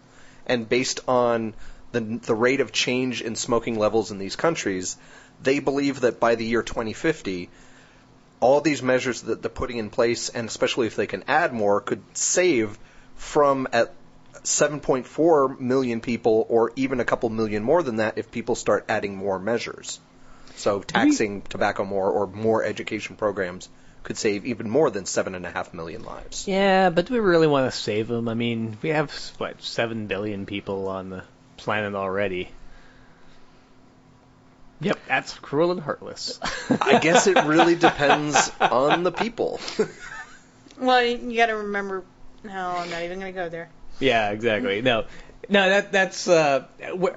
And 0.45 0.67
based 0.67 0.99
on 1.07 1.53
the 1.91 2.01
the 2.01 2.35
rate 2.35 2.59
of 2.59 2.71
change 2.71 3.21
in 3.21 3.35
smoking 3.35 3.79
levels 3.79 4.11
in 4.11 4.17
these 4.17 4.35
countries, 4.35 4.97
they 5.41 5.59
believe 5.59 6.01
that 6.01 6.19
by 6.19 6.35
the 6.35 6.45
year 6.45 6.63
2050, 6.63 7.49
all 8.39 8.61
these 8.61 8.83
measures 8.83 9.21
that 9.21 9.41
they're 9.41 9.49
putting 9.49 9.77
in 9.77 9.89
place, 9.89 10.29
and 10.29 10.47
especially 10.47 10.87
if 10.87 10.95
they 10.95 11.07
can 11.07 11.23
add 11.27 11.53
more, 11.53 11.81
could 11.81 12.03
save 12.13 12.77
from 13.15 13.67
at 13.71 13.93
7.4 14.43 15.59
million 15.59 16.01
people, 16.01 16.45
or 16.49 16.71
even 16.75 16.99
a 16.99 17.05
couple 17.05 17.29
million 17.29 17.63
more 17.63 17.83
than 17.83 17.97
that, 17.97 18.17
if 18.17 18.31
people 18.31 18.55
start 18.55 18.85
adding 18.89 19.15
more 19.15 19.39
measures. 19.39 19.99
So 20.55 20.81
taxing 20.81 21.41
tobacco 21.41 21.85
more 21.85 22.11
or 22.11 22.27
more 22.27 22.63
education 22.63 23.15
programs 23.15 23.69
could 24.03 24.17
save 24.17 24.45
even 24.45 24.69
more 24.69 24.89
than 24.89 25.05
seven 25.05 25.33
and 25.33 25.45
a 25.45 25.49
half 25.49 25.73
million 25.73 26.03
lives. 26.03 26.47
Yeah, 26.47 26.89
but 26.89 27.05
do 27.07 27.13
we 27.13 27.19
really 27.19 27.47
want 27.47 27.71
to 27.71 27.77
save 27.77 28.07
them? 28.07 28.27
I 28.27 28.33
mean, 28.33 28.77
we 28.81 28.89
have 28.89 29.11
what 29.37 29.61
seven 29.61 30.07
billion 30.07 30.45
people 30.45 30.89
on 30.89 31.09
the 31.09 31.23
planet 31.57 31.95
already. 31.95 32.49
Yep, 34.81 34.99
that's 35.07 35.33
cruel 35.35 35.71
and 35.71 35.79
heartless. 35.79 36.39
I 36.81 36.99
guess 36.99 37.27
it 37.27 37.37
really 37.45 37.75
depends 37.75 38.51
on 38.59 39.03
the 39.03 39.11
people. 39.11 39.59
Well, 40.79 41.03
you 41.03 41.37
got 41.37 41.47
to 41.47 41.55
remember. 41.55 42.03
No, 42.43 42.51
I'm 42.51 42.89
not 42.89 43.03
even 43.03 43.19
going 43.19 43.33
to 43.33 43.39
go 43.39 43.49
there. 43.49 43.69
Yeah, 44.03 44.31
exactly. 44.31 44.81
No, 44.81 45.05
no, 45.49 45.69
that 45.69 45.91
that's. 45.91 46.27
Uh, 46.27 46.65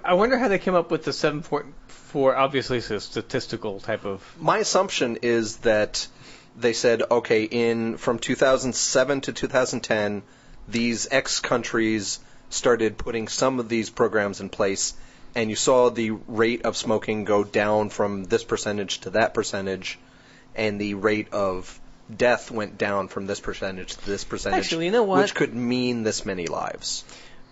I 0.04 0.14
wonder 0.14 0.38
how 0.38 0.48
they 0.48 0.58
came 0.58 0.74
up 0.74 0.90
with 0.90 1.04
the 1.04 1.12
seven 1.12 1.42
point 1.42 1.66
four. 1.86 2.36
Obviously, 2.36 2.78
it's 2.78 2.90
a 2.90 3.00
statistical 3.00 3.80
type 3.80 4.04
of. 4.04 4.22
My 4.38 4.58
assumption 4.58 5.18
is 5.22 5.58
that 5.58 6.06
they 6.56 6.72
said, 6.72 7.02
okay, 7.10 7.44
in 7.44 7.96
from 7.96 8.18
2007 8.18 9.20
to 9.22 9.32
2010, 9.32 10.22
these 10.68 11.08
X 11.10 11.40
countries 11.40 12.20
started 12.48 12.96
putting 12.96 13.28
some 13.28 13.58
of 13.58 13.68
these 13.68 13.90
programs 13.90 14.40
in 14.40 14.48
place, 14.48 14.94
and 15.34 15.50
you 15.50 15.56
saw 15.56 15.90
the 15.90 16.10
rate 16.10 16.62
of 16.62 16.76
smoking 16.76 17.24
go 17.24 17.44
down 17.44 17.90
from 17.90 18.24
this 18.24 18.44
percentage 18.44 19.00
to 19.00 19.10
that 19.10 19.34
percentage, 19.34 19.98
and 20.54 20.80
the 20.80 20.94
rate 20.94 21.32
of 21.32 21.80
death 22.14 22.50
went 22.50 22.78
down 22.78 23.08
from 23.08 23.26
this 23.26 23.40
percentage 23.40 23.96
to 23.96 24.06
this 24.06 24.24
percentage, 24.24 24.64
Actually, 24.64 24.86
you 24.86 24.90
know 24.92 25.02
what? 25.02 25.22
which 25.22 25.34
could 25.34 25.54
mean 25.54 26.02
this 26.02 26.24
many 26.24 26.46
lives. 26.46 27.04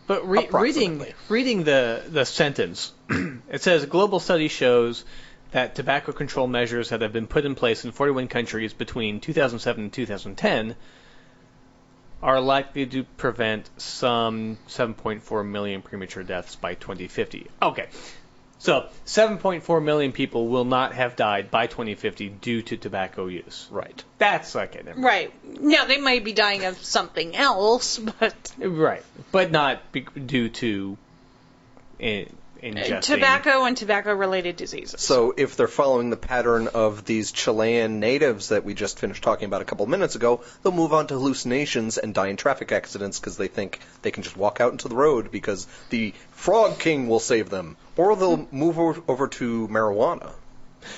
But 0.06 0.28
re- 0.28 0.48
reading 0.52 1.06
reading 1.28 1.64
the 1.64 2.02
the 2.06 2.24
sentence, 2.24 2.92
it 3.50 3.62
says 3.62 3.82
a 3.82 3.86
global 3.86 4.20
study 4.20 4.48
shows 4.48 5.04
that 5.52 5.74
tobacco 5.76 6.12
control 6.12 6.46
measures 6.46 6.90
that 6.90 7.00
have 7.00 7.12
been 7.12 7.26
put 7.26 7.44
in 7.44 7.54
place 7.54 7.84
in 7.84 7.92
41 7.92 8.28
countries 8.28 8.72
between 8.72 9.20
2007 9.20 9.84
and 9.84 9.92
2010 9.92 10.76
are 12.22 12.40
likely 12.40 12.86
to 12.86 13.04
prevent 13.04 13.68
some 13.76 14.58
7.4 14.68 15.46
million 15.46 15.82
premature 15.82 16.22
deaths 16.22 16.56
by 16.56 16.74
2050. 16.74 17.46
Okay. 17.62 17.86
So, 18.64 18.86
7.4 19.04 19.84
million 19.84 20.12
people 20.12 20.48
will 20.48 20.64
not 20.64 20.94
have 20.94 21.16
died 21.16 21.50
by 21.50 21.66
2050 21.66 22.30
due 22.30 22.62
to 22.62 22.78
tobacco 22.78 23.26
use. 23.26 23.68
Right. 23.70 24.02
That's 24.16 24.56
okay. 24.56 24.78
Never 24.82 24.98
mind. 24.98 25.04
Right. 25.04 25.60
Now, 25.60 25.84
they 25.84 25.98
might 25.98 26.24
be 26.24 26.32
dying 26.32 26.64
of 26.64 26.82
something 26.82 27.36
else, 27.36 27.98
but 27.98 28.52
Right. 28.56 29.02
But 29.30 29.50
not 29.50 29.92
be- 29.92 30.00
due 30.00 30.48
to 30.48 30.96
in, 31.98 32.34
ingesting 32.64 32.96
uh, 32.96 33.00
tobacco 33.00 33.64
and 33.64 33.76
tobacco 33.76 34.14
related 34.14 34.56
diseases. 34.56 35.00
So 35.00 35.34
if 35.36 35.56
they're 35.56 35.68
following 35.68 36.10
the 36.10 36.16
pattern 36.16 36.68
of 36.68 37.04
these 37.04 37.30
Chilean 37.32 38.00
natives 38.00 38.48
that 38.48 38.64
we 38.64 38.74
just 38.74 38.98
finished 38.98 39.22
talking 39.22 39.46
about 39.46 39.62
a 39.62 39.64
couple 39.64 39.86
minutes 39.86 40.16
ago, 40.16 40.42
they'll 40.62 40.72
move 40.72 40.92
on 40.92 41.06
to 41.08 41.14
hallucinations 41.14 41.98
and 41.98 42.14
die 42.14 42.28
in 42.28 42.36
traffic 42.36 42.72
accidents 42.72 43.20
because 43.20 43.36
they 43.36 43.48
think 43.48 43.80
they 44.02 44.10
can 44.10 44.22
just 44.22 44.36
walk 44.36 44.60
out 44.60 44.72
into 44.72 44.88
the 44.88 44.96
road 44.96 45.30
because 45.30 45.66
the 45.90 46.14
Frog 46.32 46.78
King 46.78 47.08
will 47.08 47.20
save 47.20 47.50
them. 47.50 47.76
Or 47.96 48.16
they'll 48.16 48.48
move 48.50 48.78
over, 48.78 49.02
over 49.06 49.28
to 49.28 49.68
marijuana. 49.68 50.32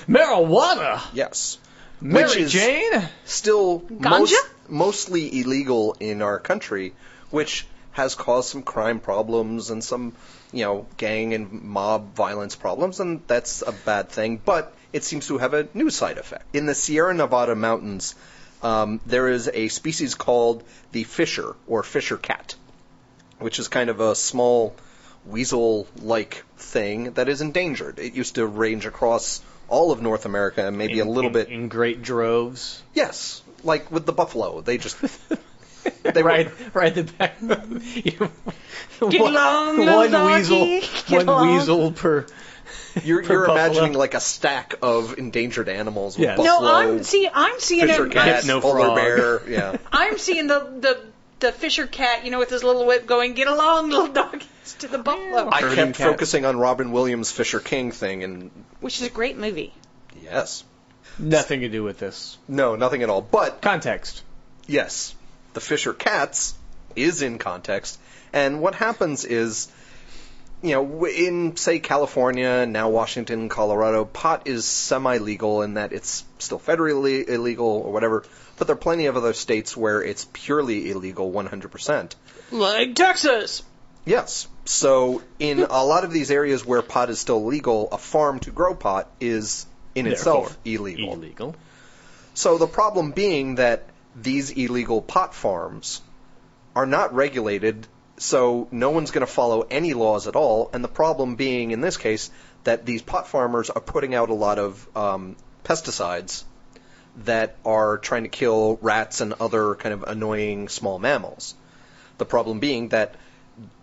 marijuana. 0.07 1.01
Yes. 1.13 1.59
Mary 1.99 2.23
Which 2.23 2.37
is 2.37 2.51
Jane? 2.51 3.09
still 3.25 3.81
Ganja? 3.81 4.19
most, 4.19 4.49
mostly 4.67 5.41
illegal 5.41 5.95
in 5.99 6.21
our 6.21 6.39
country, 6.39 6.93
which 7.29 7.65
has 7.97 8.13
caused 8.13 8.49
some 8.49 8.61
crime 8.61 8.99
problems 8.99 9.71
and 9.71 9.83
some, 9.83 10.13
you 10.53 10.63
know, 10.63 10.85
gang 10.97 11.33
and 11.33 11.51
mob 11.63 12.13
violence 12.13 12.55
problems, 12.55 12.99
and 12.99 13.21
that's 13.25 13.63
a 13.63 13.71
bad 13.71 14.09
thing. 14.09 14.39
But 14.43 14.71
it 14.93 15.03
seems 15.03 15.27
to 15.27 15.39
have 15.39 15.55
a 15.55 15.67
new 15.73 15.89
side 15.89 16.19
effect. 16.19 16.45
In 16.55 16.67
the 16.67 16.75
Sierra 16.75 17.13
Nevada 17.15 17.55
mountains, 17.55 18.13
um, 18.61 19.01
there 19.07 19.27
is 19.27 19.49
a 19.51 19.67
species 19.69 20.13
called 20.13 20.63
the 20.91 21.03
fisher 21.05 21.55
or 21.65 21.81
fisher 21.81 22.17
cat, 22.17 22.55
which 23.39 23.57
is 23.57 23.67
kind 23.67 23.89
of 23.89 23.99
a 23.99 24.13
small 24.13 24.75
weasel-like 25.25 26.43
thing 26.57 27.13
that 27.13 27.27
is 27.27 27.41
endangered. 27.41 27.97
It 27.97 28.13
used 28.13 28.35
to 28.35 28.45
range 28.45 28.85
across 28.85 29.41
all 29.69 29.91
of 29.91 30.03
North 30.03 30.25
America 30.25 30.67
and 30.67 30.77
maybe 30.77 30.99
in, 30.99 31.07
a 31.07 31.09
little 31.09 31.29
in- 31.29 31.33
bit 31.33 31.49
in 31.49 31.67
great 31.67 32.03
droves. 32.03 32.81
Yes, 32.93 33.41
like 33.63 33.91
with 33.91 34.05
the 34.05 34.13
buffalo, 34.13 34.61
they 34.61 34.77
just 34.77 34.97
they 36.03 36.23
right, 36.23 36.49
right 36.75 36.93
the 36.93 37.03
back. 37.03 37.37
You- 37.41 38.31
Get 39.09 39.21
one, 39.21 39.33
along, 39.33 39.85
one 39.85 40.25
weasel, 40.33 40.65
Get 40.65 41.09
one 41.09 41.27
along. 41.27 41.57
weasel 41.57 41.91
per. 41.91 42.25
You're, 43.03 43.21
per 43.23 43.33
you're 43.33 43.45
imagining 43.45 43.93
like 43.93 44.15
a 44.15 44.19
stack 44.19 44.73
of 44.81 45.19
endangered 45.19 45.69
animals 45.69 46.17
with 46.17 46.23
Yes. 46.29 46.37
buffalo, 46.37 46.61
no, 46.67 46.73
I'm 46.75 47.03
see. 47.03 47.29
I'm 47.31 47.59
seeing 47.59 47.87
fisher 47.87 48.05
a, 48.07 48.09
cat, 48.09 48.35
Hypno 48.43 48.59
polar 48.59 48.95
bear. 48.95 49.47
Yeah, 49.49 49.77
I'm 49.91 50.17
seeing 50.17 50.47
the 50.47 50.59
the 50.79 50.99
the 51.39 51.51
fisher 51.51 51.85
cat, 51.85 52.25
you 52.25 52.31
know, 52.31 52.39
with 52.39 52.49
his 52.49 52.63
little 52.63 52.87
whip 52.87 53.05
going, 53.05 53.33
"Get 53.35 53.47
along, 53.47 53.91
little 53.91 54.07
doggies," 54.07 54.47
to 54.79 54.87
the 54.87 54.97
buffalo, 54.97 55.47
I 55.51 55.61
kept 55.61 55.75
cats. 55.75 55.97
focusing 55.99 56.43
on 56.45 56.57
Robin 56.57 56.91
Williams' 56.91 57.31
Fisher 57.31 57.59
King 57.59 57.91
thing, 57.91 58.23
and 58.23 58.49
which 58.79 58.99
is 58.99 59.05
a 59.05 59.11
great 59.11 59.37
movie. 59.37 59.73
yes, 60.23 60.63
Nothing 61.19 61.59
to 61.61 61.69
do 61.69 61.83
with 61.83 61.99
this 61.99 62.39
no, 62.47 62.75
nothing 62.75 63.03
at 63.03 63.09
all. 63.11 63.21
But 63.21 63.61
context. 63.61 64.23
yes, 64.65 65.13
the 65.57 65.61
Fisher 65.61 65.91
Cats 65.91 66.53
is 66.95 67.23
in 67.23 67.39
context, 67.39 67.99
and 68.31 68.61
what 68.61 68.75
happens 68.75 69.25
is, 69.25 69.67
you 70.61 70.69
know, 70.69 71.05
in 71.07 71.57
say 71.57 71.79
California, 71.79 72.67
now 72.67 72.89
Washington, 72.89 73.49
Colorado, 73.49 74.05
pot 74.05 74.43
is 74.45 74.65
semi-legal 74.65 75.63
in 75.63 75.73
that 75.73 75.93
it's 75.93 76.23
still 76.37 76.59
federally 76.59 77.27
illegal 77.27 77.65
or 77.65 77.91
whatever, 77.91 78.23
but 78.57 78.67
there 78.67 78.75
are 78.75 78.77
plenty 78.77 79.07
of 79.07 79.17
other 79.17 79.33
states 79.33 79.75
where 79.75 80.03
it's 80.03 80.27
purely 80.31 80.91
illegal 80.91 81.31
100%. 81.31 82.13
Like 82.51 82.93
Texas. 82.93 83.63
Yes. 84.05 84.47
So 84.65 85.23
in 85.39 85.61
a 85.61 85.83
lot 85.83 86.03
of 86.03 86.13
these 86.13 86.29
areas 86.29 86.63
where 86.63 86.83
pot 86.83 87.09
is 87.09 87.19
still 87.19 87.43
legal, 87.43 87.89
a 87.91 87.97
farm 87.97 88.37
to 88.41 88.51
grow 88.51 88.75
pot 88.75 89.09
is 89.19 89.65
in 89.95 90.05
itself 90.05 90.55
illegal. 90.63 91.13
Illegal. 91.13 91.55
So 92.35 92.59
the 92.59 92.67
problem 92.67 93.09
being 93.09 93.55
that 93.55 93.89
these 94.19 94.51
illegal 94.51 95.01
pot 95.01 95.33
farms 95.33 96.01
are 96.75 96.85
not 96.85 97.13
regulated, 97.13 97.87
so 98.17 98.67
no 98.71 98.89
one's 98.89 99.11
going 99.11 99.25
to 99.25 99.31
follow 99.31 99.61
any 99.69 99.93
laws 99.93 100.27
at 100.27 100.35
all. 100.35 100.69
And 100.73 100.83
the 100.83 100.89
problem 100.89 101.35
being, 101.35 101.71
in 101.71 101.81
this 101.81 101.97
case, 101.97 102.29
that 102.63 102.85
these 102.85 103.01
pot 103.01 103.27
farmers 103.27 103.69
are 103.69 103.81
putting 103.81 104.15
out 104.15 104.29
a 104.29 104.33
lot 104.33 104.59
of 104.59 104.97
um, 104.97 105.35
pesticides 105.63 106.43
that 107.23 107.55
are 107.65 107.97
trying 107.97 108.23
to 108.23 108.29
kill 108.29 108.77
rats 108.81 109.21
and 109.21 109.33
other 109.33 109.75
kind 109.75 109.93
of 109.93 110.03
annoying 110.03 110.67
small 110.67 110.99
mammals. 110.99 111.55
The 112.17 112.25
problem 112.25 112.59
being 112.59 112.89
that 112.89 113.15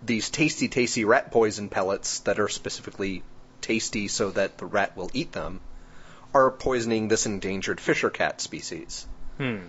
these 0.04 0.30
tasty, 0.30 0.68
tasty 0.68 1.04
rat 1.04 1.30
poison 1.32 1.68
pellets 1.68 2.20
that 2.20 2.38
are 2.38 2.48
specifically 2.48 3.22
tasty 3.60 4.08
so 4.08 4.30
that 4.30 4.58
the 4.58 4.66
rat 4.66 4.96
will 4.96 5.10
eat 5.14 5.32
them 5.32 5.60
are 6.32 6.50
poisoning 6.50 7.08
this 7.08 7.26
endangered 7.26 7.80
fisher 7.80 8.10
cat 8.10 8.40
species. 8.40 9.06
Hmm. 9.38 9.60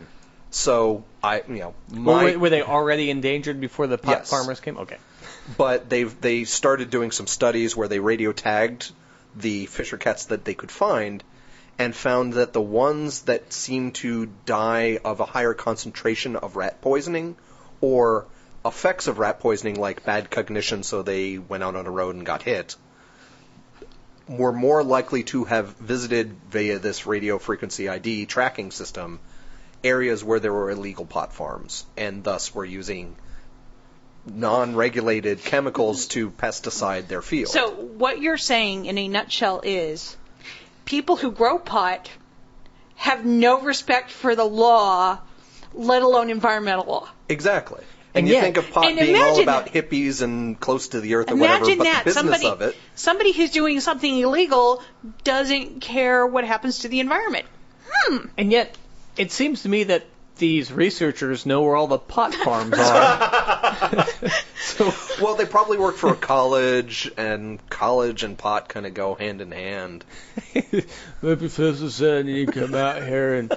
So 0.56 1.04
I, 1.22 1.44
you 1.50 1.56
know, 1.56 1.76
Well, 1.91 2.15
my, 2.15 2.24
were, 2.32 2.39
were 2.39 2.50
they 2.50 2.62
already 2.62 3.10
endangered 3.10 3.60
before 3.60 3.88
the 3.88 3.98
pot 3.98 4.20
Yes. 4.20 4.30
farmers 4.30 4.62
came? 4.62 4.78
Okay. 4.78 4.98
but 5.58 5.89
they've 5.89 6.20
they 6.22 6.46
started 6.46 6.89
doing 6.89 7.12
some 7.12 7.28
studies 7.28 7.76
where 7.76 7.89
they 7.89 8.00
radio 8.00 8.32
tagged 8.32 8.89
the 9.36 9.65
fisher 9.65 9.98
cats 9.98 10.26
that 10.28 10.46
they 10.46 10.54
could 10.54 10.72
find 10.72 11.24
and 11.78 11.94
found 11.94 12.34
that 12.34 12.54
the 12.54 12.62
ones 12.62 13.24
that 13.24 13.52
seemed 13.52 13.96
to 13.96 14.28
die 14.46 14.98
of 15.04 15.20
a 15.20 15.26
higher 15.26 15.54
concentration 15.54 16.38
of 16.38 16.56
rat 16.56 16.80
poisoning 16.80 17.36
or 17.82 18.26
effects 18.65 19.08
of 19.08 19.20
rat 19.20 19.41
poisoning, 19.41 19.78
like 19.78 20.06
bad 20.06 20.32
cognition, 20.32 20.84
so 20.84 21.02
they 21.02 21.38
went 21.38 21.63
out 21.63 21.76
on 21.76 21.86
a 21.86 21.91
road 21.91 22.15
and 22.15 22.26
got 22.26 22.41
hit, 22.44 22.78
were 24.30 24.54
more 24.54 24.84
likely 24.86 25.24
to 25.24 25.44
have 25.44 25.68
visited 25.76 26.34
via 26.50 26.80
this 26.80 27.06
radio 27.06 27.38
frequency 27.39 27.89
ID 27.89 28.26
tracking 28.26 28.72
system 28.72 29.20
areas 29.86 30.24
where 30.24 30.39
there 30.39 30.52
were 30.54 30.71
illegal 30.71 31.06
pot 31.06 31.32
farms, 31.34 31.86
and 31.95 32.24
thus 32.24 32.54
were 32.54 32.65
using 32.65 33.15
non-regulated 34.26 35.43
chemicals 35.43 36.08
to 36.08 36.32
pesticide 36.32 37.08
their 37.08 37.21
field. 37.21 37.52
So 37.52 37.69
what 37.71 38.19
you're 38.19 38.38
saying 38.38 38.86
in 38.86 38.98
a 38.98 39.08
nutshell 39.08 39.62
is 39.63 40.17
people 40.86 41.15
who 41.15 41.32
grow 41.32 41.60
pot 41.60 42.10
have 42.95 43.24
no 43.26 43.62
respect 43.62 44.10
for 44.10 44.36
the 44.36 44.43
law, 44.43 45.19
let 45.74 46.02
alone 46.02 46.30
environmental 46.30 46.86
law. 46.86 47.10
Exactly. 47.30 47.84
And 48.15 48.21
And, 48.24 48.28
you 48.30 48.34
yet- 48.36 48.43
think 48.43 48.58
of 48.58 48.71
pot 48.71 48.86
and 48.88 48.98
being 48.98 49.21
all 49.21 49.41
about 49.41 49.65
that- 49.71 49.89
hippies 49.89 50.21
and 50.21 50.58
close 50.60 50.88
to 50.89 51.02
the 51.02 51.15
earth 51.15 51.30
or 51.32 51.36
whatever, 51.36 51.65
Imagine 51.65 51.78
but 51.80 51.84
that 51.84 52.00
the 52.00 52.10
business 52.10 52.24
somebody 52.24 52.48
of 52.48 52.62
it. 52.62 52.76
somebody 52.95 53.32
who's 53.34 53.52
doing 53.52 53.80
something 53.82 54.17
illegal 54.19 54.82
doesn't 55.24 55.82
care 55.82 56.26
what 56.26 56.45
happens 56.45 56.80
to 56.80 56.88
the 56.88 57.02
environment. 57.02 57.45
Hmm. 57.91 58.17
And 58.38 58.52
yet, 58.52 58.76
it 59.17 59.32
seems 59.32 59.63
to 59.63 59.69
me 59.69 59.84
that 59.86 60.06
these 60.38 60.71
researchers 60.71 61.45
know 61.45 61.62
where 61.63 61.75
all 61.75 61.88
the 61.88 61.97
pot 61.97 62.34
farms 62.43 62.78
are. 62.78 64.06
so, 64.62 64.93
Well, 65.21 65.36
they 65.36 65.45
probably 65.45 65.78
work 65.78 65.95
for 65.95 66.10
a 66.12 66.15
college, 66.15 67.10
and 67.15 67.60
college 67.69 68.23
and 68.23 68.38
pot 68.38 68.67
kind 68.67 68.86
of 68.86 68.93
go 68.93 69.15
hand 69.15 69.39
in 69.41 69.51
hand. 69.51 70.04
the 70.54 70.86
professor 71.38 71.89
said 71.89 72.28
you 72.28 72.47
come 72.47 72.75
out 72.75 73.01
here 73.01 73.36
and 73.36 73.54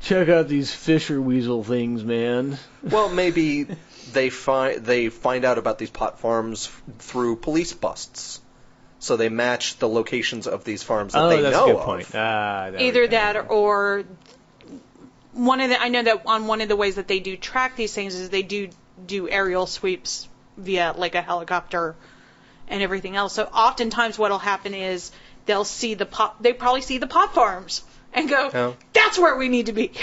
check 0.00 0.28
out 0.28 0.48
these 0.48 0.74
Fisher 0.74 1.20
weasel 1.20 1.62
things, 1.62 2.02
man. 2.02 2.58
Well, 2.82 3.08
maybe 3.08 3.68
they 4.12 4.30
find 4.30 4.84
they 4.84 5.08
find 5.10 5.44
out 5.44 5.58
about 5.58 5.78
these 5.78 5.90
pot 5.90 6.18
farms 6.18 6.66
f- 6.66 6.82
through 6.98 7.36
police 7.36 7.72
busts. 7.72 8.40
So 8.98 9.16
they 9.16 9.28
match 9.28 9.78
the 9.78 9.88
locations 9.88 10.46
of 10.46 10.62
these 10.64 10.82
farms 10.84 11.12
that 11.12 11.22
oh, 11.22 11.28
they 11.28 11.40
that's 11.42 11.56
know 11.56 11.64
a 11.64 11.66
good 11.68 11.76
of. 11.76 11.84
point. 11.84 12.08
Ah, 12.14 12.70
Either 12.78 13.06
that 13.08 13.50
or 13.50 14.04
one 15.32 15.60
of 15.60 15.70
the 15.70 15.80
I 15.80 15.88
know 15.88 16.02
that 16.02 16.22
on 16.26 16.46
one 16.46 16.60
of 16.60 16.68
the 16.68 16.76
ways 16.76 16.96
that 16.96 17.08
they 17.08 17.20
do 17.20 17.36
track 17.36 17.76
these 17.76 17.92
things 17.94 18.14
is 18.14 18.30
they 18.30 18.42
do 18.42 18.68
do 19.04 19.28
aerial 19.28 19.66
sweeps 19.66 20.28
via 20.56 20.94
like 20.96 21.14
a 21.14 21.22
helicopter 21.22 21.94
and 22.68 22.82
everything 22.82 23.16
else. 23.16 23.34
So 23.34 23.44
oftentimes 23.44 24.18
what'll 24.18 24.38
happen 24.38 24.74
is 24.74 25.10
they'll 25.46 25.64
see 25.64 25.94
the 25.94 26.06
pop 26.06 26.42
they 26.42 26.52
probably 26.52 26.82
see 26.82 26.98
the 26.98 27.06
pot 27.06 27.34
farms 27.34 27.82
and 28.12 28.28
go, 28.28 28.50
Yeah. 28.52 28.72
That's 28.92 29.18
where 29.18 29.36
we 29.36 29.48
need 29.48 29.66
to 29.66 29.72
be. 29.72 29.92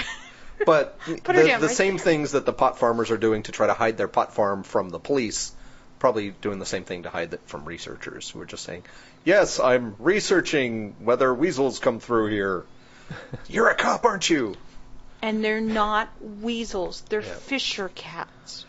But 0.65 0.99
the, 1.05 1.15
down 1.15 1.61
the 1.61 1.67
right 1.67 1.75
same 1.75 1.95
there. 1.95 2.03
things 2.03 2.31
that 2.33 2.45
the 2.45 2.51
pot 2.51 2.77
farmers 2.77 3.11
are 3.11 3.17
doing 3.17 3.43
to 3.43 3.53
try 3.53 3.67
to 3.67 3.73
hide 3.73 3.97
their 3.97 4.09
pot 4.09 4.33
farm 4.33 4.63
from 4.63 4.89
the 4.89 4.99
police, 4.99 5.53
probably 5.99 6.31
doing 6.31 6.59
the 6.59 6.65
same 6.65 6.83
thing 6.83 7.03
to 7.03 7.09
hide 7.09 7.33
it 7.33 7.39
from 7.45 7.63
researchers 7.63 8.29
who 8.29 8.41
are 8.41 8.45
just 8.45 8.65
saying, 8.65 8.83
"Yes, 9.23 9.61
I'm 9.61 9.95
researching 9.99 10.95
whether 10.99 11.33
weasels 11.33 11.79
come 11.79 12.01
through 12.01 12.31
here." 12.31 12.65
You're 13.47 13.69
a 13.69 13.75
cop, 13.75 14.03
aren't 14.03 14.29
you? 14.29 14.55
And 15.21 15.43
they're 15.43 15.61
not 15.61 16.09
weasels, 16.21 17.01
they're 17.09 17.21
Yeah. 17.21 17.33
fisher 17.33 17.89
cats. 17.93 18.65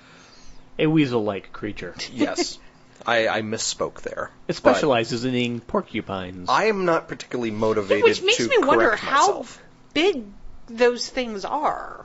a 0.79 0.87
weasel-like 0.87 1.53
creature. 1.53 1.95
Yes, 2.13 2.59
I, 3.07 3.29
I 3.29 3.43
misspoke 3.43 4.01
there. 4.03 4.31
It 4.49 4.55
specializes 4.55 5.25
in 5.25 5.35
eating 5.35 5.61
porcupines. 5.61 6.49
I 6.51 6.65
am 6.67 6.85
not 6.85 7.09
particularly 7.09 7.51
motivated 7.51 8.05
Which 8.05 8.23
makes 8.23 8.37
to 8.39 8.49
me 8.49 8.59
wonder 8.59 8.87
correct 8.89 9.03
how 9.03 9.21
myself. 9.27 9.63
big 9.95 10.25
those 10.69 11.09
things 11.09 11.45
are. 11.45 12.05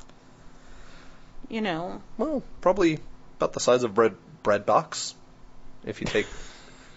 You 1.50 1.62
know. 1.62 2.02
Well, 2.18 2.44
probably 2.62 3.00
about 3.38 3.54
the 3.54 3.60
size 3.60 3.84
of 3.84 3.94
bread 3.94 4.16
bread 4.44 4.66
box. 4.66 5.14
If 5.86 6.02
you 6.02 6.08
take 6.08 6.28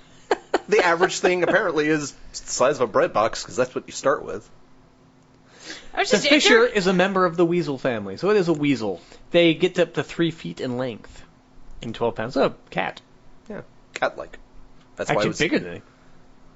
the 0.69 0.79
average 0.85 1.19
thing, 1.19 1.43
apparently 1.43 1.89
is 1.89 2.13
the 2.13 2.17
size 2.33 2.77
of 2.77 2.83
a 2.83 2.87
bread 2.87 3.13
box 3.13 3.43
because 3.43 3.57
that's 3.57 3.75
what 3.75 3.85
you 3.87 3.93
start 3.93 4.25
with. 4.25 4.49
I 5.94 6.00
was 6.00 6.11
The 6.11 6.16
just 6.18 6.28
fisher 6.28 6.64
is 6.64 6.87
a 6.87 6.92
member 6.92 7.24
of 7.24 7.37
the 7.37 7.44
weasel 7.44 7.78
family. 7.78 8.16
So 8.16 8.31
it 8.31 8.37
is 8.37 8.48
a 8.48 8.52
weasel. 8.52 9.00
They 9.31 9.54
get 9.54 9.78
up 9.78 9.94
to 9.94 10.02
three 10.02 10.31
feet 10.31 10.61
in 10.61 10.76
length 10.76 11.22
and 11.83 11.94
12 11.94 12.14
pounds. 12.14 12.37
Oh, 12.37 12.54
cat. 12.70 13.00
Yeah, 13.48 13.62
cat-like. 13.94 14.38
That's 14.96 15.09
why 15.11 15.14
Actually 15.14 15.26
it 15.26 15.28
was 15.28 15.38
bigger 15.38 15.59
than 15.59 15.72
it. 15.74 15.83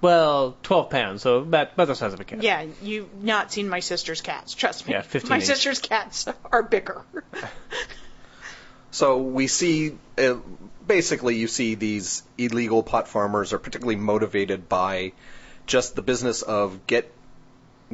Well, 0.00 0.56
12 0.64 0.90
pounds, 0.90 1.22
so 1.22 1.36
about, 1.38 1.74
about 1.74 1.86
the 1.86 1.94
size 1.94 2.12
of 2.12 2.18
a 2.18 2.24
cat. 2.24 2.42
Yeah, 2.42 2.66
you've 2.82 3.22
not 3.22 3.52
seen 3.52 3.68
my 3.68 3.78
sister's 3.78 4.20
cats. 4.20 4.52
Trust 4.54 4.86
me. 4.88 4.94
Yeah, 4.94 5.02
15 5.02 5.28
My 5.28 5.36
inch. 5.36 5.44
sister's 5.44 5.78
cats 5.78 6.26
are 6.50 6.62
bigger. 6.64 7.02
So 8.90 9.18
we 9.18 9.46
see, 9.46 9.96
uh, 10.18 10.34
basically, 10.86 11.36
you 11.36 11.46
see 11.48 11.76
these 11.76 12.22
illegal 12.36 12.82
pot 12.82 13.08
farmers 13.08 13.52
are 13.52 13.58
particularly 13.58 13.96
motivated 13.96 14.68
by 14.68 15.12
just 15.66 15.94
the 15.96 16.02
business 16.02 16.42
of 16.42 16.86
get, 16.86 17.10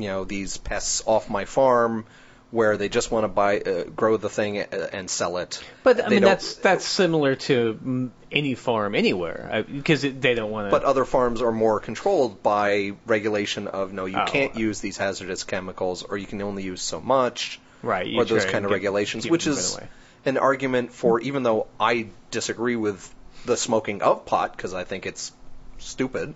you 0.03 0.09
know, 0.09 0.25
these 0.25 0.57
pests 0.57 1.03
off 1.07 1.29
my 1.31 1.45
farm, 1.45 2.05
where 2.51 2.79
they 2.79 2.89
just 2.89 3.11
want 3.11 3.25
to 3.25 3.29
buy, 3.29 3.61
uh, 3.61 3.85
grow 3.85 4.17
the 4.17 4.31
thing 4.31 4.59
uh, 4.59 4.89
and 4.93 5.11
sell 5.11 5.37
it. 5.37 5.63
But 5.83 6.01
I 6.01 6.09
They 6.09 6.17
mean, 6.17 6.23
that's 6.25 6.55
that's 6.55 6.85
similar 6.87 7.35
to 7.35 8.11
any 8.33 8.55
farm 8.55 8.95
anywhere 8.95 9.65
because 9.71 10.01
they 10.03 10.35
don't 10.35 10.51
want 10.51 10.69
to. 10.69 10.71
But 10.71 10.85
other 10.85 11.05
farms 11.05 11.43
are 11.43 11.53
more 11.53 11.79
controlled 11.81 12.43
by 12.43 12.93
regulation 13.07 13.69
of 13.69 13.93
no, 13.93 14.07
you 14.07 14.19
Oh. 14.19 14.25
can't 14.27 14.57
use 14.57 14.81
these 14.81 14.97
hazardous 14.97 15.45
chemicals, 15.45 16.03
or 16.03 16.17
you 16.17 16.27
can 16.27 16.41
only 16.41 16.63
use 16.63 16.81
so 16.81 17.01
much, 17.01 17.61
right, 17.83 18.15
or 18.17 18.25
those 18.25 18.45
kind 18.47 18.65
of 18.65 18.71
get- 18.71 18.75
regulations, 18.77 19.29
which 19.29 19.47
is 19.47 19.75
away. 19.77 19.89
an 20.25 20.39
argument 20.39 20.93
for 20.93 21.21
even 21.21 21.43
though 21.43 21.67
I 21.79 22.09
disagree 22.31 22.77
with 22.77 23.15
the 23.45 23.57
smoking 23.59 24.01
of 24.03 24.25
pot 24.25 24.57
because 24.57 24.73
I 24.73 24.85
think 24.85 25.05
it's 25.05 25.33
stupid, 25.79 26.33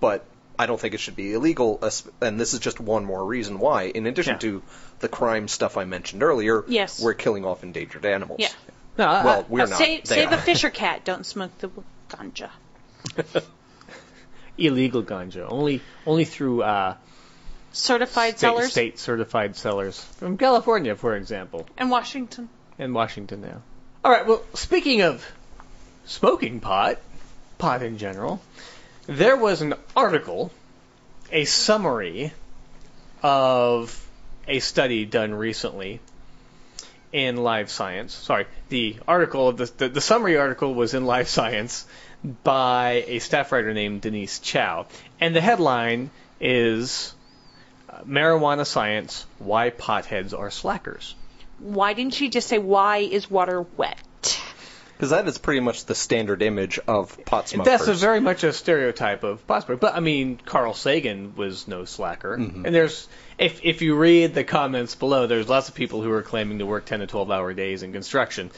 but 0.00 0.24
I 0.60 0.66
don't 0.66 0.78
think 0.80 0.92
it 0.94 1.00
should 1.00 1.16
be 1.16 1.32
illegal. 1.32 1.78
Uh, 1.80 1.90
and 2.20 2.38
this 2.38 2.52
is 2.54 2.60
just 2.60 2.80
one 2.80 3.04
more 3.04 3.24
reason 3.24 3.58
why. 3.58 3.84
In 3.84 4.06
addition 4.06 4.34
Yeah. 4.34 4.38
to 4.50 4.62
the 4.98 5.08
crime 5.08 5.48
stuff 5.48 5.76
I 5.78 5.84
mentioned 5.84 6.22
earlier, 6.22 6.64
Yes. 6.68 7.00
we're 7.02 7.14
killing 7.14 7.44
off 7.46 7.62
endangered 7.62 8.04
animals. 8.04 8.40
Yeah. 8.40 8.48
No, 8.98 9.06
I- 9.08 9.24
Well, 9.24 9.38
uh, 9.38 9.40
I- 9.40 9.44
we're 9.48 9.62
uh, 9.62 9.66
not. 9.66 9.78
Save, 9.78 10.04
They 10.04 10.14
save 10.16 10.32
are. 10.32 10.34
a 10.38 10.38
fisher 10.38 10.70
cat. 10.70 11.04
Don't 11.04 11.24
smoke 11.24 11.56
the 11.58 11.70
ganja. 12.10 12.50
illegal 14.58 15.02
ganja 15.02 15.46
only 15.50 15.80
only 16.06 16.24
through 16.24 16.62
uh, 16.62 16.94
Certified 17.72 18.36
state, 18.36 18.40
sellers 18.40 18.70
state 18.72 18.98
certified 18.98 19.54
sellers 19.56 19.98
from 20.18 20.36
California, 20.36 20.96
for 20.96 21.14
example, 21.16 21.66
in 21.78 21.88
Washington. 21.88 22.48
and 22.78 22.92
Washington 22.94 23.40
now. 23.42 23.62
All 24.04 24.10
right. 24.10 24.26
Well, 24.26 24.42
speaking 24.54 25.02
of 25.02 25.24
smoking 26.04 26.58
pot, 26.60 26.98
pot 27.58 27.82
in 27.82 27.96
general, 27.96 28.40
there 29.10 29.36
was 29.36 29.60
an 29.60 29.74
article, 29.96 30.52
a 31.32 31.44
summary 31.44 32.32
of 33.24 34.08
a 34.46 34.60
study 34.60 35.04
done 35.04 35.34
recently 35.34 35.98
in 37.12 37.36
Live 37.36 37.70
Science. 37.70 38.14
Sorry, 38.14 38.46
the 38.68 38.96
article, 39.08 39.52
the, 39.52 39.64
the, 39.76 39.88
the 39.88 40.00
summary 40.00 40.36
article 40.36 40.74
was 40.74 40.94
in 40.94 41.06
Live 41.06 41.28
Science 41.28 41.86
by 42.44 43.04
a 43.08 43.18
staff 43.18 43.50
writer 43.50 43.74
named 43.74 44.02
Denise 44.02 44.38
Chow. 44.38 44.86
And 45.20 45.34
the 45.34 45.40
headline 45.40 46.10
is 46.40 47.12
uh, 47.88 48.02
Marijuana 48.02 48.64
Science 48.64 49.26
Why 49.40 49.70
Potheads 49.70 50.38
Are 50.38 50.50
Slackers. 50.50 51.16
Why 51.58 51.94
didn't 51.94 52.14
she 52.14 52.28
just 52.28 52.46
say, 52.46 52.58
why 52.58 52.98
is 52.98 53.28
water 53.28 53.62
wet? 53.76 54.40
Because 55.00 55.10
that 55.10 55.26
is 55.26 55.38
pretty 55.38 55.60
much 55.60 55.86
the 55.86 55.94
standard 55.94 56.42
image 56.42 56.78
of 56.86 57.24
pot 57.24 57.48
smokers. 57.48 57.72
That's 57.72 57.88
a 57.88 57.94
very 57.94 58.20
much 58.20 58.44
a 58.44 58.52
stereotype 58.52 59.24
of 59.24 59.46
pot 59.46 59.64
smoker. 59.64 59.78
But 59.78 59.94
I 59.94 60.00
mean, 60.00 60.38
Carl 60.44 60.74
Sagan 60.74 61.34
was 61.36 61.66
no 61.66 61.86
slacker. 61.86 62.36
Mm-hmm. 62.36 62.66
And 62.66 62.74
there's, 62.74 63.08
if 63.38 63.64
if 63.64 63.80
you 63.80 63.96
read 63.96 64.34
the 64.34 64.44
comments 64.44 64.94
below, 64.94 65.26
there's 65.26 65.48
lots 65.48 65.70
of 65.70 65.74
people 65.74 66.02
who 66.02 66.12
are 66.12 66.20
claiming 66.20 66.58
to 66.58 66.66
work 66.66 66.84
10 66.84 67.00
to 67.00 67.06
12 67.06 67.30
hour 67.30 67.54
days 67.54 67.82
in 67.82 67.94
construction, 67.94 68.50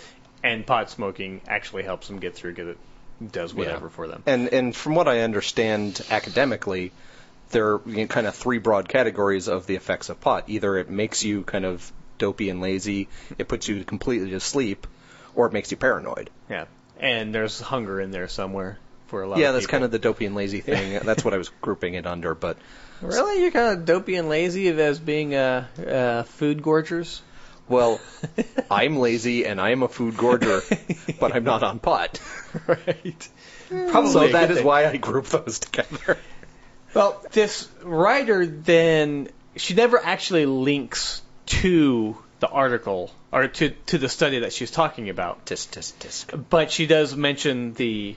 and 0.42 0.66
pot 0.66 0.90
smoking 0.90 1.42
actually 1.46 1.84
helps 1.84 2.08
them 2.08 2.18
get 2.18 2.34
through, 2.34 2.54
get 2.54 2.66
it, 2.66 2.78
does 3.30 3.54
whatever 3.54 3.86
Yeah. 3.86 3.92
for 3.92 4.08
them. 4.08 4.24
And 4.26 4.48
and 4.48 4.74
from 4.74 4.96
what 4.96 5.06
I 5.06 5.20
understand 5.20 6.04
academically, 6.10 6.90
there 7.50 7.74
are 7.74 7.82
you 7.86 7.98
know, 7.98 8.06
kind 8.08 8.26
of 8.26 8.34
three 8.34 8.58
broad 8.58 8.88
categories 8.88 9.46
of 9.46 9.68
the 9.68 9.76
effects 9.76 10.08
of 10.08 10.20
pot. 10.20 10.44
Either 10.48 10.76
it 10.76 10.90
makes 10.90 11.22
you 11.22 11.44
kind 11.44 11.64
of 11.64 11.92
dopey 12.18 12.50
and 12.50 12.60
lazy, 12.60 13.08
it 13.38 13.46
puts 13.46 13.68
you 13.68 13.84
completely 13.84 14.30
to 14.30 14.40
sleep, 14.40 14.88
or 15.34 15.46
it 15.46 15.52
makes 15.52 15.70
you 15.70 15.76
paranoid. 15.76 16.30
Yeah. 16.48 16.66
And 16.98 17.34
there's 17.34 17.60
hunger 17.60 18.00
in 18.00 18.10
there 18.10 18.28
somewhere 18.28 18.78
for 19.08 19.22
a 19.22 19.26
lot 19.28 19.34
of 19.34 19.40
yeah, 19.40 19.48
of 19.48 19.54
that's 19.54 19.66
people. 19.66 19.72
kind 19.72 19.84
of 19.84 19.90
the 19.90 19.98
dopey 19.98 20.26
and 20.26 20.34
lazy 20.34 20.60
thing. 20.60 21.00
that's 21.04 21.24
what 21.24 21.34
I 21.34 21.38
was 21.38 21.50
grouping 21.60 21.94
it 21.94 22.06
under. 22.06 22.34
But 22.34 22.56
Really? 23.02 23.42
You're 23.42 23.50
kind 23.50 23.76
of 23.78 23.84
dopey 23.84 24.14
and 24.14 24.28
lazy 24.28 24.68
as 24.68 24.98
being 24.98 25.34
uh, 25.34 25.66
uh, 25.78 26.22
food 26.22 26.62
gorgers? 26.62 27.22
well, 27.68 28.00
I'm 28.70 28.96
lazy 28.98 29.46
and 29.46 29.60
I 29.60 29.70
am 29.70 29.82
a 29.82 29.88
food 29.88 30.14
gorger, 30.14 30.62
but 31.18 31.34
I'm 31.34 31.44
not 31.44 31.62
on 31.62 31.78
pot. 31.78 32.20
right. 32.66 33.28
Probably 33.68 34.10
So 34.10 34.28
that 34.28 34.50
is 34.50 34.62
why 34.62 34.86
I 34.86 34.96
group 34.98 35.26
those 35.26 35.58
together. 35.58 36.18
Well, 36.94 37.24
this 37.32 37.68
writer 37.82 38.44
then 38.46 39.28
she 39.56 39.74
never 39.74 39.98
actually 39.98 40.46
links 40.46 41.22
to 41.46 42.16
the 42.42 42.48
article 42.48 43.08
or 43.30 43.46
to 43.46 43.70
to 43.86 43.98
the 43.98 44.08
study 44.08 44.40
that 44.40 44.52
she's 44.52 44.72
talking 44.72 45.08
about. 45.08 45.46
Tisk 45.46 45.68
tisk 45.70 45.92
tisk. 46.00 46.48
But 46.50 46.72
she 46.72 46.86
does 46.86 47.14
mention 47.14 47.72
the 47.72 48.16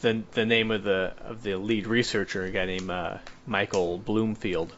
the 0.00 0.22
the 0.32 0.44
name 0.44 0.72
of 0.72 0.82
the 0.82 1.12
of 1.24 1.44
the 1.44 1.54
lead 1.54 1.86
researcher, 1.86 2.42
a 2.44 2.50
guy 2.50 2.66
named 2.66 2.90
uh, 2.90 3.18
Michael 3.46 3.96
Bloomfield, 3.96 4.72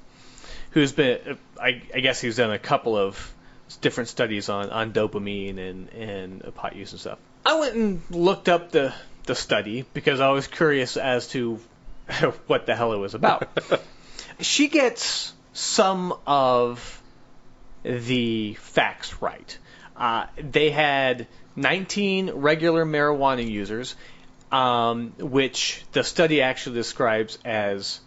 who's 0.72 0.92
been 0.92 1.38
I, 1.59 1.81
I 1.94 2.00
guess 2.00 2.20
he's 2.20 2.37
done 2.37 2.52
a 2.52 2.59
couple 2.59 2.94
of 2.94 3.33
different 3.81 4.11
studies 4.11 4.50
on 4.50 4.68
on 4.68 4.92
dopamine 4.92 5.59
and 5.59 5.88
and 5.88 6.55
pot 6.55 6.76
use 6.76 6.92
and 6.92 7.00
stuff. 7.00 7.18
I 7.46 7.59
went 7.61 7.74
and 7.74 8.02
looked 8.11 8.50
up 8.50 8.72
the 8.72 8.92
the 9.24 9.35
study 9.35 9.87
because 9.94 10.20
I 10.20 10.33
was 10.33 10.46
curious 10.46 10.98
as 10.98 11.28
to 11.28 11.59
what 12.46 12.66
the 12.66 12.76
hell 12.76 12.92
it 12.92 12.98
was 12.98 13.14
about. 13.14 13.48
she 14.40 14.68
gets 14.68 15.33
some 15.55 16.12
of 16.26 17.02
the 17.83 18.55
facts 18.55 19.23
right. 19.23 19.59
Uh, 19.97 20.27
they 20.37 20.71
had 20.71 21.27
19 21.57 22.31
regular 22.31 22.85
marijuana 22.85 23.49
users, 23.49 23.95
um, 24.51 25.12
which 25.18 25.83
the 25.92 26.03
study 26.03 26.42
actually 26.42 26.77
describes 26.77 27.38
as 27.45 28.01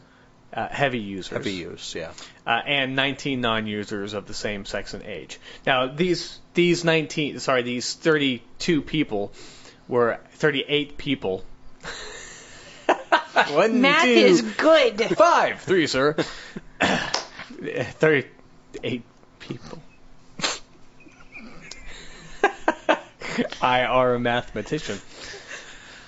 uh, 0.54 0.68
heavy 0.70 1.00
users. 1.00 1.32
Heavy 1.32 1.52
use, 1.52 1.96
yeah. 1.96 2.12
Uh, 2.48 2.62
and 2.66 2.96
19 2.96 3.42
non-users 3.42 4.14
of 4.14 4.26
the 4.26 4.34
same 4.34 4.66
sex 4.66 4.94
and 4.94 5.04
age. 5.04 5.40
Now 5.66 5.88
these 5.88 6.40
these 6.54 6.84
19 6.84 7.40
sorry 7.40 7.64
these 7.64 7.94
32 7.94 8.82
people 8.82 9.34
were 9.88 10.20
38 10.32 10.98
people. 10.98 11.44
One, 13.50 13.82
Math 13.82 14.04
two, 14.04 14.10
is 14.10 14.42
good. 14.42 15.02
five, 15.18 15.62
three, 15.62 15.88
sir. 15.88 16.16
38 16.80 19.04
people. 19.48 19.82
I 23.62 23.84
are 23.84 24.16
a 24.16 24.20
mathematician. 24.20 25.00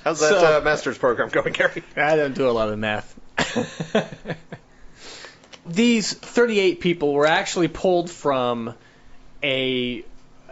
How's 0.03 0.19
that 0.19 0.29
So- 0.29 0.57
uh, 0.59 0.61
master's 0.63 0.97
program 0.97 1.29
going, 1.29 1.53
Gary? 1.53 1.83
I 1.95 2.15
don't 2.15 2.35
do 2.35 2.49
a 2.49 2.51
lot 2.51 2.69
of 2.69 2.79
math. 2.79 3.13
These 5.65 6.13
38 6.13 6.79
people 6.79 7.13
were 7.13 7.25
actually 7.25 7.67
pulled 7.67 8.09
from 8.09 8.73
a 9.43 10.05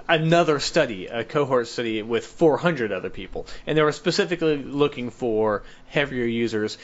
another 0.08 0.60
study, 0.60 1.08
a 1.08 1.24
cohort 1.24 1.67
study 1.67 2.02
with 2.04 2.26
400 2.26 2.91
other 2.91 3.10
people, 3.10 3.48
and 3.65 3.78
they 3.78 3.82
were 3.82 3.93
specifically 3.93 4.58
looking 4.58 5.10
for 5.10 5.63
heavier 5.88 6.26
users, 6.26 6.78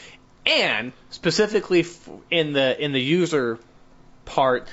and 0.46 0.92
specifically 1.10 1.84
in 2.30 2.54
the 2.54 2.82
in 2.82 2.92
the 2.92 3.00
user 3.02 3.58
part, 4.24 4.66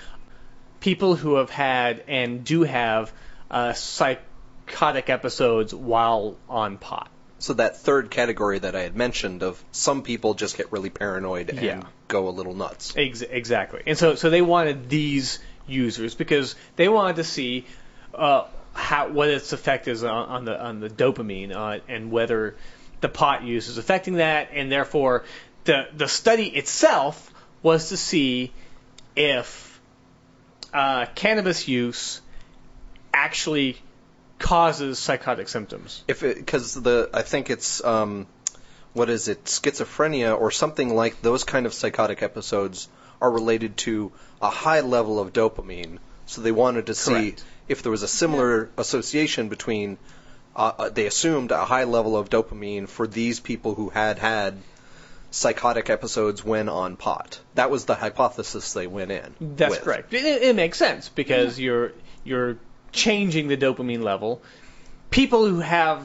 people 0.80 1.16
who 1.16 1.36
have 1.36 1.50
had 1.50 2.04
and 2.08 2.44
do 2.44 2.64
have 2.64 3.12
uh, 3.52 3.74
psychotic 3.74 5.10
episodes 5.10 5.74
while 5.74 6.38
on 6.48 6.78
pot. 6.78 7.10
So 7.40 7.54
that 7.54 7.78
third 7.78 8.12
category 8.12 8.60
that 8.60 8.76
I 8.76 8.82
had 8.82 8.96
mentioned 8.96 9.44
of 9.44 9.64
some 9.72 10.04
people 10.04 10.34
just 10.34 10.58
get 10.58 10.72
really 10.72 10.90
paranoid 10.90 11.50
and 11.50 11.62
Yeah. 11.62 11.82
go 12.08 12.28
a 12.28 12.32
little 12.32 12.54
nuts. 12.54 12.94
Ex- 12.98 13.22
exactly. 13.22 13.82
And 13.86 13.98
so, 13.98 14.16
so 14.16 14.30
they 14.30 14.42
wanted 14.42 14.90
these 14.90 15.40
users 15.66 16.16
because 16.16 16.56
they 16.76 16.90
wanted 16.90 17.16
to 17.18 17.24
see 17.24 17.66
uh, 18.14 18.44
how 18.74 19.10
what 19.10 19.30
its 19.30 19.54
effect 19.54 19.88
is 19.88 20.04
on, 20.04 20.10
on 20.30 20.46
the 20.46 20.62
on 20.62 20.80
the 20.80 20.90
dopamine 20.90 21.54
uh, 21.56 21.80
and 21.88 22.12
whether 22.12 22.56
the 23.02 23.10
pot 23.10 23.44
use 23.44 23.68
is 23.68 23.78
affecting 23.78 24.16
that, 24.16 24.50
and 24.54 24.72
therefore 24.72 25.24
the 25.64 25.88
the 25.96 26.08
study 26.08 26.48
itself 26.48 27.32
was 27.62 27.90
to 27.90 27.98
see 27.98 28.52
if 29.16 29.69
uh, 30.74 31.06
cannabis 31.16 31.68
use 31.68 32.22
actually 33.14 33.78
causes 34.38 35.00
psychotic 35.00 35.50
symptoms. 35.50 36.04
If 36.08 36.22
because 36.22 36.74
the 36.74 37.10
I 37.14 37.22
think 37.22 37.50
it's 37.50 37.84
um, 37.84 38.28
what 38.94 39.10
is 39.10 39.28
it 39.28 39.46
schizophrenia 39.46 40.40
or 40.40 40.52
something 40.52 40.96
like 40.96 41.22
those 41.22 41.44
kind 41.44 41.66
of 41.66 41.74
psychotic 41.74 42.24
episodes 42.24 42.88
are 43.22 43.32
related 43.32 43.78
to 43.78 44.12
a 44.42 44.50
high 44.50 44.80
level 44.82 45.20
of 45.20 45.34
dopamine. 45.34 46.00
So 46.26 46.42
they 46.42 46.52
wanted 46.52 46.86
to 46.88 46.96
see 46.96 47.12
Correct. 47.12 47.44
if 47.68 47.84
there 47.84 47.92
was 47.92 48.04
a 48.04 48.08
similar 48.08 48.70
association 48.78 49.50
between. 49.50 49.98
Uh, 50.56 50.72
uh, 50.78 50.90
they 50.90 51.06
assumed 51.06 51.52
a 51.52 51.64
high 51.64 51.84
level 51.84 52.18
of 52.18 52.30
dopamine 52.30 52.90
for 52.90 53.06
these 53.08 53.40
people 53.40 53.76
who 53.76 53.90
had 53.90 54.18
had 54.18 54.58
psychotic 55.32 55.90
episodes 55.90 56.44
when 56.44 56.70
on 56.70 56.96
pot. 56.96 57.40
That 57.56 57.70
was 57.70 57.86
the 57.86 57.96
hypothesis 57.96 58.74
they 58.74 58.88
went 58.88 59.12
in. 59.12 59.36
That's 59.40 59.72
with. 59.72 59.82
correct. 59.82 60.14
It, 60.14 60.26
it 60.26 60.56
makes 60.56 60.78
sense 60.78 61.10
because 61.10 61.60
you're 61.60 61.94
you're 62.24 62.58
changing 62.92 63.48
the 63.48 63.58
dopamine 63.58 64.02
level. 64.02 64.42
People 65.10 65.48
who 65.48 65.60
have 65.60 66.04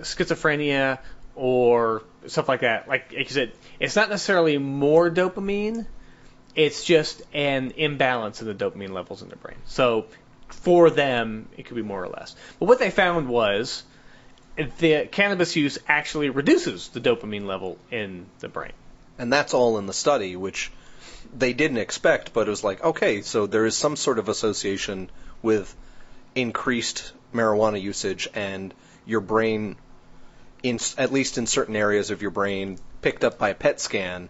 schizophrenia 0.00 0.98
or 1.34 2.02
stuff 2.26 2.48
like 2.48 2.60
that, 2.60 2.88
like, 2.88 3.12
like 3.12 3.28
you 3.28 3.34
said, 3.34 3.52
it's 3.78 3.96
not 3.96 4.10
necessarily 4.10 4.58
more 4.58 5.10
dopamine. 5.10 5.86
It's 6.54 6.84
just 6.84 7.22
an 7.32 7.72
imbalance 7.76 8.42
in 8.42 8.48
the 8.48 8.54
dopamine 8.54 8.90
levels 8.90 9.22
in 9.22 9.28
their 9.28 9.36
brain. 9.36 9.56
So 9.66 10.06
for 10.48 10.90
them, 10.90 11.48
it 11.56 11.64
could 11.64 11.76
be 11.76 11.82
more 11.82 12.02
or 12.02 12.08
less. 12.08 12.34
But 12.58 12.66
what 12.66 12.78
they 12.78 12.90
found 12.90 13.28
was 13.28 13.84
the 14.78 15.06
cannabis 15.10 15.56
use 15.56 15.78
actually 15.86 16.30
reduces 16.30 16.88
the 16.88 17.00
dopamine 17.00 17.46
level 17.46 17.78
in 17.90 18.26
the 18.40 18.48
brain. 18.48 18.72
And 19.18 19.32
that's 19.32 19.54
all 19.54 19.78
in 19.78 19.86
the 19.86 19.92
study, 19.92 20.36
which 20.36 20.72
they 21.36 21.52
didn't 21.52 21.78
expect, 21.78 22.32
but 22.32 22.46
it 22.46 22.50
was 22.50 22.64
like, 22.64 22.82
okay, 22.82 23.22
so 23.22 23.46
there 23.46 23.66
is 23.66 23.76
some 23.76 23.96
sort 23.96 24.18
of 24.18 24.28
association 24.28 25.10
with 25.42 25.74
increased 26.34 27.12
marijuana 27.34 27.80
usage 27.80 28.28
and 28.34 28.74
your 29.06 29.20
brain, 29.20 29.76
in 30.62 30.78
at 30.98 31.12
least 31.12 31.38
in 31.38 31.46
certain 31.46 31.76
areas 31.76 32.10
of 32.10 32.22
your 32.22 32.30
brain, 32.30 32.78
picked 33.02 33.24
up 33.24 33.38
by 33.38 33.50
a 33.50 33.54
PET 33.54 33.80
scan. 33.80 34.28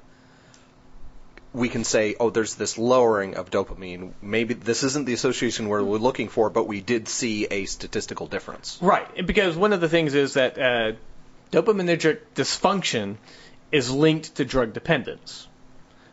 We 1.52 1.68
can 1.68 1.82
say, 1.82 2.14
oh, 2.20 2.30
there's 2.30 2.54
this 2.54 2.78
lowering 2.78 3.34
of 3.36 3.50
dopamine. 3.50 4.12
Maybe 4.22 4.54
this 4.54 4.84
isn't 4.84 5.04
the 5.06 5.14
association 5.14 5.68
we're 5.68 5.82
looking 5.82 6.28
for, 6.28 6.48
but 6.48 6.68
we 6.68 6.80
did 6.80 7.08
see 7.08 7.46
a 7.50 7.64
statistical 7.64 8.28
difference. 8.28 8.78
Right, 8.80 9.26
because 9.26 9.56
one 9.56 9.72
of 9.72 9.80
the 9.80 9.88
things 9.88 10.14
is 10.14 10.34
that 10.34 10.58
uh, 10.58 10.92
dopaminergic 11.50 12.20
dysfunction 12.36 13.16
is 13.72 13.90
linked 13.90 14.36
to 14.36 14.44
drug 14.44 14.72
dependence. 14.72 15.48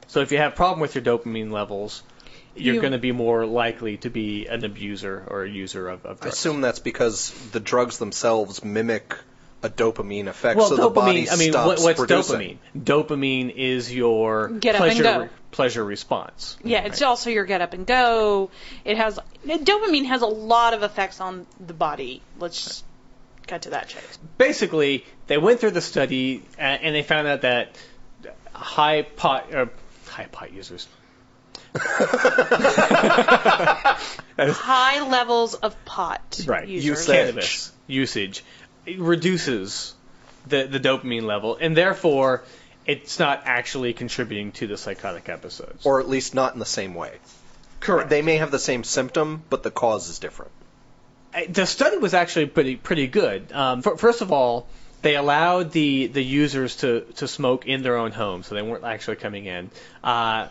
So 0.08 0.22
if 0.22 0.32
you 0.32 0.38
have 0.40 0.54
a 0.54 0.56
problem 0.56 0.80
with 0.80 0.96
your 0.96 1.04
dopamine 1.04 1.52
levels, 1.52 2.02
you're 2.56 2.76
You- 2.76 2.82
going 2.82 2.94
to 2.94 2.98
be 3.00 3.12
more 3.12 3.46
likely 3.46 3.98
to 3.98 4.10
be 4.10 4.48
an 4.48 4.66
abuser 4.66 5.24
or 5.28 5.44
a 5.44 5.50
user 5.50 5.88
of, 5.90 6.06
of 6.06 6.18
I 6.18 6.22
drugs. 6.22 6.38
assume 6.38 6.62
that's 6.62 6.80
because 6.80 7.32
the 7.52 7.60
drugs 7.60 8.00
themselves 8.00 8.64
mimic 8.64 9.16
a 9.64 9.70
dopamine 9.70 10.28
effect, 10.28 10.58
well, 10.58 10.70
so 10.70 10.78
dopamine. 10.78 10.84
the 10.84 10.90
body 10.90 11.30
I 11.30 11.36
mean, 11.36 11.52
stops 11.52 11.68
what, 11.82 11.98
what's 11.98 12.00
producing. 12.00 12.60
dopamine? 12.76 12.84
Dopamine 12.84 13.54
is 13.56 13.94
your 13.94 14.50
Get 14.50 14.76
up 14.76 14.82
and 14.82 14.92
pleasure 14.92 15.04
go. 15.04 15.30
pleasure 15.52 15.84
response. 15.84 16.58
Yeah, 16.64 16.86
it's 16.86 17.02
also 17.02 17.30
your 17.30 17.46
get 17.46 17.62
up 17.62 17.74
and 17.74 17.86
go. 17.86 18.52
It 18.86 18.98
has 18.98 19.20
dopamine 19.46 20.06
has 20.06 20.22
a 20.22 20.28
lot 20.28 20.74
of 20.74 20.84
effects 20.84 21.20
on 21.20 21.48
the 21.66 21.74
body. 21.74 22.22
Let's 22.40 22.64
just 22.64 22.86
cut 23.48 23.64
to 23.64 23.72
that 23.72 23.88
chase. 23.88 24.20
basically, 24.38 25.06
they 25.28 25.38
went 25.38 25.60
through 25.60 25.72
the 25.72 25.82
study 25.82 26.44
uh, 26.58 26.62
and 26.62 26.94
they 26.94 27.04
found 27.04 27.28
out 27.28 27.42
that 27.42 27.76
high 28.54 29.02
pot 29.02 29.54
or 29.54 29.70
high 30.06 30.26
pot 30.26 30.54
users. 30.54 30.88
High 34.40 35.08
levels 35.10 35.56
of 35.56 35.86
pot 35.86 36.44
right, 36.48 36.68
users. 36.68 36.86
Usage. 36.86 37.16
cannabis 37.16 37.72
usage 37.88 38.40
it 38.40 38.44
reduces 38.96 39.94
the 40.48 40.64
the 40.64 40.80
dopamine 40.80 41.24
level, 41.24 41.58
and 41.60 41.76
therefore 41.76 42.44
it's 42.86 43.20
not 43.20 43.42
actually 43.46 43.94
contributing 43.94 44.54
to 44.54 44.68
the 44.68 44.78
psychotic 44.78 45.28
episodes. 45.28 45.86
or 45.86 46.00
at 46.00 46.08
least 46.08 46.34
not 46.34 46.54
in 46.54 46.60
the 46.60 46.66
same 46.66 46.94
way. 46.96 47.12
correct. 47.82 48.10
They 48.10 48.22
may 48.22 48.38
have 48.38 48.50
the 48.52 48.60
same 48.60 48.84
symptom, 48.86 49.44
but 49.50 49.62
the 49.64 49.72
cause 49.72 50.10
is 50.10 50.20
different. 50.20 50.52
The 51.50 51.66
study 51.66 51.98
was 51.98 52.14
actually 52.14 52.46
pretty 52.48 52.78
pretty 52.78 53.08
good. 53.08 53.52
Um, 53.52 53.82
fir- 53.82 53.98
first 53.98 54.22
of 54.22 54.32
all, 54.32 54.68
they 55.02 55.16
allowed 55.16 55.72
the 55.72 56.08
the 56.08 56.24
users 56.24 56.78
to 56.78 57.02
to 57.18 57.28
smoke 57.28 57.68
in 57.68 57.84
their 57.84 57.98
own 57.98 58.12
home, 58.12 58.44
so 58.44 58.56
they 58.56 58.62
weren't 58.62 58.86
actually 58.86 59.18
coming 59.18 59.46
in. 59.46 59.70
Uh, 60.04 60.48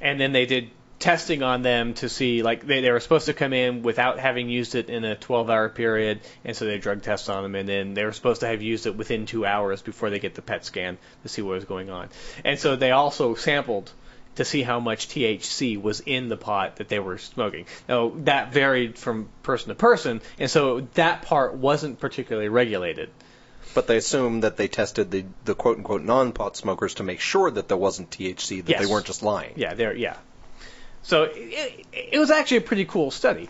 and 0.00 0.20
then 0.20 0.32
they 0.32 0.46
did 0.46 0.70
testing 0.98 1.42
on 1.42 1.62
them 1.62 1.94
to 1.94 2.08
see 2.08 2.42
like 2.42 2.66
they, 2.66 2.80
they 2.80 2.90
were 2.90 3.00
supposed 3.00 3.26
to 3.26 3.34
come 3.34 3.52
in 3.52 3.82
without 3.82 4.18
having 4.18 4.48
used 4.48 4.74
it 4.74 4.90
in 4.90 5.04
a 5.04 5.14
12 5.14 5.48
hour 5.48 5.68
period 5.68 6.20
and 6.44 6.56
so 6.56 6.64
they 6.64 6.78
drug 6.78 7.02
test 7.02 7.30
on 7.30 7.42
them 7.44 7.54
and 7.54 7.68
then 7.68 7.94
they 7.94 8.04
were 8.04 8.12
supposed 8.12 8.40
to 8.40 8.46
have 8.48 8.62
used 8.62 8.86
it 8.86 8.96
within 8.96 9.24
two 9.24 9.46
hours 9.46 9.80
before 9.80 10.10
they 10.10 10.18
get 10.18 10.34
the 10.34 10.42
PET 10.42 10.64
scan 10.64 10.98
to 11.22 11.28
see 11.28 11.40
what 11.40 11.54
was 11.54 11.64
going 11.64 11.88
on 11.88 12.08
and 12.44 12.58
so 12.58 12.74
they 12.74 12.90
also 12.90 13.34
sampled 13.34 13.92
to 14.38 14.44
see 14.44 14.62
how 14.62 14.78
much 14.78 15.08
THC 15.08 15.80
was 15.80 16.00
in 16.00 16.28
the 16.28 16.36
pot 16.36 16.76
that 16.76 16.88
they 16.88 17.00
were 17.00 17.18
smoking. 17.18 17.66
Now 17.88 18.12
that 18.18 18.52
varied 18.52 18.96
from 18.96 19.28
person 19.42 19.70
to 19.70 19.74
person, 19.74 20.20
and 20.38 20.48
so 20.48 20.86
that 20.94 21.22
part 21.22 21.54
wasn't 21.54 21.98
particularly 21.98 22.48
regulated. 22.48 23.10
But 23.74 23.88
they 23.88 23.96
assume 23.96 24.40
that 24.42 24.56
they 24.56 24.68
tested 24.68 25.10
the, 25.10 25.24
the 25.44 25.56
quote 25.56 25.78
unquote 25.78 26.02
non 26.02 26.30
pot 26.32 26.56
smokers 26.56 26.94
to 26.94 27.02
make 27.02 27.18
sure 27.18 27.50
that 27.50 27.66
there 27.66 27.76
wasn't 27.76 28.10
THC, 28.10 28.64
that 28.64 28.70
Yes. 28.70 28.80
they 28.80 28.86
weren't 28.86 29.06
just 29.06 29.24
lying. 29.24 29.54
Yeah, 29.56 29.74
there, 29.74 29.94
yeah. 29.94 30.16
So 31.02 31.24
it, 31.34 31.86
it 31.92 32.18
was 32.18 32.30
actually 32.30 32.58
a 32.58 32.62
pretty 32.62 32.84
cool 32.84 33.10
study. 33.10 33.48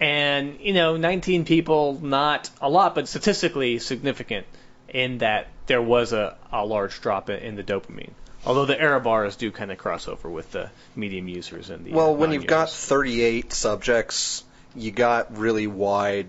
And, 0.00 0.58
you 0.60 0.72
know, 0.74 0.96
19 0.96 1.44
people, 1.44 1.98
not 2.00 2.50
a 2.60 2.70
lot, 2.70 2.94
but 2.94 3.08
statistically 3.08 3.78
significant 3.78 4.46
in 4.88 5.18
that 5.18 5.48
there 5.66 5.82
was 5.82 6.12
a, 6.12 6.36
a 6.52 6.64
large 6.64 7.00
drop 7.00 7.28
in, 7.30 7.36
in 7.40 7.56
the 7.56 7.64
dopamine. 7.64 8.12
Although 8.46 8.66
the 8.66 8.80
error 8.80 9.00
bars 9.00 9.34
do 9.36 9.50
kind 9.50 9.72
of 9.72 9.78
cross 9.78 10.06
over 10.06 10.30
with 10.30 10.52
the 10.52 10.70
medium 10.94 11.28
users 11.28 11.68
and 11.70 11.84
the 11.84 11.90
Well, 11.92 12.14
when 12.14 12.32
you've 12.32 12.46
got 12.46 12.70
38 12.70 13.52
subjects, 13.52 14.44
you 14.76 14.92
got 14.92 15.36
really 15.36 15.66
wide 15.66 16.28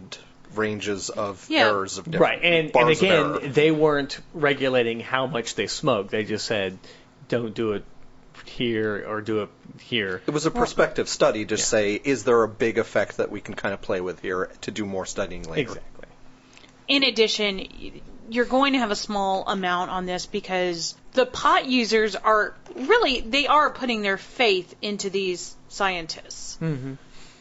ranges 0.55 1.09
of 1.09 1.45
Yeah. 1.47 1.67
errors 1.67 1.99
of 1.99 2.05
different 2.05 2.21
Right, 2.21 2.43
and, 2.43 2.55
and 2.55 2.71
bars 2.71 3.01
of 3.03 3.07
error. 3.07 3.35
again, 3.35 3.51
they 3.53 3.69
weren't 3.69 4.19
regulating 4.33 4.99
how 4.99 5.27
much 5.27 5.53
they 5.53 5.67
smoked. 5.67 6.09
They 6.09 6.23
just 6.25 6.47
said, 6.47 6.79
don't 7.27 7.53
do 7.53 7.73
it 7.73 7.85
here 8.45 9.05
or 9.07 9.21
do 9.21 9.41
it 9.43 9.49
here. 9.81 10.21
It 10.27 10.31
was 10.31 10.45
a 10.45 10.51
prospective 10.51 11.07
study 11.09 11.45
to 11.45 11.57
say, 11.57 11.95
is 11.95 12.23
there 12.23 12.43
a 12.43 12.47
big 12.47 12.77
effect 12.77 13.17
that 13.17 13.29
we 13.31 13.41
can 13.41 13.53
kind 13.55 13.73
of 13.73 13.81
play 13.81 14.01
with 14.01 14.19
here 14.21 14.49
to 14.61 14.71
do 14.71 14.85
more 14.85 15.05
studying 15.05 15.43
later? 15.43 15.69
Exactly. 15.71 16.05
In 16.87 17.03
addition, 17.03 17.67
you're 18.29 18.45
going 18.45 18.73
to 18.73 18.79
have 18.79 18.91
a 18.91 18.95
small 18.95 19.43
amount 19.47 19.91
on 19.91 20.05
this 20.05 20.25
because 20.25 20.95
the 21.13 21.25
pot 21.25 21.65
users 21.65 22.15
are 22.15 22.55
really 22.75 23.21
they 23.21 23.47
are 23.47 23.69
putting 23.71 24.01
their 24.01 24.17
faith 24.17 24.75
into 24.81 25.09
these 25.09 25.55
scientists 25.69 26.57
Mm-hmm. 26.61 26.93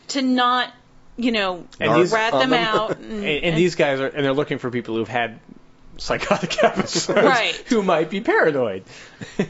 to 0.09 0.23
not, 0.23 0.73
you 1.17 1.33
know, 1.33 1.67
And 1.81 1.95
these- 1.97 2.13
rat 2.13 2.33
on 2.35 2.41
them 2.41 2.51
them. 2.51 2.65
out. 2.65 2.91
And, 3.01 3.13
And, 3.25 3.45
and 3.45 3.57
these 3.57 3.75
guys 3.75 4.01
are, 4.01 4.07
and 4.07 4.25
they're 4.25 4.33
looking 4.35 4.59
for 4.59 4.71
people 4.71 4.97
who've 4.97 5.09
had 5.09 5.41
psychotic 5.99 6.63
episodes 6.65 7.23
Right. 7.23 7.55
who 7.67 7.83
might 7.83 8.09
be 8.11 8.21
paranoid. 8.21 8.85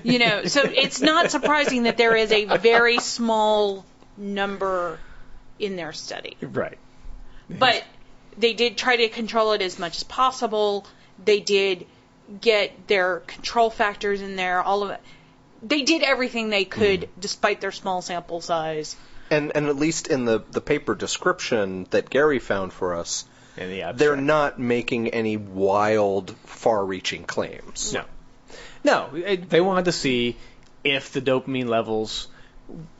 you 0.02 0.18
know, 0.18 0.44
so 0.46 0.62
it's 0.64 1.00
not 1.00 1.30
surprising 1.36 1.84
that 1.84 1.96
there 1.96 2.16
is 2.16 2.32
a 2.32 2.44
very 2.58 2.98
small 2.98 3.84
number 4.16 4.98
in 5.58 5.76
their 5.76 5.92
study. 5.92 6.36
right. 6.40 6.78
But 7.50 7.82
they 8.36 8.52
did 8.54 8.76
try 8.76 8.96
to 8.96 9.08
control 9.08 9.52
it 9.52 9.62
as 9.62 9.78
much 9.78 9.96
as 9.96 10.02
possible. 10.02 10.86
They 11.24 11.40
did 11.40 11.86
get 12.40 12.86
their 12.86 13.20
control 13.20 13.70
factors 13.70 14.20
in 14.20 14.36
there, 14.36 14.60
all 14.62 14.82
of 14.82 14.90
it. 14.90 15.00
They 15.62 15.82
did 15.82 16.02
everything 16.02 16.50
they 16.50 16.64
could 16.64 17.00
Mm-hmm. 17.02 17.20
despite 17.20 17.60
their 17.60 17.72
small 17.72 18.02
sample 18.02 18.40
size. 18.40 18.96
And 19.30 19.52
and 19.54 19.66
at 19.66 19.76
least 19.76 20.06
in 20.08 20.24
the 20.24 20.42
the 20.50 20.60
paper 20.60 20.94
description 20.94 21.86
that 21.90 22.08
Gary 22.10 22.38
found 22.38 22.72
for 22.72 22.94
us, 22.94 23.24
And 23.58 23.70
the 23.70 23.82
abstract. 23.82 23.98
they're 23.98 24.16
not 24.16 24.58
making 24.58 25.08
any 25.08 25.36
wild, 25.36 26.34
far-reaching 26.44 27.24
claims. 27.24 27.92
No. 27.92 28.04
No, 28.84 29.10
it- 29.14 29.50
they 29.50 29.60
wanted 29.60 29.86
to 29.86 29.92
see 29.92 30.36
if 30.84 31.12
the 31.12 31.20
dopamine 31.20 31.68
levels 31.68 32.28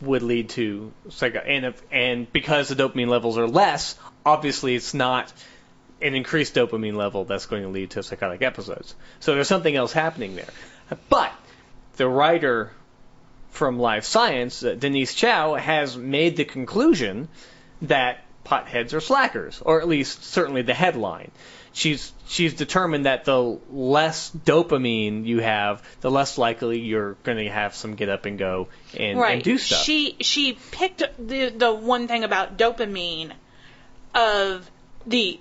would 0.01 0.23
lead 0.23 0.49
to 0.51 0.93
psycho 1.11 1.39
and 1.41 1.67
if, 1.67 1.83
and 1.93 2.31
because 2.33 2.69
the 2.69 2.75
dopamine 2.75 3.09
levels 3.09 3.39
are 3.39 3.47
less, 3.47 3.97
obviously 4.25 4.75
it's 4.75 4.95
not 4.95 5.33
an 6.01 6.15
increased 6.15 6.55
dopamine 6.55 6.97
level 6.97 7.25
that's 7.25 7.47
going 7.47 7.63
to 7.63 7.69
lead 7.69 7.91
to 7.91 8.03
psychotic 8.03 8.43
episodes. 8.43 8.95
So 9.21 9.35
there's 9.35 9.49
something 9.49 9.75
else 9.75 9.93
happening 9.93 10.37
there. 10.37 10.49
But 11.09 11.33
the 11.97 12.09
writer 12.09 12.73
from 13.51 13.79
Live 13.79 14.05
Science, 14.07 14.61
Denise 14.61 15.15
Chow, 15.15 15.55
has 15.55 15.97
made 15.97 16.37
the 16.37 16.45
conclusion 16.45 17.29
that 17.83 18.25
potheads 18.49 18.95
are 18.95 19.01
slackers, 19.01 19.61
or 19.65 19.81
at 19.81 19.89
least 19.89 20.25
certainly 20.25 20.63
the 20.63 20.75
headline. 20.75 21.31
She's 21.73 22.13
she's 22.27 22.55
determined 22.55 23.07
that 23.07 23.25
the 23.25 23.59
less 23.71 24.31
dopamine 24.31 25.27
you 25.27 25.41
have, 25.41 25.83
the 26.01 26.11
less 26.11 26.39
likely 26.39 26.81
you're 26.81 27.13
going 27.23 27.39
to 27.39 27.51
have 27.51 27.75
some 27.75 27.95
get 27.95 28.09
up 28.09 28.25
and 28.25 28.39
go 28.39 28.69
and, 28.97 29.19
right. 29.19 29.35
and 29.35 29.43
do 29.43 29.59
stuff. 29.59 29.83
She 29.83 30.17
she 30.21 30.55
picked 30.73 31.03
the 31.19 31.51
the 31.51 31.73
one 31.73 32.09
thing 32.09 32.25
about 32.25 32.57
dopamine 32.57 33.33
of 34.15 34.69
the 35.07 35.39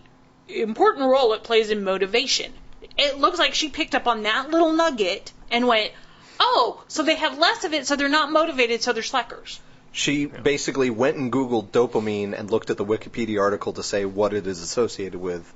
important 0.48 1.10
role 1.10 1.34
it 1.34 1.44
plays 1.44 1.70
in 1.70 1.84
motivation. 1.84 2.52
It 2.98 3.18
looks 3.18 3.40
like 3.40 3.54
she 3.54 3.70
picked 3.70 3.96
up 3.96 4.08
on 4.08 4.24
that 4.24 4.50
little 4.50 4.74
nugget 4.74 5.32
and 5.50 5.66
went, 5.68 5.92
"Oh, 6.40 6.84
so 6.88 7.04
they 7.04 7.16
have 7.16 7.38
less 7.38 7.64
of 7.64 7.74
it, 7.74 7.88
so 7.88 7.96
they're 7.96 8.10
not 8.10 8.32
motivated, 8.32 8.84
so 8.84 8.94
they're 8.94 9.04
slackers." 9.04 9.60
She 9.98 10.28
basically 10.28 10.92
went 10.92 11.18
and 11.18 11.32
Googled 11.32 11.70
dopamine 11.72 12.38
and 12.38 12.52
looked 12.52 12.70
at 12.70 12.78
the 12.78 12.86
Wikipedia 12.86 13.42
article 13.42 13.74
to 13.74 13.82
say 13.84 14.06
what 14.06 14.32
it 14.32 14.46
is 14.46 14.62
associated 14.62 15.20
with. 15.20 15.52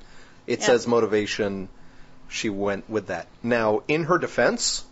It 0.47 0.61
Yeah. 0.61 0.65
says 0.65 0.87
motivation. 0.87 1.69
She 2.27 2.49
went 2.49 2.89
with 2.89 3.07
that. 3.07 3.27
Now, 3.43 3.83
in 3.87 4.05
her 4.05 4.17
defense, 4.17 4.83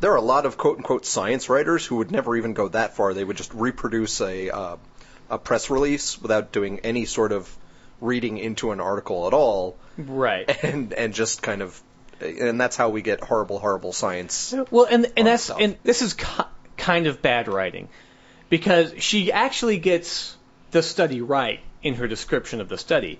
there 0.00 0.12
are 0.12 0.16
a 0.16 0.20
lot 0.34 0.44
of 0.44 0.58
quote 0.58 0.76
unquote 0.76 1.06
science 1.06 1.48
writers 1.48 1.86
who 1.86 1.96
would 1.96 2.10
never 2.10 2.36
even 2.36 2.52
go 2.52 2.68
that 2.68 2.94
far. 2.94 3.14
They 3.14 3.24
would 3.24 3.38
just 3.38 3.54
reproduce 3.54 4.20
a 4.20 4.50
uh, 4.50 4.76
a 5.30 5.38
press 5.38 5.70
release 5.70 6.20
without 6.20 6.52
doing 6.52 6.80
any 6.80 7.06
sort 7.06 7.32
of 7.32 7.48
reading 8.02 8.36
into 8.36 8.70
an 8.72 8.80
article 8.80 9.26
at 9.28 9.32
all, 9.32 9.76
right. 9.96 10.46
and 10.62 10.92
and 10.92 11.14
just 11.14 11.40
kind 11.42 11.62
of, 11.62 11.80
and 12.20 12.60
that's 12.60 12.76
how 12.76 12.90
we 12.90 13.00
get 13.00 13.20
horrible, 13.24 13.58
horrible 13.60 13.94
science. 13.94 14.54
Well, 14.70 14.86
and 14.90 15.06
and 15.16 15.26
that's 15.26 15.44
itself. 15.44 15.60
and 15.62 15.76
this 15.84 16.02
is 16.02 16.12
ki- 16.14 16.50
kind 16.76 17.06
of 17.06 17.22
bad 17.22 17.48
writing 17.48 17.88
because 18.50 18.92
she 18.98 19.32
actually 19.32 19.78
gets 19.78 20.36
the 20.72 20.82
study 20.82 21.22
right 21.22 21.60
in 21.82 21.94
her 21.94 22.06
description 22.06 22.60
of 22.60 22.68
the 22.68 22.76
study, 22.76 23.18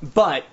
but 0.00 0.44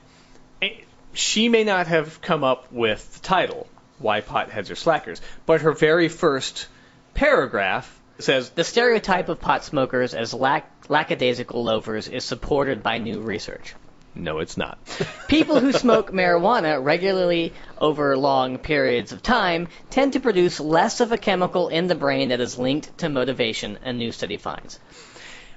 eh, 0.61 0.71
she 1.13 1.49
may 1.49 1.63
not 1.63 1.85
have 1.87 2.19
come 2.21 2.43
up 2.43 2.71
with 2.71 3.13
the 3.13 3.19
title 3.19 3.67
"Why 3.99 4.21
Potheads 4.21 4.71
Are 4.71 4.75
Slackers," 4.75 5.21
but 5.45 5.61
her 5.61 5.73
very 5.73 6.09
first 6.09 6.67
paragraph 7.13 8.01
says 8.17 8.49
The 8.49 8.63
stereotype 8.63 9.29
of 9.29 9.39
pot 9.39 9.63
smokers 9.63 10.13
as 10.13 10.33
lack- 10.33 10.89
lackadaisical 10.89 11.63
loafers 11.63 12.07
is 12.07 12.23
supported 12.23 12.81
by 12.81 12.97
new 12.97 13.19
research. 13.19 13.75
No, 14.15 14.39
it's 14.39 14.55
not. 14.55 14.77
People 15.27 15.59
who 15.59 15.73
smoke 15.73 16.11
marijuana 16.11 16.81
regularly 16.83 17.53
over 17.77 18.17
long 18.17 18.57
periods 18.57 19.11
of 19.11 19.21
time 19.21 19.67
tend 19.89 20.13
to 20.13 20.19
produce 20.19 20.59
less 20.59 21.01
of 21.01 21.11
a 21.11 21.17
chemical 21.17 21.67
in 21.67 21.87
the 21.87 21.95
brain 21.95 22.29
that 22.29 22.39
is 22.39 22.57
linked 22.57 22.97
to 22.99 23.09
motivation, 23.09 23.77
a 23.83 23.91
new 23.91 24.11
study 24.11 24.37
finds. 24.37 24.79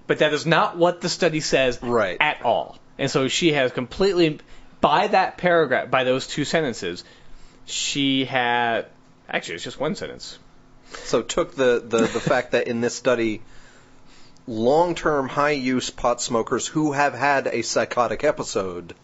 But 0.09 0.19
that 0.19 0.33
is 0.33 0.45
not 0.47 0.77
what 0.77 1.01
the 1.01 1.09
study 1.09 1.41
says 1.41 1.79
Right. 1.83 2.17
at 2.21 2.43
all. 2.43 2.79
And 2.99 3.11
so 3.11 3.29
she 3.29 3.53
has 3.53 3.71
completely, 3.71 4.41
by 4.81 5.07
that 5.07 5.39
paragraph, 5.39 5.91
by 5.91 6.05
those 6.05 6.27
two 6.27 6.45
sentences, 6.45 7.05
she 7.67 8.25
had, 8.25 8.87
actually, 9.29 9.57
it's 9.57 9.65
just 9.65 9.79
one 9.79 9.95
sentence. 9.95 10.39
So 11.05 11.23
took 11.23 11.55
the, 11.55 11.83
the, 11.87 11.99
the 11.99 12.21
fact 12.21 12.53
that 12.53 12.67
in 12.67 12.81
this 12.81 12.95
study, 12.95 13.43
long-term 14.49 15.29
high-use 15.29 15.91
pot 15.91 16.23
smokers 16.23 16.67
who 16.67 16.93
have 16.93 17.15
had 17.15 17.47
a 17.47 17.63
psychotic 17.63 18.25
episode, 18.25 18.95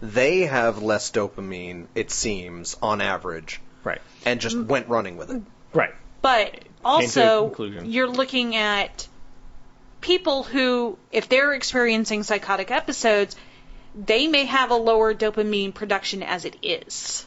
they 0.00 0.40
have 0.40 0.82
less 0.82 1.10
dopamine, 1.10 1.86
it 1.94 2.10
seems, 2.10 2.76
on 2.80 3.00
average, 3.00 3.60
Right. 3.84 4.00
and 4.24 4.40
just 4.40 4.56
went 4.56 4.88
running 4.88 5.16
with 5.16 5.30
it. 5.30 5.42
Right. 5.74 5.94
But 6.22 6.54
also, 6.84 7.54
you're 7.84 8.08
looking 8.08 8.56
at 8.56 9.06
people 10.00 10.42
who, 10.42 10.96
if 11.12 11.28
they're 11.28 11.52
experiencing 11.52 12.22
psychotic 12.22 12.70
episodes, 12.70 13.36
they 13.94 14.26
may 14.26 14.46
have 14.46 14.70
a 14.70 14.76
lower 14.76 15.14
dopamine 15.14 15.74
production 15.74 16.22
as 16.22 16.44
it 16.44 16.56
is. 16.62 17.26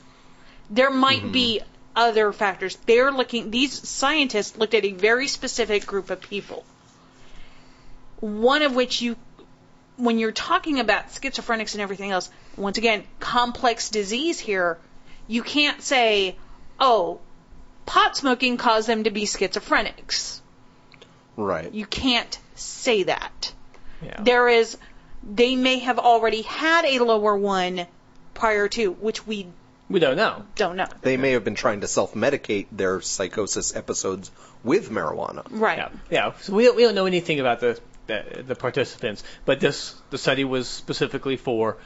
There 0.70 0.90
might 0.90 1.22
mm-hmm. 1.22 1.32
be 1.32 1.62
other 1.96 2.32
factors. 2.32 2.78
They're 2.86 3.12
looking, 3.12 3.52
these 3.52 3.88
scientists 3.88 4.58
looked 4.58 4.74
at 4.74 4.86
a 4.86 4.94
very 4.94 5.28
specific 5.28 5.86
group 5.86 6.10
of 6.10 6.22
people. 6.22 6.64
One 8.22 8.62
of 8.62 8.76
which 8.76 9.02
you, 9.02 9.18
when 9.98 10.18
you're 10.18 10.32
talking 10.32 10.80
about 10.80 11.10
schizophrenics 11.10 11.74
and 11.74 11.82
everything 11.82 12.12
else, 12.12 12.30
once 12.56 12.78
again, 12.78 13.04
complex 13.20 13.90
disease 13.90 14.40
here, 14.40 14.78
you 15.28 15.44
can't 15.44 15.82
say, 15.82 16.38
oh, 16.80 17.20
pot 17.86 18.16
smoking 18.16 18.58
caused 18.58 18.88
them 18.88 19.04
to 19.04 19.12
be 19.12 19.26
schizophrenics. 19.26 20.40
Right. 21.36 21.74
You 21.74 21.86
can't 21.86 22.40
say 22.56 23.04
that. 23.04 23.54
Yeah. 24.02 24.22
There 24.22 24.48
is, 24.48 24.78
they 25.24 25.56
may 25.56 25.80
have 25.80 26.00
already 26.00 26.42
had 26.42 26.86
a 26.86 27.04
lower 27.04 27.36
one 27.36 27.86
prior 28.34 28.68
to, 28.70 28.92
which 28.92 29.26
we 29.26 29.48
we 29.90 30.00
don't 30.00 30.16
know. 30.16 30.46
don't 30.56 30.78
know. 30.78 30.88
They 31.02 31.18
may 31.18 31.32
have 31.32 31.44
been 31.44 31.56
trying 31.56 31.82
to 31.82 31.88
self-medicate 31.88 32.68
their 32.72 33.02
psychosis 33.02 33.76
episodes 33.76 34.32
with 34.64 34.90
marijuana. 34.90 35.46
Right. 35.50 35.80
Yeah. 35.80 35.90
Yeah. 36.10 36.34
So 36.40 36.54
we 36.54 36.64
don't, 36.64 36.78
we 36.78 36.84
don't 36.84 36.96
know 36.96 37.08
anything 37.08 37.42
about 37.42 37.60
the, 37.60 37.78
the 38.08 38.44
the 38.48 38.56
participants, 38.56 39.24
but 39.46 39.60
this 39.60 39.96
the 40.10 40.18
study 40.18 40.44
was 40.44 40.68
specifically 40.68 41.38
for 41.38 41.78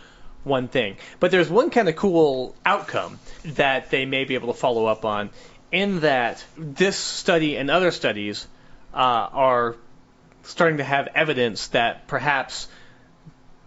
one 0.43 0.67
thing. 0.67 0.97
But 1.19 1.31
there's 1.31 1.49
one 1.49 1.69
kind 1.69 1.89
of 1.89 1.95
cool 1.95 2.55
outcome 2.65 3.19
that 3.45 3.89
they 3.89 4.05
may 4.05 4.25
be 4.25 4.35
able 4.35 4.53
to 4.53 4.59
follow 4.59 4.85
up 4.85 5.03
on, 5.03 5.31
in 5.71 6.01
that 6.01 6.43
this 6.57 6.97
study 6.97 7.57
and 7.57 7.69
other 7.69 7.91
studies 7.91 8.47
uh, 8.93 8.97
are 8.97 9.75
starting 10.43 10.77
to 10.77 10.83
have 10.83 11.09
evidence 11.15 11.67
that 11.69 12.07
perhaps 12.07 12.67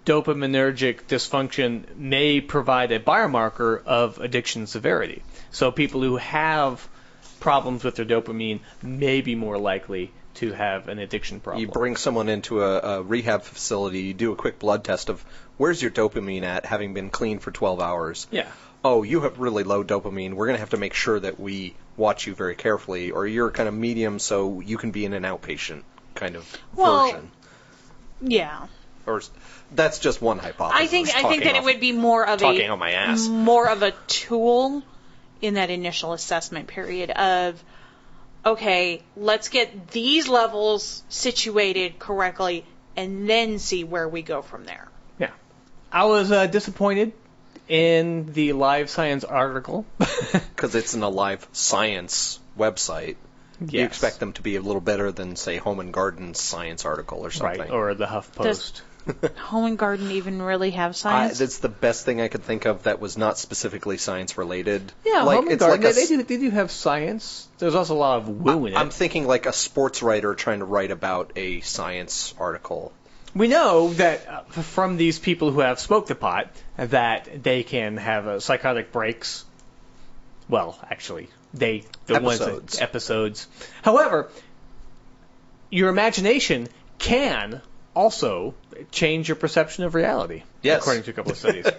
dopaminergic 0.07 1.03
dysfunction 1.03 1.97
may 1.97 2.41
provide 2.41 2.93
a 2.93 3.01
biomarker 3.01 3.85
of 3.85 4.19
addiction 4.19 4.67
severity. 4.67 5.23
So 5.51 5.71
people 5.71 6.01
who 6.01 6.17
have 6.17 6.89
problems 7.41 7.85
with 7.85 7.97
their 7.97 8.07
dopamine 8.07 8.61
may 8.83 9.21
be 9.21 9.35
more 9.35 9.59
likely 9.59 10.13
to 10.39 10.53
have 10.53 10.89
an 10.89 10.99
addiction 10.99 11.41
problem. 11.41 11.61
You 11.61 11.69
bring 11.69 11.97
someone 11.97 12.29
into 12.29 12.63
a, 12.63 12.79
a 12.79 13.03
rehab 13.03 13.43
facility, 13.43 14.01
you 14.03 14.15
do 14.15 14.33
a 14.33 14.37
quick 14.37 14.59
blood 14.59 14.85
test 14.85 15.09
of 15.09 15.25
where's 15.57 15.81
your 15.83 15.91
dopamine 15.91 16.43
at, 16.43 16.67
having 16.67 16.95
been 16.95 17.11
clean 17.11 17.39
for 17.39 17.51
12 17.51 17.81
hours. 17.81 18.27
yeah. 18.31 18.49
Oh, 18.85 19.03
you 19.03 19.23
have 19.23 19.41
really 19.41 19.65
low 19.65 19.83
dopamine. 19.83 20.35
We're 20.35 20.47
going 20.47 20.55
to 20.55 20.61
have 20.61 20.71
to 20.71 20.77
make 20.77 20.95
sure 20.95 21.19
that 21.19 21.41
we 21.41 21.75
watch 21.97 22.29
you 22.29 22.35
very 22.37 22.55
carefully, 22.55 23.11
or 23.11 23.27
you're 23.27 23.51
kind 23.51 23.69
of 23.69 23.75
medium, 23.75 24.21
so 24.21 24.61
you 24.61 24.79
can 24.79 24.93
be 24.93 25.05
in 25.05 25.15
an 25.15 25.25
outpatient 25.25 25.83
kind 26.15 26.37
of 26.37 26.57
Well, 26.77 27.07
version. 27.11 27.31
Yeah. 28.23 28.69
Or 29.05 29.21
that's 29.75 29.99
just 29.99 30.23
one 30.23 30.39
hypothesis. 30.39 30.81
I 30.81 30.87
think 30.87 31.09
I 31.09 31.13
think 31.13 31.23
talking 31.23 31.41
that 31.41 31.57
it 31.57 31.65
would 31.65 31.81
be 31.81 31.91
more 31.91 32.25
of 32.25 32.39
talking 32.39 32.69
a 32.69 32.73
on 32.73 32.79
my 32.79 32.93
ass. 32.93 33.27
more 33.27 33.69
of 33.69 33.83
a 33.83 33.91
tool 34.07 34.85
in 35.43 35.55
that 35.55 35.71
initial 35.71 36.13
assessment 36.13 36.69
period 36.69 37.11
of 37.11 37.63
okay, 38.45 39.03
let's 39.17 39.49
get 39.49 39.89
these 39.89 40.29
levels 40.29 41.03
situated 41.09 41.99
correctly 41.99 42.65
and 42.97 43.29
then 43.29 43.59
see 43.59 43.85
where 43.85 44.09
we 44.09 44.23
go 44.23 44.43
from 44.43 44.65
there. 44.65 44.89
Yeah. 45.19 45.31
I 45.93 46.05
was 46.07 46.33
uh, 46.33 46.47
disappointed 46.47 47.13
in 47.69 48.33
the 48.33 48.55
Live 48.55 48.91
Science 48.91 49.25
article. 49.25 49.87
because 50.33 50.75
it's 50.75 50.95
in 50.95 51.03
a 51.03 51.09
live 51.09 51.47
science 51.53 52.41
website. 52.59 53.17
You 53.61 53.83
expect 53.83 54.21
them 54.21 54.33
to 54.35 54.43
be 54.43 54.55
a 54.55 54.61
little 54.61 54.81
better 54.81 55.11
than, 55.11 55.35
say, 55.35 55.57
Home 55.57 55.81
and 55.81 55.93
Garden 55.93 56.35
science 56.35 56.85
article 56.85 57.25
or 57.25 57.33
something. 57.33 57.61
Right, 57.61 57.71
or 57.71 57.93
the 57.95 58.07
HuffPost. 58.07 58.83
Home 59.39 59.65
and 59.67 59.79
Garden 59.79 60.11
even 60.11 60.41
really 60.43 60.71
have 60.73 60.91
I, 60.91 60.93
science? 60.93 61.39
that's 61.39 61.59
the 61.59 61.69
best 61.69 62.05
thing 62.05 62.21
I 62.21 62.29
could 62.29 62.43
think 62.43 62.65
of 62.67 62.85
that 62.85 63.01
was 63.01 63.17
not 63.17 63.39
specifically 63.39 63.97
science 63.99 64.37
related. 64.39 64.93
Yeah, 65.05 65.23
like 65.23 65.37
Home 65.37 65.45
and 65.47 65.53
it's 65.55 65.61
Garden, 65.61 65.83
like 65.83 65.93
a 65.93 65.95
they, 65.95 66.03
they 66.03 66.17
do, 66.17 66.23
they 66.23 66.37
do 66.37 66.51
have 66.51 66.71
science. 66.71 67.49
There's 67.59 67.75
also 67.75 67.95
a 67.95 67.97
lot 67.97 68.19
of 68.19 68.29
woo 68.29 68.67
in 68.67 68.73
it. 68.75 68.77
I'm 68.77 68.91
thinking 68.91 69.27
like 69.27 69.47
a 69.47 69.53
sports 69.53 70.03
writer 70.03 70.35
trying 70.35 70.61
to 70.61 70.65
write 70.65 70.91
about 70.91 71.33
a 71.37 71.61
science 71.61 72.35
article. 72.39 72.93
we 73.35 73.49
know 73.49 73.93
that 73.95 74.29
uh, 74.29 74.41
from 74.63 74.97
these 74.97 75.19
people 75.19 75.51
who 75.51 75.61
have 75.61 75.79
smoked 75.81 76.09
the 76.09 76.15
pot 76.15 76.51
that 76.77 77.43
they 77.43 77.63
can 77.63 77.97
have 77.97 78.27
uh, 78.27 78.41
psychotic 78.41 78.93
breaks. 78.93 79.45
Well, 80.49 80.79
actually, 80.91 81.29
they 81.55 81.85
the 82.07 82.21
ones 82.21 82.41
Episodes. 82.41 82.73
that, 82.75 82.83
episodes. 82.83 83.49
However, 83.83 84.31
your 85.71 85.89
imagination 85.91 86.69
can 86.99 87.61
also 87.95 88.55
change 88.91 89.29
your 89.29 89.37
perception 89.37 89.85
of 89.85 89.95
reality. 89.95 90.43
Yes. 90.63 90.81
according 90.83 91.05
to 91.05 91.11
a 91.11 91.15
couple 91.15 91.33
of 91.33 91.39
studies. 91.39 91.67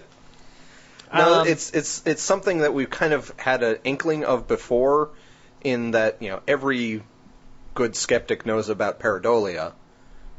No, 1.12 1.41
Um, 1.41 1.47
it's 1.47 1.72
it's 1.72 2.03
it's 2.05 2.22
something 2.22 2.60
that 2.60 2.72
we've 2.72 2.89
kind 2.89 3.14
of 3.14 3.34
had 3.38 3.64
an 3.64 3.78
inkling 3.84 4.26
of 4.26 4.47
before, 4.47 5.10
in 5.64 5.91
that 5.91 6.22
you 6.22 6.30
know 6.30 6.41
every 6.47 7.01
good 7.74 7.95
skeptic 7.95 8.45
knows 8.45 8.70
about 8.70 8.99
pareidolia, 8.99 9.72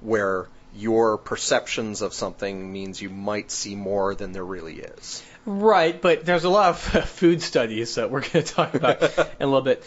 where 0.00 0.46
your 0.76 1.18
perceptions 1.18 2.02
of 2.02 2.14
something 2.14 2.72
means 2.72 3.02
you 3.02 3.10
might 3.10 3.50
see 3.50 3.74
more 3.74 4.14
than 4.14 4.30
there 4.30 4.44
really 4.44 4.76
is. 4.78 5.24
Right, 5.44 6.00
but 6.00 6.24
there's 6.24 6.44
a 6.44 6.48
lot 6.48 6.68
of 6.68 6.78
food 7.08 7.42
studies 7.42 7.96
that 7.96 8.12
we're 8.12 8.20
going 8.20 8.44
to 8.44 8.54
talk 8.54 8.74
about 8.74 9.02
in 9.18 9.26
a 9.40 9.46
little 9.46 9.62
bit. 9.62 9.82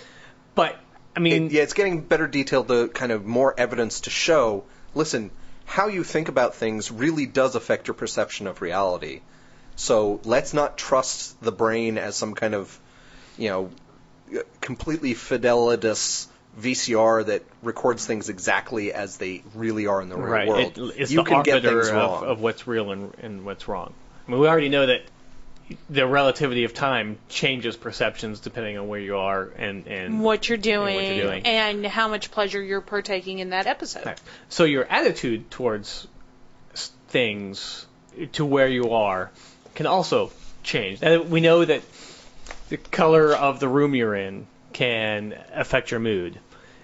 But 0.53 0.77
I 1.15 1.21
mean, 1.21 1.45
It- 1.45 1.51
yeah, 1.53 1.61
it's 1.63 1.73
getting 1.73 2.01
better 2.01 2.27
detailed, 2.27 2.67
the 2.67 2.89
kind 2.89 3.13
of 3.13 3.23
more 3.25 3.57
evidence 3.57 4.01
to 4.01 4.09
show. 4.09 4.65
Listen, 4.93 5.31
how 5.65 5.87
you 5.87 6.03
think 6.03 6.29
about 6.29 6.55
things 6.55 6.91
really 6.91 7.25
does 7.25 7.55
affect 7.55 7.87
your 7.87 7.93
perception 7.93 8.47
of 8.47 8.61
reality. 8.61 9.21
So 9.75 10.21
let's 10.23 10.53
not 10.53 10.77
trust 10.77 11.41
the 11.41 11.51
brain 11.51 11.97
as 11.97 12.15
some 12.15 12.35
kind 12.35 12.53
of, 12.53 12.79
you 13.37 13.49
know, 13.49 14.41
completely 14.61 15.13
fidelitous 15.13 16.27
VCR 16.59 17.25
that 17.25 17.43
records 17.63 18.05
things 18.05 18.29
exactly 18.29 18.93
as 18.93 19.17
they 19.17 19.43
really 19.55 19.87
are 19.87 20.01
in 20.01 20.09
the 20.09 20.17
real 20.17 20.27
right, 20.27 20.47
world. 20.47 20.77
it, 20.77 20.95
it's 20.97 21.11
you 21.11 21.17
the 21.17 21.23
can 21.23 21.43
get 21.43 21.65
arbiter 21.65 21.83
things 21.83 21.89
of, 21.89 22.23
of 22.23 22.39
what's 22.41 22.67
real 22.67 22.91
and, 22.91 23.15
and 23.21 23.45
what's 23.45 23.67
wrong. 23.67 23.93
I 24.27 24.31
mean, 24.31 24.39
we 24.39 24.47
already 24.47 24.69
know 24.69 24.85
that 24.85 25.01
the 25.89 26.05
relativity 26.05 26.63
of 26.65 26.73
time 26.73 27.17
changes 27.29 27.75
perceptions 27.75 28.39
depending 28.39 28.77
on 28.77 28.87
where 28.87 28.99
you 28.99 29.17
are 29.17 29.43
and 29.57 29.87
and 29.87 30.21
what 30.21 30.49
you're 30.49 30.57
doing, 30.57 30.95
what 30.95 31.15
you're 31.15 31.25
doing. 31.25 31.45
and 31.45 31.85
how 31.85 32.07
much 32.07 32.31
pleasure 32.31 32.61
you're 32.61 32.81
partaking 32.81 33.39
in 33.39 33.51
that 33.51 33.67
episode. 33.67 34.05
Right. 34.05 34.21
So 34.49 34.65
your 34.65 34.85
attitude 34.85 35.49
towards 35.49 36.07
things 37.07 37.85
to 38.33 38.45
where 38.45 38.67
you 38.67 38.91
are 38.91 39.31
can 39.75 39.85
also 39.85 40.31
change. 40.63 40.99
And 41.01 41.29
we 41.29 41.41
know 41.41 41.63
that 41.63 41.81
the 42.69 42.77
color 42.77 43.35
of 43.35 43.59
the 43.59 43.67
room 43.67 43.95
you're 43.95 44.15
in 44.15 44.47
can 44.73 45.37
affect 45.53 45.91
your 45.91 45.99
mood. 45.99 46.39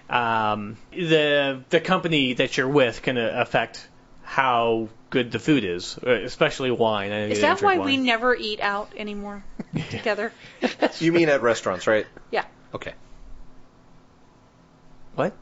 Um, 0.08 0.76
the 0.90 1.62
the 1.70 1.80
company 1.80 2.34
that 2.34 2.56
you're 2.56 2.68
with 2.68 3.02
can 3.02 3.16
uh, 3.16 3.32
affect 3.34 3.86
how 4.22 4.88
good 5.10 5.30
the 5.32 5.38
food 5.38 5.64
is, 5.64 5.98
uh, 5.98 6.10
especially 6.10 6.70
wine. 6.70 7.12
I 7.12 7.28
Is 7.28 7.40
that 7.42 7.60
why 7.60 7.74
drink 7.74 7.86
we 7.86 7.96
never 7.98 8.34
eat 8.34 8.60
out 8.60 8.92
anymore 8.96 9.44
together? 9.90 10.32
you 10.98 11.12
mean 11.12 11.28
at 11.28 11.42
restaurants, 11.42 11.86
right? 11.86 12.06
Yeah. 12.30 12.44
Okay. 12.72 12.94
What? 15.14 15.34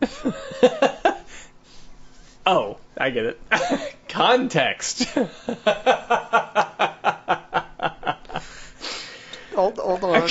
oh, 2.46 2.78
I 2.96 3.10
get 3.10 3.26
it. 3.26 3.40
Context. 4.08 5.04
Hold, 9.54 9.78
hold 9.78 10.04
on. 10.04 10.28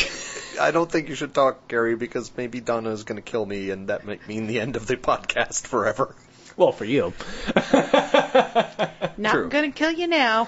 I 0.59 0.71
don't 0.71 0.91
think 0.91 1.09
you 1.09 1.15
should 1.15 1.33
talk, 1.33 1.67
Gary, 1.67 1.95
because 1.95 2.31
maybe 2.37 2.61
Donna 2.61 2.91
is 2.91 3.03
going 3.03 3.15
to 3.17 3.21
kill 3.21 3.45
me, 3.45 3.71
and 3.71 3.89
that 3.89 4.05
might 4.05 4.27
mean 4.27 4.47
the 4.47 4.59
end 4.59 4.75
of 4.75 4.87
the 4.87 4.97
podcast 4.97 5.67
forever. 5.67 6.15
Well, 6.57 6.71
for 6.71 6.85
you. 6.85 7.13
Not 9.17 9.31
True. 9.31 9.49
gonna 9.49 9.71
kill 9.71 9.91
you 9.91 10.07
now. 10.07 10.47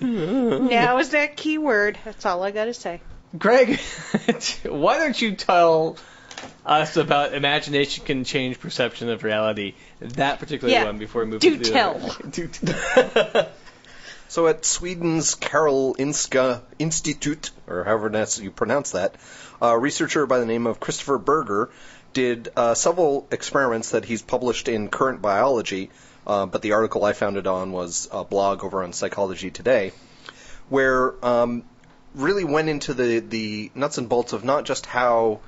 now 0.00 0.98
is 0.98 1.10
that 1.10 1.36
key 1.36 1.58
word. 1.58 1.98
That's 2.04 2.26
all 2.26 2.42
I 2.42 2.50
gotta 2.50 2.74
say. 2.74 3.00
Greg, 3.36 3.78
why 4.64 4.98
don't 4.98 5.20
you 5.20 5.34
tell 5.36 5.96
us 6.64 6.96
about 6.96 7.34
imagination 7.34 8.04
can 8.04 8.24
change 8.24 8.60
perception 8.60 9.08
of 9.08 9.24
reality? 9.24 9.74
That 10.00 10.38
particular 10.38 10.72
Yeah. 10.72 10.84
one 10.84 10.98
before 10.98 11.24
we 11.24 11.30
move 11.30 11.40
Do 11.40 11.56
to 11.56 11.64
the 11.64 11.70
tell. 11.70 12.16
Do 12.30 12.48
tell. 12.48 13.48
So 14.28 14.48
at 14.48 14.64
Sweden's 14.64 15.36
Karolinska 15.36 16.62
Institute, 16.80 17.52
or 17.68 17.84
however 17.84 18.26
you 18.40 18.50
pronounce 18.50 18.90
that, 18.90 19.14
a 19.62 19.78
researcher 19.78 20.26
by 20.26 20.40
the 20.40 20.46
name 20.46 20.66
of 20.66 20.80
Christopher 20.80 21.18
Berger 21.18 21.70
did 22.12 22.48
uh, 22.56 22.74
several 22.74 23.26
experiments 23.30 23.90
that 23.90 24.04
he's 24.04 24.22
published 24.22 24.68
in 24.68 24.88
Current 24.88 25.20
Biology, 25.20 25.90
uh, 26.26 26.46
but 26.46 26.62
the 26.62 26.72
article 26.72 27.04
I 27.04 27.12
found 27.12 27.36
it 27.36 27.46
on 27.46 27.72
was 27.72 28.08
a 28.10 28.24
blog 28.24 28.64
over 28.64 28.82
on 28.82 28.92
Psychology 28.92 29.50
Today, 29.50 29.92
where 30.68 31.14
um, 31.24 31.64
really 32.14 32.44
went 32.44 32.68
into 32.68 32.94
the, 32.94 33.20
the 33.20 33.70
nuts 33.74 33.98
and 33.98 34.08
bolts 34.08 34.32
of 34.32 34.44
not 34.44 34.64
just 34.64 34.86
how 34.86 35.40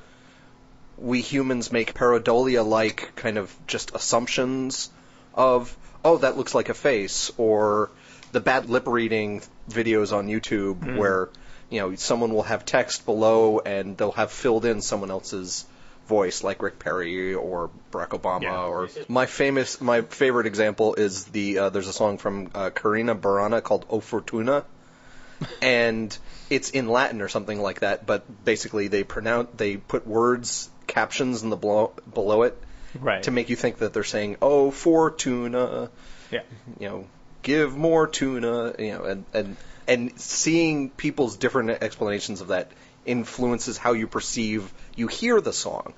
we 0.96 1.20
humans 1.20 1.72
make 1.72 1.94
pareidolia-like 1.94 3.14
kind 3.16 3.38
of 3.38 3.54
just 3.66 3.94
assumptions 3.94 4.90
of, 5.34 5.74
oh, 6.04 6.18
that 6.18 6.36
looks 6.36 6.54
like 6.54 6.68
a 6.68 6.74
face, 6.74 7.30
or 7.38 7.90
the 8.32 8.40
bad 8.40 8.68
lip 8.68 8.86
reading 8.86 9.42
videos 9.70 10.12
on 10.12 10.26
YouTube 10.26 10.96
where, 10.96 11.28
you 11.70 11.80
know, 11.80 11.94
someone 11.94 12.34
will 12.34 12.42
have 12.42 12.64
text 12.64 13.06
below 13.06 13.60
and 13.60 13.96
they'll 13.96 14.12
have 14.12 14.30
filled 14.30 14.64
in 14.64 14.80
someone 14.82 15.10
else's 15.10 15.64
voice, 16.08 16.42
like 16.42 16.62
Rick 16.62 16.78
Perry 16.78 17.34
or 17.34 17.70
Barack 17.92 18.08
Obama. 18.08 18.42
Yeah. 18.42 18.64
Or 18.64 18.88
my 19.08 19.26
famous, 19.26 19.80
my 19.80 20.02
favorite 20.02 20.46
example 20.46 20.94
is 20.94 21.26
the 21.26 21.58
uh, 21.58 21.68
there's 21.68 21.88
a 21.88 21.92
song 21.92 22.18
from 22.18 22.50
uh, 22.54 22.70
Carmina 22.70 23.14
Burana 23.14 23.62
called 23.62 23.86
"O 23.88 24.00
Fortuna," 24.00 24.64
and 25.62 26.16
it's 26.50 26.70
in 26.70 26.88
Latin 26.88 27.20
or 27.20 27.28
something 27.28 27.60
like 27.60 27.80
that. 27.80 28.06
But 28.06 28.44
basically, 28.44 28.88
they 28.88 29.04
pronounce 29.04 29.50
they 29.56 29.76
put 29.76 30.06
words 30.06 30.70
captions 30.86 31.42
in 31.42 31.50
the 31.50 31.56
below, 31.56 31.92
below 32.12 32.42
it 32.42 32.56
right. 32.98 33.22
to 33.22 33.30
make 33.30 33.50
you 33.50 33.56
think 33.56 33.78
that 33.78 33.92
they're 33.92 34.04
saying 34.04 34.36
"Oh 34.42 34.70
Fortuna," 34.70 35.90
yeah. 36.30 36.42
you 36.80 36.88
know, 36.88 37.06
give 37.42 37.76
more 37.76 38.06
tuna, 38.06 38.74
you 38.78 38.92
know, 38.92 39.04
and 39.04 39.24
and 39.32 39.56
and 39.86 40.20
seeing 40.20 40.90
people's 40.90 41.36
different 41.36 41.70
explanations 41.70 42.40
of 42.40 42.48
that 42.48 42.70
influences 43.08 43.78
how 43.78 43.92
you 43.94 44.06
perceive 44.06 44.72
you 44.94 45.06
hear 45.06 45.40
the 45.40 45.52
song. 45.52 45.94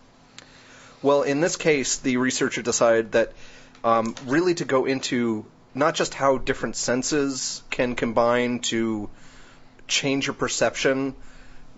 Well, 1.03 1.23
in 1.23 1.41
this 1.41 1.57
case, 1.57 1.99
the 1.99 2.17
researcher 2.19 2.63
decided 2.63 3.13
that 3.13 3.33
um, 3.83 4.15
really 4.27 4.55
to 4.55 4.65
go 4.65 4.85
into 4.85 5.47
not 5.75 5.95
just 5.95 6.15
how 6.15 6.39
different 6.39 6.77
senses 6.77 7.63
can 7.71 7.95
combine 7.95 8.59
to 8.59 9.09
change 9.89 10.27
your 10.27 10.35
perception, 10.35 11.15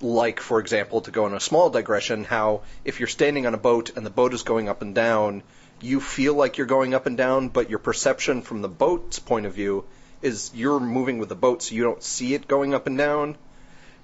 like, 0.00 0.40
for 0.40 0.58
example, 0.58 1.00
to 1.02 1.10
go 1.10 1.24
on 1.24 1.34
a 1.34 1.40
small 1.40 1.70
digression, 1.70 2.24
how 2.24 2.62
if 2.84 2.98
you're 2.98 3.08
standing 3.08 3.46
on 3.46 3.54
a 3.54 3.58
boat 3.58 3.96
and 3.96 4.04
the 4.04 4.10
boat 4.10 4.34
is 4.34 4.42
going 4.42 4.68
up 4.68 4.82
and 4.82 4.94
down, 4.94 5.42
you 5.80 6.00
feel 6.00 6.34
like 6.34 6.58
you're 6.58 6.66
going 6.66 6.94
up 6.94 7.06
and 7.06 7.16
down, 7.16 7.48
but 7.48 7.70
your 7.70 7.78
perception 7.78 8.42
from 8.42 8.62
the 8.62 8.68
boat's 8.68 9.18
point 9.18 9.46
of 9.46 9.54
view 9.54 9.84
is 10.20 10.50
you're 10.54 10.80
moving 10.80 11.18
with 11.18 11.28
the 11.28 11.34
boat, 11.34 11.62
so 11.62 11.74
you 11.74 11.82
don't 11.84 12.02
see 12.02 12.34
it 12.34 12.48
going 12.48 12.74
up 12.74 12.86
and 12.86 12.98
down, 12.98 13.36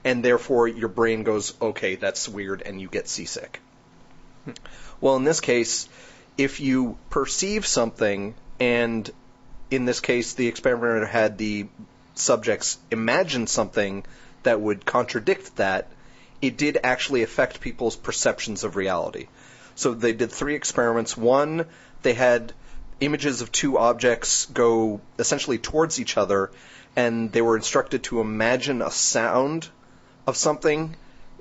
and 0.04 0.24
therefore 0.24 0.68
your 0.68 0.88
brain 0.88 1.22
goes, 1.22 1.54
okay, 1.60 1.96
that's 1.96 2.28
weird, 2.28 2.62
and 2.62 2.80
you 2.80 2.88
get 2.88 3.08
seasick. 3.08 3.60
Well, 5.00 5.16
in 5.16 5.24
this 5.24 5.40
case, 5.40 5.88
if 6.36 6.60
you 6.60 6.96
perceive 7.10 7.66
something, 7.66 8.34
and 8.58 9.10
in 9.70 9.84
this 9.84 10.00
case, 10.00 10.34
the 10.34 10.48
experimenter 10.48 11.06
had 11.06 11.38
the 11.38 11.66
subjects 12.14 12.78
imagine 12.90 13.46
something 13.46 14.04
that 14.42 14.60
would 14.60 14.86
contradict 14.86 15.56
that, 15.56 15.90
it 16.40 16.56
did 16.56 16.78
actually 16.82 17.22
affect 17.22 17.60
people's 17.60 17.96
perceptions 17.96 18.64
of 18.64 18.76
reality. 18.76 19.26
So 19.74 19.94
they 19.94 20.12
did 20.12 20.30
three 20.32 20.54
experiments. 20.54 21.16
One, 21.16 21.66
they 22.02 22.14
had 22.14 22.52
images 23.00 23.42
of 23.42 23.52
two 23.52 23.78
objects 23.78 24.46
go 24.46 25.00
essentially 25.18 25.58
towards 25.58 26.00
each 26.00 26.16
other, 26.16 26.50
and 26.96 27.30
they 27.32 27.42
were 27.42 27.56
instructed 27.56 28.04
to 28.04 28.20
imagine 28.20 28.82
a 28.82 28.90
sound 28.90 29.68
of 30.28 30.36
something 30.36 30.94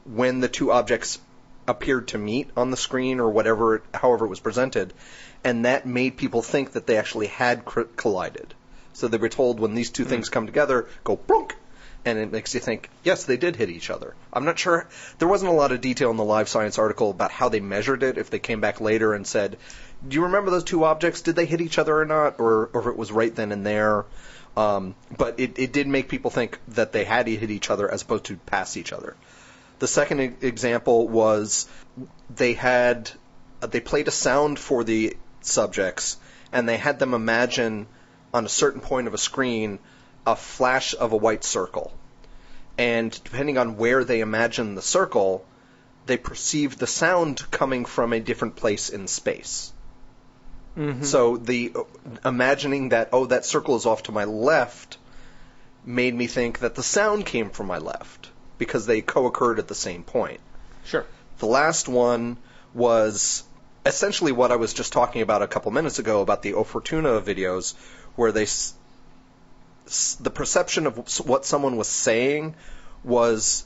when 0.06 0.40
the 0.40 0.48
two 0.48 0.72
objects 0.72 1.20
appeared 1.68 2.08
to 2.08 2.18
meet 2.18 2.50
on 2.56 2.72
the 2.72 2.78
screen 2.78 3.20
or 3.20 3.30
whatever, 3.30 3.82
however 3.94 4.26
it 4.26 4.30
was 4.30 4.40
presented, 4.40 4.94
and 5.44 5.66
that 5.66 5.86
made 5.86 6.16
people 6.16 6.42
think 6.42 6.72
that 6.72 6.88
they 6.88 6.96
actually 6.96 7.28
had 7.28 7.66
cr- 7.66 7.82
collided. 7.98 8.54
So 8.94 9.10
they 9.10 9.18
were 9.18 9.28
told 9.28 9.60
when 9.60 9.76
these 9.76 9.90
two 9.90 10.04
hmm. 10.04 10.10
things 10.10 10.30
come 10.30 10.46
together, 10.46 10.88
go 11.04 11.18
brunk, 11.18 11.58
and 12.06 12.18
it 12.18 12.32
makes 12.32 12.54
you 12.54 12.62
think, 12.62 12.90
yes, 13.04 13.26
they 13.26 13.36
did 13.36 13.58
hit 13.58 13.70
each 13.70 13.90
other. 13.90 14.16
I'm 14.32 14.46
not 14.46 14.58
sure. 14.58 14.88
There 15.20 15.28
wasn't 15.28 15.52
a 15.52 15.56
lot 15.56 15.74
of 15.74 15.82
detail 15.82 16.10
in 16.10 16.16
the 16.16 16.24
Live 16.24 16.48
Science 16.48 16.78
article 16.78 17.10
about 17.10 17.32
how 17.32 17.50
they 17.50 17.60
measured 17.60 18.04
it. 18.04 18.18
If 18.18 18.30
they 18.30 18.40
came 18.40 18.62
back 18.62 18.80
later 18.80 19.14
and 19.14 19.28
said, 19.28 19.58
"Do 20.08 20.16
you 20.16 20.24
remember 20.24 20.50
those 20.50 20.64
two 20.64 20.86
objects? 20.86 21.24
Did 21.24 21.36
they 21.36 21.46
hit 21.46 21.60
each 21.60 21.78
other 21.78 22.00
or 22.00 22.06
not?" 22.06 22.40
or 22.40 22.70
or 22.72 22.82
if 22.82 22.88
it 22.88 22.98
was 22.98 23.12
right 23.12 23.36
then 23.36 23.52
and 23.52 23.66
there. 23.66 24.06
Um, 24.58 24.96
but 25.16 25.40
it, 25.40 25.60
it 25.60 25.72
did 25.72 25.88
make 25.88 26.10
people 26.10 26.32
think 26.32 26.60
that 26.70 26.92
they 26.92 27.06
had 27.06 27.28
to 27.28 27.36
hit 27.36 27.52
each 27.52 27.70
other 27.70 27.90
as 27.90 28.02
opposed 28.02 28.26
to 28.26 28.38
pass 28.38 28.76
each 28.76 28.92
other. 28.92 29.16
The 29.78 29.88
second 29.88 30.20
example 30.42 31.08
was 31.08 31.70
they 32.36 32.54
had 32.54 33.12
uh, 33.62 33.68
they 33.68 33.80
played 33.80 34.08
a 34.08 34.12
sound 34.12 34.58
for 34.58 34.84
the 34.84 35.16
subjects 35.42 36.18
and 36.52 36.68
they 36.68 36.78
had 36.78 36.98
them 36.98 37.14
imagine 37.14 37.86
on 38.34 38.46
a 38.46 38.50
certain 38.50 38.82
point 38.82 39.06
of 39.06 39.14
a 39.14 39.20
screen 39.20 39.78
a 40.26 40.36
flash 40.36 40.96
of 40.96 41.14
a 41.14 41.18
white 41.18 41.44
circle. 41.44 41.94
And 42.80 43.12
depending 43.24 43.60
on 43.60 43.78
where 43.78 44.04
they 44.04 44.22
imagined 44.22 44.76
the 44.76 44.82
circle, 44.82 45.46
they 46.08 46.18
perceived 46.18 46.80
the 46.80 46.88
sound 46.88 47.50
coming 47.52 47.86
from 47.86 48.12
a 48.12 48.20
different 48.20 48.56
place 48.56 48.90
in 48.90 49.08
space. 49.08 49.72
So 51.02 51.38
the 51.38 51.72
uh, 51.76 51.84
imagining 52.24 52.90
that 52.90 53.10
oh 53.12 53.26
that 53.28 53.46
circle 53.46 53.76
is 53.78 53.88
off 53.88 54.04
to 54.04 54.12
my 54.12 54.26
left 54.26 55.00
made 55.84 56.14
me 56.14 56.28
think 56.28 56.60
that 56.60 56.76
the 56.76 56.84
sound 56.84 57.26
came 57.26 57.50
from 57.50 57.66
my 57.66 57.80
left 57.80 58.30
because 58.60 58.86
they 58.86 59.02
co-occurred 59.02 59.58
at 59.58 59.68
the 59.68 59.74
same 59.76 60.04
point. 60.04 60.40
Sure. 60.86 61.06
The 61.40 61.48
last 61.48 61.88
one 61.88 62.38
was 62.76 63.44
essentially 63.88 64.32
what 64.32 64.52
I 64.52 64.58
was 64.58 64.74
just 64.74 64.94
talking 64.94 65.22
about 65.24 65.42
a 65.42 65.48
couple 65.48 65.72
minutes 65.72 65.98
ago 65.98 66.22
about 66.22 66.44
the 66.44 66.54
O 66.54 66.64
Fortuna 66.64 67.22
videos, 67.22 67.74
where 68.16 68.32
they 68.32 68.44
s- 68.44 68.74
s- 69.88 70.16
the 70.20 70.30
perception 70.30 70.86
of 70.86 70.98
what 71.26 71.44
someone 71.46 71.76
was 71.78 71.88
saying 71.88 72.54
was 73.04 73.66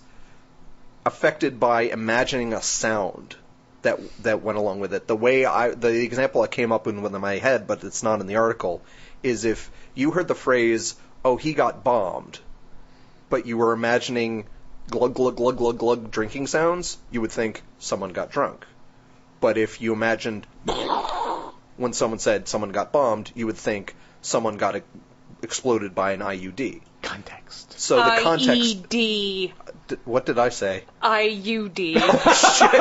affected 1.05 1.59
by 1.59 1.81
imagining 1.83 2.53
a 2.53 2.61
sound 2.61 3.35
that 3.81 3.99
that 4.23 4.41
went 4.41 4.57
along 4.57 4.79
with 4.79 4.93
it. 4.93 5.07
The 5.07 5.15
way 5.15 5.45
I 5.45 5.71
the 5.71 6.03
example 6.03 6.41
I 6.41 6.47
came 6.47 6.71
up 6.71 6.85
with 6.85 6.95
in 6.95 7.21
my 7.21 7.37
head, 7.37 7.67
but 7.67 7.83
it's 7.83 8.03
not 8.03 8.21
in 8.21 8.27
the 8.27 8.35
article, 8.35 8.81
is 9.23 9.45
if 9.45 9.71
you 9.95 10.11
heard 10.11 10.27
the 10.27 10.35
phrase 10.35 10.95
"Oh, 11.23 11.37
he 11.37 11.53
got 11.53 11.83
bombed," 11.83 12.39
but 13.29 13.45
you 13.45 13.57
were 13.57 13.73
imagining 13.73 14.45
glug 14.89 15.13
glug 15.13 15.37
glug 15.37 15.57
glug 15.57 15.77
glug 15.77 16.11
drinking 16.11 16.47
sounds, 16.47 16.97
you 17.11 17.21
would 17.21 17.31
think 17.31 17.63
someone 17.79 18.11
got 18.11 18.31
drunk. 18.31 18.65
But 19.39 19.57
if 19.57 19.81
you 19.81 19.93
imagined 19.93 20.45
when 21.77 21.93
someone 21.93 22.19
said 22.19 22.47
someone 22.47 22.71
got 22.71 22.91
bombed, 22.91 23.31
you 23.35 23.47
would 23.47 23.57
think 23.57 23.95
someone 24.21 24.57
got 24.57 24.75
e- 24.75 24.81
exploded 25.41 25.95
by 25.95 26.11
an 26.11 26.19
IUD. 26.19 26.81
Context. 27.01 27.79
So 27.79 27.95
the 27.95 28.21
context. 28.21 28.89
IED. 28.89 29.53
D- 29.91 29.97
What 30.05 30.25
did 30.25 30.39
I 30.39 30.49
say? 30.49 30.83
IUD. 31.03 31.95
Oh, 32.03 32.33
shit. 32.33 32.71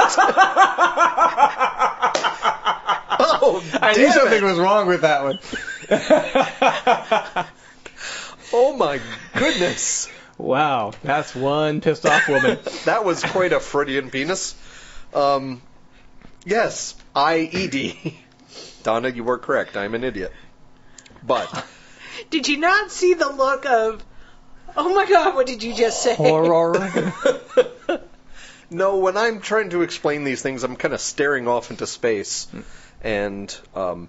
oh, 3.42 3.62
I 3.82 3.92
knew 3.96 4.10
something 4.12 4.38
it. 4.38 4.42
was 4.42 4.58
wrong 4.58 4.86
with 4.86 5.02
that 5.02 5.22
one. 5.24 5.38
Oh 8.52 8.76
my 8.76 9.00
goodness. 9.36 10.08
wow, 10.36 10.90
that's 11.04 11.36
one 11.36 11.80
pissed 11.80 12.04
off 12.04 12.28
woman. 12.28 12.58
That 12.84 13.04
was 13.04 13.22
quite 13.22 13.52
a 13.52 13.60
Freudian 13.60 14.10
penis. 14.10 14.56
Um, 15.14 15.62
yes, 16.44 16.96
IED. 17.14 18.14
Donna, 18.82 19.10
you 19.10 19.22
were 19.22 19.38
correct. 19.38 19.76
I'm 19.76 19.94
an 19.94 20.02
idiot. 20.02 20.32
But 21.22 21.64
Did 22.30 22.48
you 22.48 22.56
not 22.58 22.90
see 22.90 23.14
the 23.14 23.28
look 23.28 23.66
of, 23.66 24.02
oh 24.76 24.94
my 24.94 25.06
god, 25.06 25.34
what 25.34 25.46
did 25.46 25.62
you 25.62 25.74
just 25.74 26.02
say? 26.02 26.14
Horror. 26.14 27.14
no, 28.70 28.98
when 28.98 29.16
I'm 29.16 29.40
trying 29.40 29.70
to 29.70 29.82
explain 29.82 30.24
these 30.24 30.42
things, 30.42 30.64
I'm 30.64 30.76
kind 30.76 30.94
of 30.94 31.00
staring 31.00 31.48
off 31.48 31.70
into 31.70 31.86
space, 31.86 32.48
and 33.02 33.56
um, 33.74 34.08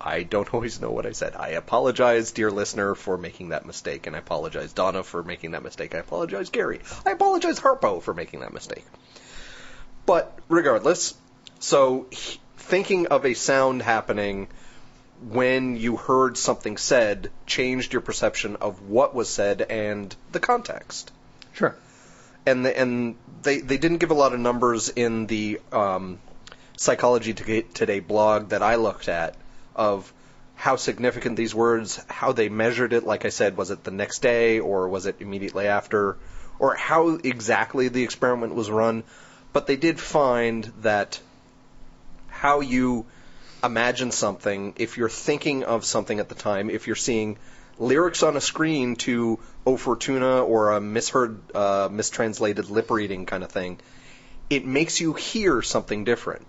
I 0.00 0.24
don't 0.24 0.52
always 0.52 0.80
know 0.80 0.90
what 0.90 1.06
I 1.06 1.12
said. 1.12 1.36
I 1.36 1.50
apologize, 1.50 2.32
dear 2.32 2.50
listener, 2.50 2.94
for 2.94 3.16
making 3.16 3.50
that 3.50 3.64
mistake, 3.66 4.06
and 4.06 4.16
I 4.16 4.18
apologize, 4.18 4.72
Donna, 4.72 5.02
for 5.02 5.22
making 5.22 5.52
that 5.52 5.62
mistake. 5.62 5.94
I 5.94 5.98
apologize, 5.98 6.50
Gary. 6.50 6.80
I 7.06 7.10
apologize, 7.10 7.60
Harpo, 7.60 8.02
for 8.02 8.12
making 8.12 8.40
that 8.40 8.52
mistake. 8.52 8.84
But 10.04 10.36
regardless, 10.48 11.14
so 11.60 12.06
h- 12.10 12.40
thinking 12.56 13.06
of 13.08 13.24
a 13.24 13.34
sound 13.34 13.82
happening 13.82 14.48
when 15.30 15.76
you 15.76 15.96
heard 15.96 16.36
something 16.36 16.76
said 16.76 17.30
changed 17.46 17.92
your 17.92 18.02
perception 18.02 18.56
of 18.56 18.88
what 18.88 19.14
was 19.14 19.28
said 19.28 19.62
and 19.62 20.14
the 20.32 20.40
context 20.40 21.12
sure. 21.52 21.74
and 22.44 22.64
the, 22.64 22.78
and 22.78 23.16
they 23.42 23.58
they 23.60 23.78
didn't 23.78 23.98
give 23.98 24.10
a 24.10 24.14
lot 24.14 24.32
of 24.32 24.40
numbers 24.40 24.88
in 24.88 25.26
the 25.26 25.60
um, 25.70 26.18
psychology 26.76 27.34
Today- 27.34 27.62
today 27.74 28.00
blog 28.00 28.48
that 28.48 28.62
I 28.62 28.76
looked 28.76 29.08
at 29.08 29.36
of 29.76 30.12
how 30.54 30.76
significant 30.76 31.36
these 31.36 31.54
words, 31.54 32.00
how 32.08 32.32
they 32.32 32.48
measured 32.48 32.92
it. 32.92 33.04
Like 33.04 33.24
I 33.24 33.30
said, 33.30 33.56
was 33.56 33.70
it 33.70 33.82
the 33.82 33.90
next 33.90 34.22
day 34.22 34.60
or 34.60 34.88
was 34.88 35.06
it 35.06 35.16
immediately 35.18 35.66
after, 35.66 36.16
or 36.60 36.74
how 36.76 37.16
exactly 37.16 37.88
the 37.88 38.04
experiment 38.04 38.54
was 38.54 38.70
run? 38.70 39.02
But 39.52 39.66
they 39.66 39.74
did 39.76 39.98
find 39.98 40.72
that 40.82 41.18
how 42.28 42.60
you 42.60 43.06
imagine 43.62 44.10
something, 44.10 44.74
if 44.76 44.96
you're 44.96 45.08
thinking 45.08 45.64
of 45.64 45.84
something 45.84 46.18
at 46.18 46.28
the 46.28 46.34
time, 46.34 46.70
if 46.70 46.86
you're 46.86 46.96
seeing 46.96 47.38
lyrics 47.78 48.22
on 48.22 48.36
a 48.36 48.40
screen 48.40 48.96
to 48.96 49.38
O 49.66 49.76
Fortuna 49.76 50.42
or 50.42 50.72
a 50.72 50.80
misheard, 50.80 51.38
uh, 51.54 51.88
mistranslated 51.90 52.70
lip 52.70 52.90
reading 52.90 53.26
kind 53.26 53.44
of 53.44 53.50
thing, 53.50 53.78
it 54.50 54.66
makes 54.66 55.00
you 55.00 55.12
hear 55.14 55.62
something 55.62 56.04
different. 56.04 56.46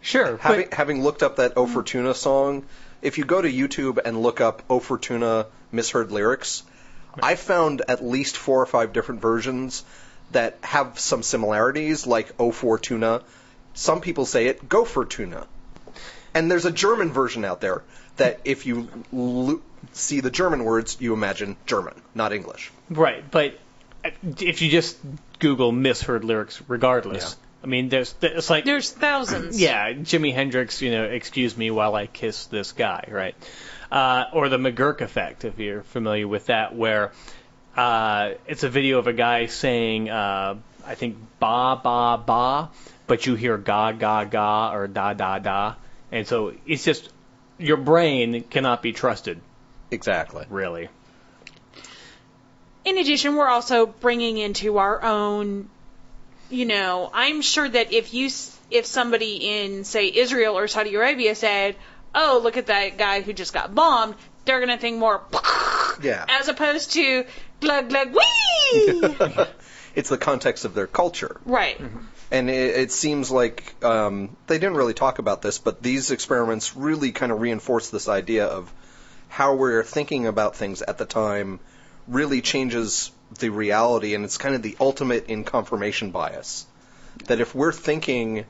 Sure. 0.00 0.36
Having, 0.38 0.68
but- 0.68 0.74
having 0.74 1.02
looked 1.02 1.22
up 1.22 1.36
that 1.36 1.54
O 1.56 1.66
Fortuna 1.66 2.14
song, 2.14 2.64
if 3.02 3.18
you 3.18 3.24
go 3.24 3.40
to 3.40 3.50
YouTube 3.50 3.98
and 4.04 4.22
look 4.22 4.40
up 4.40 4.62
O 4.68 4.80
Fortuna 4.80 5.46
misheard 5.70 6.10
lyrics, 6.10 6.62
I 7.22 7.34
found 7.34 7.82
at 7.88 8.04
least 8.04 8.36
four 8.36 8.60
or 8.62 8.66
five 8.66 8.92
different 8.92 9.20
versions 9.20 9.84
that 10.32 10.58
have 10.62 10.98
some 10.98 11.22
similarities, 11.22 12.06
like 12.06 12.32
O 12.38 12.52
Fortuna. 12.52 13.22
Some 13.74 14.00
people 14.00 14.26
say 14.26 14.46
it 14.46 14.68
Go 14.68 14.84
Fortuna. 14.84 15.46
And 16.38 16.48
there's 16.50 16.64
a 16.64 16.70
German 16.70 17.10
version 17.12 17.44
out 17.44 17.60
there 17.60 17.82
that 18.16 18.40
if 18.44 18.64
you 18.64 18.88
lo- 19.12 19.60
see 19.92 20.20
the 20.20 20.30
German 20.30 20.62
words, 20.64 20.96
you 21.00 21.12
imagine 21.12 21.56
German, 21.66 21.94
not 22.14 22.32
English. 22.32 22.70
Right, 22.88 23.28
but 23.28 23.58
if 24.38 24.62
you 24.62 24.70
just 24.70 24.96
Google 25.40 25.72
misheard 25.72 26.22
lyrics, 26.24 26.62
regardless, 26.68 27.36
I 27.64 27.66
mean, 27.66 27.88
there's 27.88 28.14
it's 28.22 28.48
like 28.50 28.64
There's 28.64 28.90
thousands. 28.90 29.60
yeah, 29.60 29.92
Jimi 29.92 30.32
Hendrix, 30.32 30.80
you 30.80 30.92
know, 30.92 31.04
excuse 31.04 31.56
me 31.56 31.72
while 31.72 31.96
I 31.96 32.06
kiss 32.06 32.46
this 32.46 32.70
guy, 32.70 33.08
right? 33.10 33.34
Uh, 33.90 34.26
or 34.32 34.48
the 34.48 34.58
McGurk 34.58 35.00
effect, 35.00 35.44
if 35.44 35.58
you're 35.58 35.82
familiar 35.82 36.28
with 36.28 36.46
that, 36.46 36.74
where 36.76 37.10
uh, 37.76 38.34
it's 38.46 38.62
a 38.62 38.68
video 38.68 38.98
of 39.00 39.08
a 39.08 39.12
guy 39.12 39.46
saying, 39.46 40.08
uh, 40.08 40.54
I 40.86 40.94
think 40.94 41.16
ba 41.40 41.80
ba 41.82 42.22
ba, 42.24 42.70
but 43.08 43.26
you 43.26 43.34
hear 43.34 43.58
ga 43.58 43.90
ga 43.92 44.24
ga 44.24 44.72
or 44.72 44.86
da 44.86 45.14
da 45.14 45.38
da, 45.40 45.74
and 46.12 46.26
so 46.26 46.54
it's 46.66 46.84
just 46.84 47.08
your 47.58 47.76
brain 47.76 48.42
cannot 48.44 48.82
be 48.82 48.92
trusted, 48.92 49.40
Exactly. 49.90 50.44
really. 50.48 50.88
In 52.84 52.98
addition, 52.98 53.36
we're 53.36 53.48
also 53.48 53.86
bringing 53.86 54.38
into 54.38 54.78
our 54.78 55.02
own, 55.02 55.68
you 56.50 56.64
know, 56.64 57.10
I'm 57.12 57.42
sure 57.42 57.68
that 57.68 57.92
if 57.92 58.14
you, 58.14 58.30
if 58.70 58.86
somebody 58.86 59.36
in, 59.36 59.84
say, 59.84 60.10
Israel 60.14 60.56
or 60.56 60.68
Saudi 60.68 60.94
Arabia 60.94 61.34
said, 61.34 61.76
oh, 62.14 62.40
look 62.42 62.56
at 62.56 62.66
that 62.66 62.96
guy 62.96 63.20
who 63.20 63.32
just 63.32 63.52
got 63.52 63.74
bombed, 63.74 64.14
they're 64.44 64.58
going 64.58 64.70
to 64.70 64.78
think 64.78 64.98
more, 64.98 65.22
Yeah. 66.02 66.24
as 66.28 66.48
opposed 66.48 66.92
to 66.92 67.24
glug 67.60 67.90
glug 67.90 68.14
wee. 68.14 69.16
it's 69.98 70.10
the 70.10 70.16
context 70.16 70.64
of 70.64 70.74
their 70.74 70.86
culture. 70.86 71.40
right. 71.44 71.80
And 72.30 72.48
it, 72.48 72.76
it 72.76 72.92
seems 72.92 73.32
like 73.32 73.74
um, 73.82 74.36
they 74.46 74.58
didn't 74.58 74.76
really 74.76 74.94
talk 74.94 75.18
about 75.18 75.42
this, 75.42 75.58
but 75.58 75.82
these 75.82 76.12
experiments 76.12 76.76
really 76.76 77.10
kind 77.10 77.32
of 77.32 77.40
reinforce 77.40 77.90
this 77.90 78.06
idea 78.06 78.46
of 78.46 78.72
how 79.28 79.56
we're 79.56 79.82
thinking 79.82 80.26
about 80.26 80.54
things 80.54 80.82
at 80.82 80.98
the 80.98 81.04
time 81.04 81.58
really 82.06 82.40
changes 82.42 83.10
the 83.40 83.48
reality, 83.48 84.14
and 84.14 84.24
it's 84.24 84.38
kind 84.38 84.54
of 84.54 84.62
the 84.62 84.76
ultimate 84.78 85.26
in 85.26 85.42
confirmation 85.42 86.12
bias. 86.12 86.64
That 87.26 87.40
if 87.40 87.52
we're 87.52 87.72
thinking, 87.72 88.44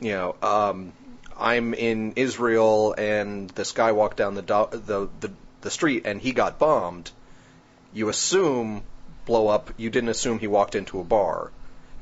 you 0.00 0.12
know, 0.12 0.36
um, 0.42 0.92
I'm 1.38 1.72
in 1.72 2.12
Israel 2.16 2.94
and 2.98 3.48
this 3.50 3.72
guy 3.72 3.92
walked 3.92 4.18
down 4.18 4.34
the, 4.34 4.42
do- 4.42 4.68
the 4.70 5.08
the 5.20 5.32
the 5.62 5.70
street 5.70 6.02
and 6.04 6.20
he 6.20 6.32
got 6.32 6.58
bombed, 6.58 7.10
you 7.94 8.10
assume 8.10 8.82
blow 9.26 9.48
up. 9.48 9.70
You 9.76 9.90
didn't 9.90 10.10
assume 10.10 10.38
he 10.38 10.46
walked 10.46 10.74
into 10.74 11.00
a 11.00 11.04
bar 11.04 11.50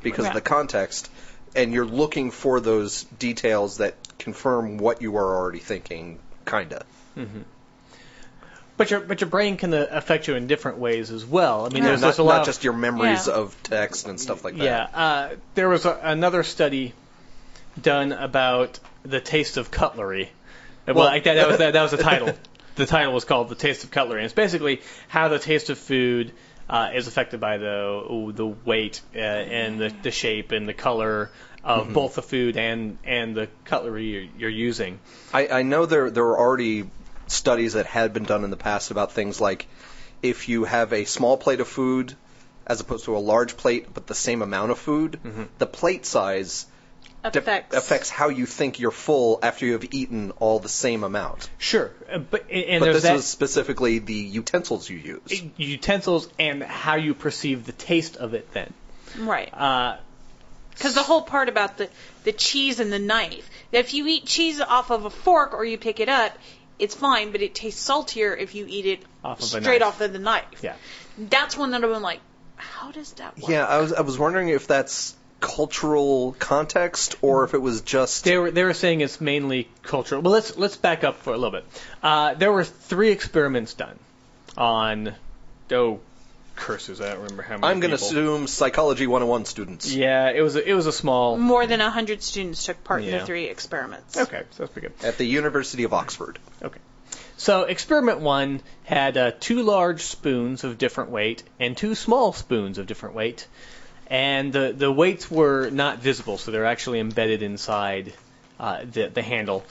because 0.02 0.26
of 0.26 0.34
the 0.34 0.40
context, 0.40 1.10
and 1.56 1.72
you're 1.72 1.84
looking 1.86 2.30
for 2.30 2.60
those 2.60 3.04
details 3.18 3.78
that 3.78 3.94
confirm 4.18 4.78
what 4.78 5.02
you 5.02 5.16
are 5.16 5.36
already 5.36 5.58
thinking, 5.58 6.18
kinda. 6.46 6.84
But 8.76 8.92
your 8.92 9.00
but 9.00 9.20
your 9.20 9.28
brain 9.28 9.56
can 9.56 9.74
uh, 9.74 9.86
affect 9.90 10.28
you 10.28 10.36
in 10.36 10.46
different 10.46 10.78
ways 10.78 11.10
as 11.10 11.26
well. 11.26 11.66
I 11.66 11.70
mean, 11.70 11.82
there's, 11.82 12.00
not, 12.00 12.06
there's 12.08 12.18
a 12.18 12.22
lot 12.22 12.34
not 12.34 12.40
of- 12.42 12.46
just 12.46 12.62
your 12.62 12.74
memories 12.74 13.26
Yeah. 13.26 13.34
of 13.34 13.56
text 13.64 14.06
and 14.06 14.20
stuff 14.20 14.44
like 14.44 14.56
that. 14.56 14.62
Yeah, 14.64 14.82
uh, 14.94 15.28
there 15.56 15.68
was 15.68 15.84
a, 15.84 15.98
another 16.00 16.44
study 16.44 16.92
done 17.80 18.12
about 18.12 18.78
the 19.02 19.20
taste 19.20 19.56
of 19.56 19.72
cutlery. 19.72 20.30
Well, 20.86 20.94
Well- 20.96 21.04
like 21.06 21.24
that, 21.24 21.34
that 21.34 21.48
was 21.48 21.58
that, 21.58 21.72
that 21.72 21.82
was 21.82 21.90
the 21.90 21.96
title. 22.12 22.32
the 22.76 22.86
title 22.86 23.12
was 23.12 23.24
called 23.24 23.48
"The 23.48 23.56
Taste 23.56 23.82
of 23.82 23.90
Cutlery," 23.90 24.20
and 24.20 24.26
it's 24.26 24.34
basically 24.34 24.80
how 25.08 25.26
the 25.26 25.40
taste 25.40 25.70
of 25.70 25.78
food 25.78 26.30
uh, 26.68 26.90
is 26.94 27.06
affected 27.06 27.40
by 27.40 27.58
the 27.58 28.04
ooh, 28.10 28.32
the 28.32 28.46
weight 28.46 29.00
uh, 29.14 29.18
and 29.18 29.78
the, 29.78 29.92
the 30.02 30.10
shape 30.10 30.52
and 30.52 30.68
the 30.68 30.74
color 30.74 31.30
of 31.64 31.92
both 31.92 32.14
the 32.14 32.22
food 32.22 32.56
and 32.56 32.98
and 33.04 33.34
the 33.34 33.48
cutlery 33.64 34.06
you're, 34.06 34.28
you're 34.38 34.50
using. 34.50 34.98
I, 35.34 35.48
I 35.48 35.62
know 35.62 35.86
there 35.86 36.10
there 36.10 36.24
were 36.24 36.38
already 36.38 36.88
studies 37.26 37.74
that 37.74 37.86
had 37.86 38.12
been 38.12 38.24
done 38.24 38.44
in 38.44 38.50
the 38.50 38.56
past 38.56 38.90
about 38.90 39.12
things 39.12 39.40
like 39.40 39.66
if 40.22 40.48
you 40.48 40.64
have 40.64 40.92
a 40.92 41.04
small 41.04 41.36
plate 41.36 41.60
of 41.60 41.68
food 41.68 42.14
as 42.66 42.80
opposed 42.80 43.04
to 43.04 43.16
a 43.16 43.18
large 43.18 43.56
plate 43.56 43.86
but 43.92 44.06
the 44.06 44.14
same 44.14 44.42
amount 44.42 44.70
of 44.70 44.78
food, 44.78 45.18
the 45.58 45.66
plate 45.66 46.06
size 46.06 46.66
Affects. 47.24 47.76
affects 47.76 48.08
how 48.10 48.28
you 48.28 48.46
think 48.46 48.78
you're 48.78 48.90
full 48.92 49.40
after 49.42 49.66
you 49.66 49.72
have 49.72 49.92
eaten 49.92 50.30
all 50.38 50.60
the 50.60 50.68
same 50.68 51.02
amount. 51.02 51.50
Sure, 51.58 51.90
uh, 52.10 52.18
but 52.18 52.48
and 52.50 52.78
but 52.80 52.84
there's 52.86 52.94
this 52.96 53.02
that 53.02 53.12
was 53.14 53.26
specifically 53.26 53.98
the 53.98 54.14
utensils 54.14 54.88
you 54.88 54.98
use. 54.98 55.42
utensils 55.56 56.28
and 56.38 56.62
how 56.62 56.94
you 56.94 57.14
perceive 57.14 57.66
the 57.66 57.72
taste 57.72 58.16
of 58.16 58.34
it. 58.34 58.50
Then, 58.52 58.72
Right. 59.18 59.52
uh, 59.52 59.96
Because 60.70 60.94
the 60.94 61.02
whole 61.02 61.22
part 61.22 61.48
about 61.48 61.76
the, 61.76 61.88
the 62.22 62.30
cheese 62.32 62.78
and 62.78 62.92
the 62.92 63.00
knife. 63.00 63.50
If 63.72 63.94
you 63.94 64.06
eat 64.06 64.24
cheese 64.26 64.60
off 64.60 64.90
of 64.92 65.04
a 65.04 65.10
fork 65.10 65.54
or 65.54 65.64
you 65.64 65.76
pick 65.76 65.98
it 65.98 66.08
up, 66.08 66.32
it's 66.78 66.94
fine, 66.94 67.32
but 67.32 67.42
it 67.42 67.52
tastes 67.52 67.80
saltier 67.82 68.36
if 68.36 68.54
you 68.54 68.64
eat 68.68 68.86
it 68.86 69.00
Off 69.24 69.40
of 69.40 69.44
straight 69.46 69.82
off 69.82 70.00
of 70.00 70.12
the 70.12 70.20
knife. 70.20 70.62
yeah. 70.62 70.76
That's 71.18 71.56
one 71.56 71.72
that 71.72 71.82
I've 71.82 71.90
been 71.90 72.00
like, 72.02 72.20
how 72.56 72.92
does 72.92 73.12
that 73.14 73.36
work? 73.38 73.50
Yeah, 73.50 73.64
I 73.66 73.78
was 73.78 73.92
I 73.92 74.02
was 74.02 74.16
wondering 74.18 74.50
if 74.50 74.68
that's 74.68 75.16
cultural 75.40 76.34
context 76.38 77.16
or 77.22 77.44
if 77.44 77.54
it 77.54 77.62
was 77.62 77.82
just 77.82 78.24
They 78.24 78.36
were 78.38 78.50
they 78.50 78.64
were 78.64 78.74
saying 78.74 79.00
it's 79.00 79.20
mainly 79.20 79.68
cultural. 79.82 80.20
Well, 80.22 80.32
let's 80.32 80.56
let's 80.56 80.76
back 80.76 81.04
up 81.04 81.16
for 81.22 81.32
a 81.32 81.36
little 81.36 81.52
bit. 81.52 81.64
Uh, 82.02 82.34
there 82.34 82.52
were 82.52 82.64
three 82.64 83.10
experiments 83.10 83.74
done 83.74 83.98
on 84.56 85.14
oh 85.70 86.00
curses. 86.56 87.00
I 87.00 87.10
don't 87.10 87.22
remember 87.22 87.42
how 87.44 87.56
many. 87.58 87.72
I'm 87.72 87.78
going 87.80 87.90
to 87.90 87.94
assume 87.96 88.48
psychology 88.48 89.06
101 89.06 89.44
students. 89.44 89.94
Yeah, 89.94 90.30
it 90.30 90.40
was 90.42 90.56
a, 90.56 90.68
it 90.68 90.74
was 90.74 90.86
a 90.86 90.92
small. 90.92 91.36
More 91.38 91.66
than 91.66 91.78
100 91.80 92.20
students 92.22 92.64
took 92.64 92.82
part 92.82 93.02
in 93.02 93.08
Yeah. 93.10 93.18
the 93.20 93.26
three 93.26 93.44
experiments. 93.44 94.16
Okay, 94.16 94.42
so 94.50 94.64
that's 94.64 94.72
pretty 94.72 94.88
good. 94.88 95.06
At 95.06 95.18
the 95.18 95.24
University 95.24 95.84
of 95.84 95.92
Oxford. 95.94 96.38
Okay. 96.62 96.80
So 97.36 97.62
experiment 97.62 98.18
one 98.18 98.60
had 98.82 99.16
uh, 99.16 99.30
two 99.38 99.62
large 99.62 100.02
spoons 100.02 100.64
of 100.64 100.76
different 100.78 101.10
weight 101.10 101.44
and 101.60 101.76
two 101.76 101.94
small 101.94 102.32
spoons 102.32 102.78
of 102.78 102.88
different 102.88 103.14
weight, 103.14 103.46
and 104.08 104.52
the 104.52 104.72
the 104.76 104.90
weights 104.90 105.30
were 105.30 105.70
not 105.70 105.98
visible, 105.98 106.38
so 106.38 106.50
they're 106.50 106.66
actually 106.66 107.00
embedded 107.00 107.42
inside 107.42 108.12
uh, 108.58 108.84
the 108.90 109.08
the 109.08 109.22
handle. 109.22 109.64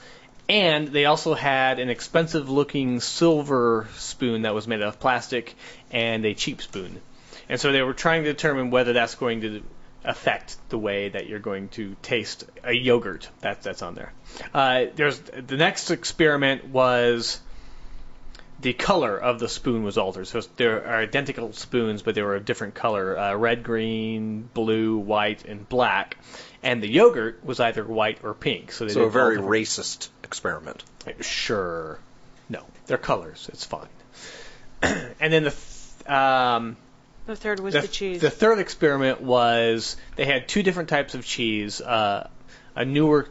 And 0.50 0.88
they 0.88 1.06
also 1.06 1.34
had 1.34 1.80
an 1.80 1.90
expensive 1.90 2.50
looking 2.50 3.02
silver 3.02 3.88
spoon 3.98 4.44
that 4.44 4.54
was 4.54 4.66
made 4.66 4.82
out 4.82 4.88
of 4.88 5.00
plastic 5.00 5.56
and 5.92 6.26
a 6.26 6.34
cheap 6.34 6.62
spoon. 6.62 7.02
And 7.50 7.60
so 7.60 7.72
they 7.72 7.82
were 7.82 7.94
trying 7.94 8.24
to 8.24 8.32
determine 8.32 8.72
whether 8.72 8.94
that's 8.94 9.16
going 9.16 9.42
to 9.42 9.62
affect 10.06 10.56
the 10.70 10.78
way 10.78 11.10
that 11.10 11.28
you're 11.28 11.40
going 11.40 11.68
to 11.70 11.96
taste 12.02 12.46
a 12.64 12.72
yogurt 12.72 13.30
that, 13.42 13.62
that's 13.62 13.82
on 13.82 13.96
there. 13.96 14.14
Uh, 14.54 14.86
there's 14.96 15.20
the 15.20 15.58
next 15.58 15.92
experiment 15.92 16.66
was 16.66 17.42
the 18.60 18.74
color 18.74 19.18
of 19.18 19.40
the 19.40 19.48
spoon 19.48 19.84
was 19.84 19.98
altered. 19.98 20.28
So 20.28 20.42
there 20.56 20.86
are 20.88 20.98
identical 21.02 21.54
spoons, 21.54 22.02
but 22.02 22.16
they 22.16 22.22
were 22.24 22.36
a 22.36 22.40
different 22.40 22.74
color: 22.76 23.18
uh, 23.18 23.36
red, 23.36 23.64
green, 23.64 24.50
blue, 24.54 24.98
white, 24.98 25.46
and 25.46 25.68
black. 25.70 26.18
And 26.64 26.82
the 26.82 26.88
yogurt 26.88 27.44
was 27.46 27.60
either 27.60 27.84
white 27.84 28.20
or 28.24 28.34
pink. 28.34 28.72
So 28.72 28.86
they 28.86 28.94
So 28.94 29.04
a 29.04 29.10
very 29.10 29.38
all 29.38 29.44
racist 29.44 30.10
experiment. 30.24 30.84
Sure. 31.22 32.00
No, 32.50 32.64
they're 32.88 32.98
colors. 32.98 33.50
It's 33.54 33.66
fine. 33.66 33.88
and 34.82 35.32
then 35.34 35.44
the 35.44 35.52
th- 35.52 36.10
um, 36.10 36.78
The 37.28 37.36
third 37.36 37.60
was 37.60 37.74
the, 37.74 37.82
the, 37.82 37.88
cheese. 37.88 38.22
the 38.22 38.30
third 38.30 38.60
experiment 38.60 39.22
was 39.22 39.98
they 40.16 40.26
had 40.26 40.48
two 40.48 40.64
different 40.64 40.90
types 40.90 41.14
of 41.14 41.26
cheese, 41.26 41.80
uh, 41.82 42.28
a 42.76 42.86
newer 42.86 43.28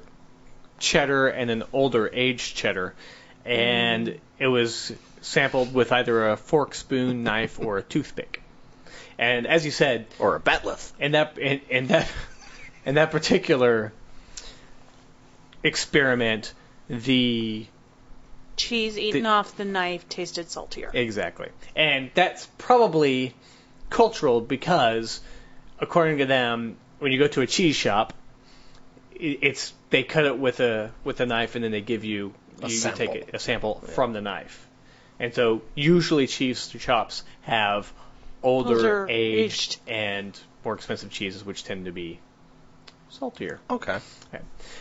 cheddar 0.79 1.29
and 1.29 1.51
an 1.51 1.65
older 1.73 2.09
aged 2.13 2.57
cheddar, 2.57 2.95
and 3.45 4.07
Mm. 4.09 4.19
it 4.39 4.47
was 4.49 4.93
sampled 5.27 5.75
with 5.75 5.93
either 5.93 6.29
a 6.31 6.37
fork, 6.37 6.75
spoon, 6.75 7.25
knife, 7.25 7.59
or 7.61 7.79
a 7.79 7.83
toothpick. 7.83 8.43
And 9.19 9.47
as 9.47 9.65
you 9.65 9.71
said, 9.71 10.07
Or 10.19 10.37
a 10.37 10.41
bat'leth. 10.41 10.93
And 11.01 11.15
that 11.15 11.37
in, 11.39 11.61
in 11.69 11.87
that 11.89 12.09
in 12.85 12.95
that 12.97 13.11
particular 13.11 13.93
experiment, 15.63 16.53
the 16.89 17.67
cheese 18.57 18.99
eaten 18.99 19.25
the- 19.25 19.29
off 19.29 19.57
the 19.57 19.65
knife 19.65 20.09
tasted 20.09 20.51
saltier. 20.51 20.91
Exactly. 20.95 21.49
And 21.75 22.11
that's 22.15 22.47
probably 22.59 23.35
cultural 23.91 24.41
because, 24.41 25.21
according 25.81 26.19
to 26.19 26.27
them, 26.27 26.77
when 26.99 27.13
you 27.13 27.19
go 27.19 27.27
to 27.29 27.41
a 27.43 27.47
cheese 27.47 27.77
shop, 27.77 28.13
it's 29.19 29.73
they 29.91 30.03
cut 30.03 30.27
it 30.27 30.39
with 30.39 30.61
a 30.61 30.93
with 31.05 31.21
a 31.21 31.27
knife 31.27 31.55
and 31.55 31.65
then 31.65 31.71
they 31.73 31.81
give 31.81 32.05
you 32.05 32.35
A 32.63 32.67
you, 32.67 32.73
you 32.75 32.79
sample. 32.79 32.99
take 33.07 33.15
it, 33.17 33.31
a 33.35 33.39
sample 33.39 33.81
from 33.95 34.13
the 34.13 34.21
knife. 34.21 34.66
And 35.19 35.35
so 35.35 35.63
usually 35.75 36.27
cheese 36.27 36.69
shops 36.79 37.23
have 37.43 37.91
older, 38.43 38.75
Older, 38.75 39.07
aged, 39.09 39.79
and 39.87 40.39
more 40.65 40.75
expensive 40.75 41.11
cheeses, 41.11 41.45
which 41.45 41.65
tend 41.65 41.87
to 41.87 41.93
be 41.93 42.19
saltier. 43.09 43.61
Okay. 43.71 43.99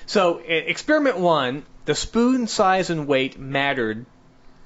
So, 0.05 0.39
e- 0.41 0.43
experiment 0.47 1.17
one, 1.17 1.63
the 1.85 1.95
spoon 1.95 2.47
size 2.47 2.89
and 2.89 3.07
weight 3.07 3.39
mattered 3.39 4.05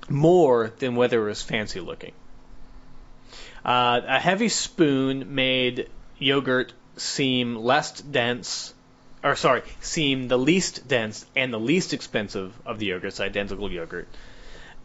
more 0.10 0.74
than 0.80 0.96
whether 0.96 1.22
it 1.22 1.30
was 1.30 1.42
fancy 1.42 1.80
looking. 1.80 2.14
Uh, 3.64 4.02
a 4.08 4.20
heavy 4.20 4.50
spoon 4.50 5.36
made 5.36 5.90
yogurt 6.18 6.74
seem 6.98 7.56
less 7.56 8.02
dense, 8.02 8.74
or 9.24 9.36
sorry, 9.36 9.62
seem 9.82 10.28
the 10.28 10.38
least 10.38 10.88
dense 10.88 11.26
and 11.36 11.54
the 11.54 11.60
least 11.60 11.94
expensive 11.94 12.54
of 12.66 12.80
the 12.80 12.90
yogurts, 12.90 13.20
identical 13.20 13.72
yogurt. 13.72 14.08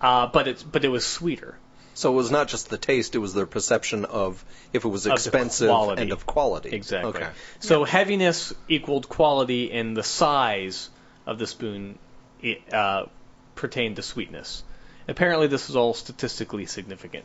Uh, 0.00 0.26
but 0.26 0.48
it's 0.48 0.62
but 0.62 0.84
it 0.84 0.88
was 0.88 1.04
sweeter. 1.06 1.56
So 1.96 2.12
it 2.12 2.16
was 2.16 2.30
not 2.30 2.48
just 2.48 2.70
the 2.70 2.76
taste; 2.78 3.14
it 3.14 3.18
was 3.18 3.34
their 3.34 3.46
perception 3.46 4.04
of 4.04 4.44
if 4.72 4.84
it 4.84 4.88
was 4.88 5.06
expensive 5.06 5.68
quality. 5.68 6.02
and 6.02 6.12
of 6.12 6.26
quality. 6.26 6.70
Exactly. 6.74 7.10
Okay. 7.10 7.28
So 7.60 7.84
heaviness 7.84 8.52
equaled 8.68 9.08
quality, 9.08 9.70
and 9.72 9.96
the 9.96 10.02
size 10.02 10.90
of 11.26 11.38
the 11.38 11.46
spoon 11.46 11.98
i- 12.42 12.58
uh, 12.72 13.06
pertained 13.54 13.96
to 13.96 14.02
sweetness. 14.02 14.64
Apparently, 15.06 15.46
this 15.46 15.70
is 15.70 15.76
all 15.76 15.94
statistically 15.94 16.66
significant. 16.66 17.24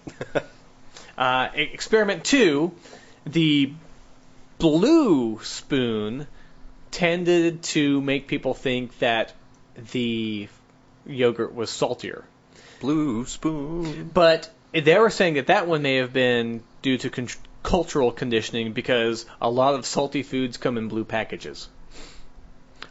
uh, 1.17 1.49
experiment 1.55 2.23
two, 2.23 2.71
the 3.25 3.73
blue 4.59 5.39
spoon 5.43 6.27
tended 6.91 7.63
to 7.63 8.01
make 8.01 8.27
people 8.27 8.53
think 8.53 8.97
that 8.99 9.33
the 9.93 10.47
yogurt 11.07 11.53
was 11.55 11.69
saltier. 11.69 12.23
Blue 12.79 13.25
spoon. 13.25 14.09
But 14.13 14.49
they 14.71 14.97
were 14.97 15.09
saying 15.09 15.35
that 15.35 15.47
that 15.47 15.67
one 15.67 15.81
may 15.81 15.97
have 15.97 16.13
been 16.13 16.63
due 16.81 16.97
to 16.99 17.09
con- 17.09 17.27
cultural 17.63 18.11
conditioning 18.11 18.73
because 18.73 19.25
a 19.41 19.49
lot 19.49 19.75
of 19.75 19.85
salty 19.85 20.23
foods 20.23 20.57
come 20.57 20.77
in 20.77 20.87
blue 20.87 21.05
packages. 21.05 21.67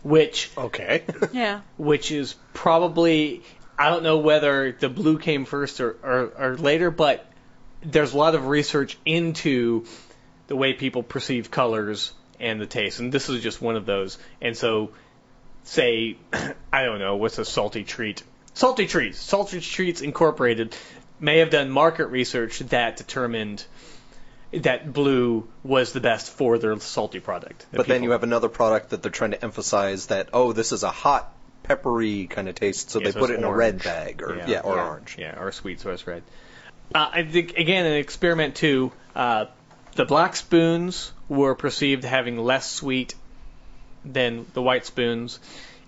Which 0.02 0.50
Okay. 0.56 1.02
Yeah. 1.32 1.60
which 1.76 2.12
is 2.12 2.34
probably 2.54 3.42
I 3.78 3.90
don't 3.90 4.02
know 4.02 4.18
whether 4.18 4.72
the 4.72 4.88
blue 4.88 5.18
came 5.18 5.44
first 5.44 5.80
or, 5.80 5.96
or, 6.02 6.32
or 6.38 6.56
later, 6.56 6.90
but 6.90 7.24
there's 7.82 8.12
a 8.12 8.16
lot 8.16 8.34
of 8.34 8.48
research 8.48 8.98
into 9.06 9.86
the 10.48 10.56
way 10.56 10.72
people 10.72 11.02
perceive 11.04 11.50
colors 11.50 12.12
and 12.40 12.60
the 12.60 12.66
taste. 12.66 12.98
And 12.98 13.12
this 13.12 13.28
is 13.28 13.42
just 13.42 13.62
one 13.62 13.76
of 13.76 13.86
those. 13.86 14.18
And 14.40 14.56
so, 14.56 14.90
say, 15.62 16.16
I 16.72 16.84
don't 16.84 16.98
know, 16.98 17.16
what's 17.16 17.38
a 17.38 17.44
salty 17.44 17.84
treat? 17.84 18.22
Salty 18.58 18.88
Treats. 18.88 19.20
Salty 19.20 19.60
Treats 19.60 20.00
Incorporated 20.00 20.74
may 21.20 21.38
have 21.38 21.50
done 21.50 21.70
market 21.70 22.06
research 22.06 22.58
that 22.58 22.96
determined 22.96 23.64
that 24.52 24.92
blue 24.92 25.46
was 25.62 25.92
the 25.92 26.00
best 26.00 26.28
for 26.28 26.58
their 26.58 26.76
salty 26.80 27.20
product. 27.20 27.66
But 27.70 27.86
then 27.86 28.02
you 28.02 28.10
have 28.10 28.24
another 28.24 28.48
product 28.48 28.90
that 28.90 29.00
they're 29.00 29.12
trying 29.12 29.30
to 29.30 29.44
emphasize 29.44 30.06
that 30.06 30.30
oh, 30.32 30.52
this 30.52 30.72
is 30.72 30.82
a 30.82 30.90
hot, 30.90 31.32
peppery 31.62 32.26
kind 32.26 32.48
of 32.48 32.56
taste, 32.56 32.90
so 32.90 32.98
Yeah, 32.98 33.04
they 33.04 33.12
so 33.12 33.20
put 33.20 33.30
it 33.30 33.34
in 33.34 33.44
a 33.44 33.54
red 33.54 33.80
bag 33.80 34.24
or 34.24 34.34
Yeah. 34.34 34.48
yeah, 34.48 34.60
or 34.64 34.74
Yeah. 34.74 34.88
orange. 34.88 35.16
Yeah, 35.16 35.38
or 35.40 35.52
sweet 35.52 35.78
so 35.78 35.92
it's 35.92 36.04
red. 36.04 36.24
Uh, 36.92 37.10
I 37.12 37.22
think 37.22 37.56
again 37.58 37.86
an 37.86 37.92
experiment 37.92 38.56
too. 38.56 38.90
Uh, 39.14 39.44
the 39.94 40.04
black 40.04 40.34
spoons 40.34 41.12
were 41.28 41.54
perceived 41.54 42.02
having 42.02 42.36
less 42.36 42.68
sweet 42.68 43.14
than 44.04 44.46
the 44.52 44.62
white 44.62 44.84
spoons, 44.84 45.38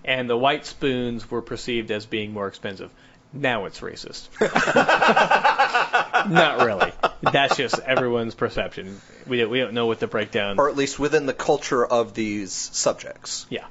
and 0.03 0.29
the 0.29 0.37
white 0.37 0.65
spoons 0.65 1.29
were 1.29 1.41
perceived 1.41 1.91
as 1.91 2.05
being 2.05 2.33
more 2.33 2.47
expensive. 2.47 2.91
Now 3.33 3.65
it's 3.65 3.79
racist. 3.79 4.27
Not 6.29 6.65
really. 6.65 6.91
That's 7.21 7.55
just 7.55 7.79
everyone's 7.79 8.35
perception. 8.35 8.99
We 9.25 9.37
don't, 9.37 9.49
we 9.49 9.59
don't 9.59 9.73
know 9.73 9.85
what 9.85 9.99
the 9.99 10.07
breakdown. 10.07 10.59
Or 10.59 10.69
at 10.69 10.75
least 10.75 10.99
within 10.99 11.25
the 11.25 11.33
culture 11.33 11.85
of 11.85 12.13
these 12.13 12.51
subjects. 12.51 13.45
Yeah. 13.49 13.65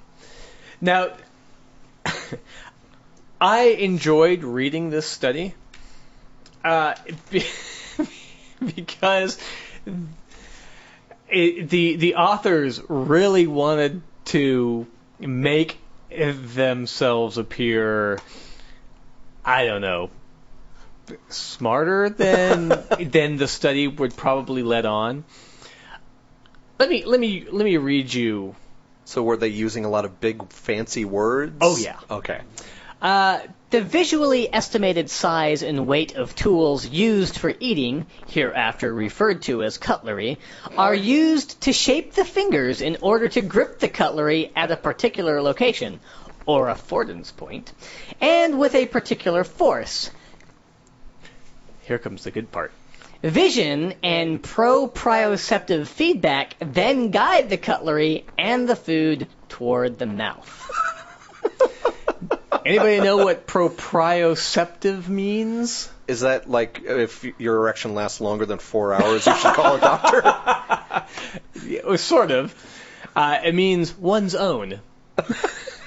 Now, 0.80 1.10
I 3.40 3.60
enjoyed 3.60 4.44
reading 4.44 4.88
this 4.88 5.06
study 5.06 5.54
uh, 6.64 6.94
because 8.76 9.38
it, 11.28 11.68
the 11.68 11.96
the 11.96 12.14
authors 12.16 12.80
really 12.88 13.46
wanted 13.46 14.02
to 14.26 14.86
make 15.18 15.78
themselves 16.10 17.38
appear, 17.38 18.18
I 19.44 19.66
don't 19.66 19.80
know, 19.80 20.10
smarter 21.28 22.10
than 22.10 22.68
than 23.00 23.36
the 23.36 23.48
study 23.48 23.88
would 23.88 24.16
probably 24.16 24.62
let 24.62 24.86
on. 24.86 25.24
Let 26.78 26.88
me 26.88 27.04
let 27.04 27.20
me 27.20 27.46
let 27.50 27.64
me 27.64 27.76
read 27.76 28.12
you 28.12 28.54
So 29.04 29.22
were 29.22 29.36
they 29.36 29.48
using 29.48 29.84
a 29.84 29.90
lot 29.90 30.04
of 30.04 30.20
big 30.20 30.52
fancy 30.52 31.04
words? 31.04 31.56
Oh, 31.60 31.76
yeah. 31.76 31.98
Okay. 32.10 32.40
Uh, 33.00 33.40
the 33.70 33.80
visually 33.80 34.52
estimated 34.52 35.08
size 35.08 35.62
and 35.62 35.86
weight 35.86 36.16
of 36.16 36.34
tools 36.34 36.86
used 36.86 37.38
for 37.38 37.54
eating, 37.60 38.06
hereafter 38.26 38.92
referred 38.92 39.42
to 39.42 39.62
as 39.62 39.78
cutlery, 39.78 40.38
are 40.76 40.94
used 40.94 41.60
to 41.62 41.72
shape 41.72 42.12
the 42.14 42.24
fingers 42.24 42.80
in 42.80 42.98
order 43.00 43.28
to 43.28 43.40
grip 43.40 43.78
the 43.78 43.88
cutlery 43.88 44.50
at 44.56 44.70
a 44.70 44.76
particular 44.76 45.40
location, 45.40 46.00
or 46.46 46.66
affordance 46.66 47.34
point, 47.34 47.72
and 48.20 48.58
with 48.58 48.74
a 48.74 48.86
particular 48.86 49.44
force. 49.44 50.10
Here 51.82 51.98
comes 51.98 52.24
the 52.24 52.30
good 52.30 52.50
part. 52.50 52.72
Vision 53.22 53.94
and 54.02 54.42
proprioceptive 54.42 55.86
feedback 55.86 56.56
then 56.58 57.10
guide 57.10 57.50
the 57.50 57.56
cutlery 57.56 58.26
and 58.36 58.68
the 58.68 58.76
food 58.76 59.28
toward 59.48 59.98
the 59.98 60.06
mouth. 60.06 60.70
Anybody 62.64 63.00
know 63.00 63.18
what 63.18 63.46
proprioceptive 63.46 65.08
means? 65.08 65.90
Is 66.08 66.20
that 66.20 66.50
like 66.50 66.82
if 66.84 67.24
your 67.38 67.56
erection 67.56 67.94
lasts 67.94 68.20
longer 68.20 68.46
than 68.46 68.58
four 68.58 68.92
hours, 68.92 69.26
you 69.26 69.34
should 69.36 69.54
call 69.54 69.76
a 69.76 69.80
doctor? 69.80 70.22
Yeah, 71.64 71.80
well, 71.86 71.98
sort 71.98 72.30
of. 72.30 72.54
Uh, 73.14 73.38
it 73.44 73.54
means 73.54 73.96
one's 73.96 74.34
own. 74.34 74.80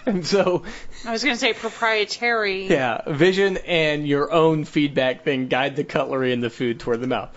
and 0.05 0.25
so, 0.25 0.63
I 1.05 1.11
was 1.11 1.23
going 1.23 1.35
to 1.35 1.39
say 1.39 1.53
proprietary. 1.53 2.67
yeah, 2.67 3.01
vision 3.07 3.57
and 3.57 4.07
your 4.07 4.31
own 4.31 4.65
feedback 4.65 5.23
thing 5.23 5.47
guide 5.47 5.75
the 5.75 5.83
cutlery 5.83 6.33
and 6.33 6.43
the 6.43 6.49
food 6.49 6.79
toward 6.79 7.01
the 7.01 7.07
mouth. 7.07 7.29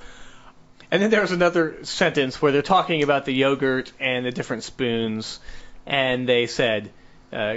And 0.90 1.02
then 1.02 1.10
there's 1.10 1.32
another 1.32 1.84
sentence 1.84 2.40
where 2.40 2.52
they're 2.52 2.62
talking 2.62 3.02
about 3.02 3.24
the 3.24 3.32
yogurt 3.32 3.92
and 3.98 4.24
the 4.24 4.30
different 4.30 4.62
spoons, 4.62 5.40
and 5.84 6.28
they 6.28 6.46
said, 6.46 6.90
uh, 7.32 7.56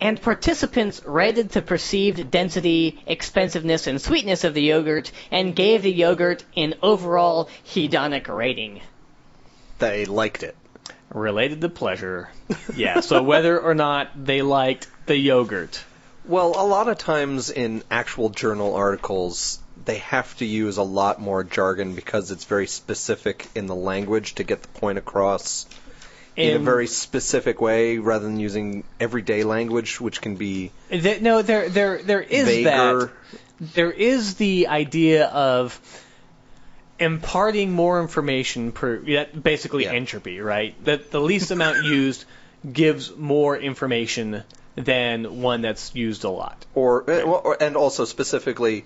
and 0.00 0.20
participants 0.20 1.02
rated 1.04 1.50
the 1.50 1.62
perceived 1.62 2.30
density, 2.30 3.00
expensiveness, 3.06 3.86
and 3.86 4.00
sweetness 4.00 4.44
of 4.44 4.54
the 4.54 4.62
yogurt 4.62 5.10
and 5.30 5.56
gave 5.56 5.82
the 5.82 5.92
yogurt 5.92 6.44
an 6.56 6.74
overall 6.82 7.48
hedonic 7.66 8.28
rating. 8.28 8.80
they 9.78 10.04
liked 10.04 10.42
it. 10.42 10.56
related 11.10 11.60
to 11.60 11.68
pleasure. 11.68 12.28
Yeah, 12.74 13.00
so 13.00 13.22
whether 13.32 13.58
or 13.58 13.74
not 13.74 14.24
they 14.26 14.42
liked 14.42 14.88
the 15.06 15.16
yogurt. 15.16 15.82
Well, 16.24 16.54
a 16.56 16.66
lot 16.66 16.88
of 16.88 16.98
times 16.98 17.50
in 17.50 17.84
actual 17.90 18.30
journal 18.30 18.74
articles, 18.74 19.60
they 19.84 19.98
have 19.98 20.36
to 20.38 20.44
use 20.44 20.76
a 20.76 20.82
lot 20.82 21.20
more 21.20 21.44
jargon 21.44 21.94
because 21.94 22.32
it's 22.32 22.44
very 22.44 22.66
specific 22.66 23.46
in 23.54 23.66
the 23.66 23.76
language 23.76 24.34
to 24.34 24.44
get 24.44 24.62
the 24.62 24.68
point 24.68 24.98
across 24.98 25.66
in 26.36 26.56
a 26.56 26.58
very 26.58 26.86
specific 26.86 27.60
way 27.60 27.98
rather 27.98 28.24
than 28.24 28.38
using 28.38 28.84
everyday 29.00 29.42
language, 29.44 30.00
which 30.00 30.20
can 30.20 30.36
be 30.36 30.70
th- 30.90 31.20
no, 31.22 31.42
there, 31.42 31.68
there, 31.68 31.98
there 32.02 32.20
is 32.22 32.46
vaguer. 32.46 33.06
that. 33.06 33.12
There 33.74 33.90
is 33.90 34.34
the 34.34 34.68
idea 34.68 35.26
of 35.26 35.80
imparting 36.98 37.72
more 37.72 38.00
information 38.00 38.72
per 38.72 38.98
that 38.98 39.42
basically 39.42 39.84
Yeah. 39.84 39.92
entropy, 39.92 40.40
right? 40.40 40.74
That 40.84 41.10
the 41.10 41.20
least 41.20 41.50
amount 41.50 41.84
used 41.84 42.24
gives 42.70 43.14
more 43.16 43.56
information 43.56 44.42
than 44.74 45.40
one 45.42 45.62
that's 45.62 45.94
used 45.94 46.24
a 46.24 46.30
lot. 46.30 46.64
or, 46.74 47.02
uh, 47.02 47.26
well, 47.26 47.40
or 47.44 47.62
and 47.62 47.76
also 47.76 48.04
specifically 48.04 48.84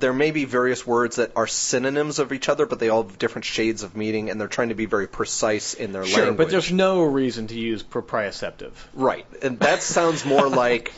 there 0.00 0.12
may 0.12 0.30
be 0.30 0.44
various 0.44 0.86
words 0.86 1.16
that 1.16 1.32
are 1.36 1.46
synonyms 1.46 2.18
of 2.18 2.32
each 2.32 2.48
other 2.48 2.66
but 2.66 2.78
they 2.78 2.88
all 2.88 3.02
have 3.04 3.18
different 3.18 3.44
shades 3.44 3.82
of 3.82 3.96
meaning 3.96 4.30
and 4.30 4.40
they're 4.40 4.48
trying 4.48 4.70
to 4.70 4.74
be 4.74 4.86
very 4.86 5.06
precise 5.06 5.74
in 5.74 5.92
their 5.92 6.04
Sure, 6.04 6.18
language 6.26 6.36
but 6.38 6.50
there's 6.50 6.72
no 6.72 7.02
reason 7.04 7.46
to 7.48 7.58
use 7.58 7.82
proprioceptive. 7.82 8.72
right 8.94 9.26
and 9.42 9.58
that 9.60 9.82
sounds 9.82 10.24
more 10.24 10.48
like 10.64 10.92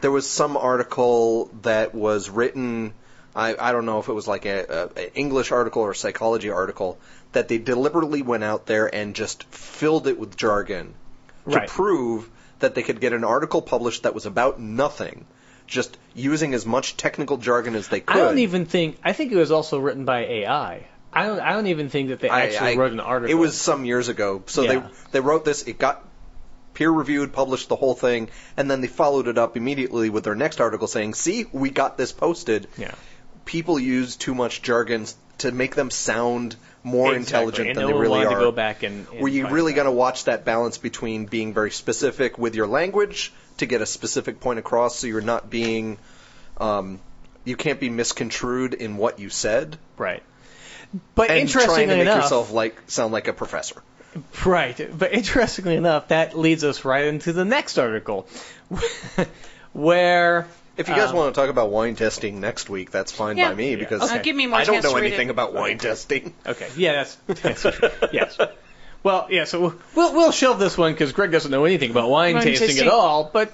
there 0.00 0.10
was 0.10 0.28
some 0.28 0.56
article 0.56 1.50
that 1.62 1.94
was 1.94 2.28
written 2.30 2.92
I, 3.34 3.54
I 3.56 3.70
don't 3.70 3.86
know 3.86 4.00
if 4.00 4.08
it 4.08 4.12
was 4.12 4.26
like 4.26 4.44
a, 4.46 4.88
a, 4.96 5.00
a 5.00 5.14
English 5.16 5.52
article 5.52 5.82
or 5.82 5.92
a 5.92 5.96
psychology 5.96 6.50
article 6.50 6.98
that 7.30 7.46
they 7.46 7.58
deliberately 7.58 8.22
went 8.22 8.42
out 8.42 8.66
there 8.66 8.92
and 8.92 9.14
just 9.14 9.44
filled 9.44 10.08
it 10.08 10.18
with 10.18 10.36
jargon 10.36 10.94
to 11.48 11.56
Right. 11.56 11.68
prove 11.68 12.28
that 12.58 12.74
they 12.74 12.82
could 12.82 13.00
get 13.00 13.12
an 13.12 13.22
article 13.24 13.62
published 13.62 14.02
that 14.02 14.14
was 14.14 14.26
about 14.26 14.58
nothing, 14.60 15.26
just 15.70 15.96
using 16.14 16.52
as 16.52 16.66
much 16.66 16.96
technical 16.98 17.38
jargon 17.38 17.74
as 17.76 17.88
they 17.88 18.00
could. 18.00 18.16
I 18.16 18.20
don't 18.20 18.38
even 18.40 18.66
think. 18.66 18.98
I 19.02 19.12
think 19.14 19.32
it 19.32 19.36
was 19.36 19.50
also 19.52 19.78
written 19.78 20.04
by 20.04 20.20
AI. 20.26 20.86
I 21.12 21.26
don't. 21.26 21.40
I 21.40 21.52
don't 21.54 21.68
even 21.68 21.88
think 21.88 22.10
that 22.10 22.20
they 22.20 22.28
I- 22.28 22.42
actually 22.46 22.72
I- 22.72 22.76
wrote 22.76 22.92
an 22.92 23.00
article. 23.00 23.30
It 23.34 23.40
was 23.40 23.58
some 23.58 23.84
years 23.84 24.08
ago, 24.08 24.42
so 24.46 24.62
Yeah. 24.62 24.72
they 24.74 24.82
they 25.12 25.20
wrote 25.20 25.44
this. 25.44 25.62
It 25.62 25.78
got 25.78 26.04
peer 26.74 26.90
reviewed, 26.90 27.32
published 27.32 27.68
the 27.68 27.76
whole 27.76 27.94
thing, 27.94 28.28
and 28.56 28.70
then 28.70 28.80
they 28.80 28.86
followed 28.86 29.26
it 29.28 29.38
up 29.38 29.56
immediately 29.56 30.10
with 30.10 30.24
their 30.24 30.34
next 30.36 30.60
article 30.60 30.86
saying, 30.86 31.14
"See, 31.14 31.46
we 31.52 31.70
got 31.70 31.96
this 31.96 32.12
posted." 32.12 32.68
Yeah. 32.76 32.92
People 33.44 33.78
use 33.80 34.16
too 34.16 34.34
much 34.34 34.62
jargon 34.62 35.06
to 35.38 35.50
make 35.50 35.74
them 35.74 35.90
sound 35.90 36.54
more 36.82 37.14
intelligent 37.14 37.68
and 37.68 37.76
than 37.76 37.82
no 37.82 37.88
they 37.88 37.92
one 37.94 38.02
really 38.02 38.18
wanted 38.18 38.32
are. 38.34 38.38
to 38.38 38.44
go 38.44 38.52
back 38.52 38.82
and. 38.82 39.06
and 39.12 39.20
Were 39.20 39.28
you 39.28 39.42
find 39.44 39.54
really 39.54 39.72
that. 39.72 39.76
going 39.76 39.86
to 39.86 39.92
watch 39.92 40.24
that 40.24 40.44
balance 40.44 40.78
between 40.78 41.26
being 41.26 41.52
very 41.54 41.70
specific 41.70 42.38
with 42.38 42.54
your 42.54 42.66
language 42.66 43.32
to 43.60 43.66
get 43.66 43.80
a 43.80 43.86
specific 43.86 44.40
point 44.40 44.58
across, 44.58 44.96
so 44.96 45.06
you're 45.06 45.20
not 45.22 45.48
being, 45.48 45.96
um, 46.58 47.00
you 47.44 47.56
can't 47.56 47.80
be 47.80 47.88
misconstrued 47.88 48.74
in 48.74 48.96
what 48.98 49.18
you 49.18 49.30
said, 49.30 49.78
Right. 49.96 50.22
But 51.14 51.30
and 51.30 51.48
trying 51.48 51.88
to 51.88 51.94
make 51.94 52.00
enough, 52.02 52.24
yourself 52.24 52.50
like 52.52 52.76
sound 52.88 53.12
like 53.12 53.28
a 53.28 53.32
professor. 53.32 53.80
right. 54.44 54.76
But 54.98 55.12
interestingly 55.12 55.76
enough, 55.76 56.08
that 56.08 56.36
leads 56.36 56.64
us 56.64 56.84
right 56.84 57.04
into 57.04 57.32
the 57.32 57.44
next 57.44 57.78
article, 57.78 58.26
where 59.72 60.46
If 60.76 60.88
you 60.88 60.94
guys 60.94 61.10
Um, 61.10 61.16
want 61.16 61.34
to 61.34 61.40
talk 61.40 61.50
about 61.50 61.70
wine 61.70 61.94
testing 61.94 62.40
next 62.40 62.70
week, 62.70 62.90
that's 62.90 63.12
fine 63.12 63.36
Yeah. 63.36 63.50
by 63.50 63.54
me 63.54 63.70
Yeah. 63.72 63.76
because 63.76 64.02
Okay. 64.02 64.18
Uh, 64.18 64.22
give 64.22 64.34
me 64.34 64.46
more 64.46 64.58
I 64.58 64.64
don't 64.64 64.82
know 64.82 64.96
anything 64.96 65.30
about 65.30 65.52
wine 65.52 65.78
testing. 65.78 66.32
Okay, 66.46 66.68
yeah, 66.76 67.04
that's, 67.04 67.16
that's 67.42 67.62
true. 67.62 67.90
yes. 68.12 68.36
Well, 69.02 69.28
yeah, 69.30 69.44
so 69.44 69.74
we'll 69.94 70.12
we'll 70.12 70.32
shelve 70.32 70.58
this 70.58 70.76
one 70.76 70.92
because 70.92 71.12
Greg 71.12 71.30
doesn't 71.30 71.50
know 71.50 71.64
anything 71.64 71.90
about 71.90 72.10
wine, 72.10 72.34
Wine 72.34 72.44
tasting, 72.44 72.68
tasting. 72.68 72.86
at 72.86 72.92
all, 72.92 73.30
but 73.32 73.52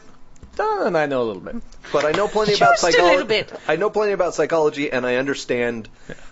Don 0.57 0.86
and 0.86 0.97
I 0.97 1.07
know 1.07 1.22
a 1.22 1.24
little 1.24 1.42
bit. 1.42 1.57
But 1.92 2.05
I 2.05 2.12
know 2.12 2.26
plenty 2.28 2.55
about 2.55 2.78
psychology. 2.78 3.44
I 3.68 3.76
know 3.76 3.90
plenty 3.90 4.12
about 4.12 4.34
psychology, 4.34 4.90
and 4.90 5.07
I 5.07 5.16
understand 5.16 5.88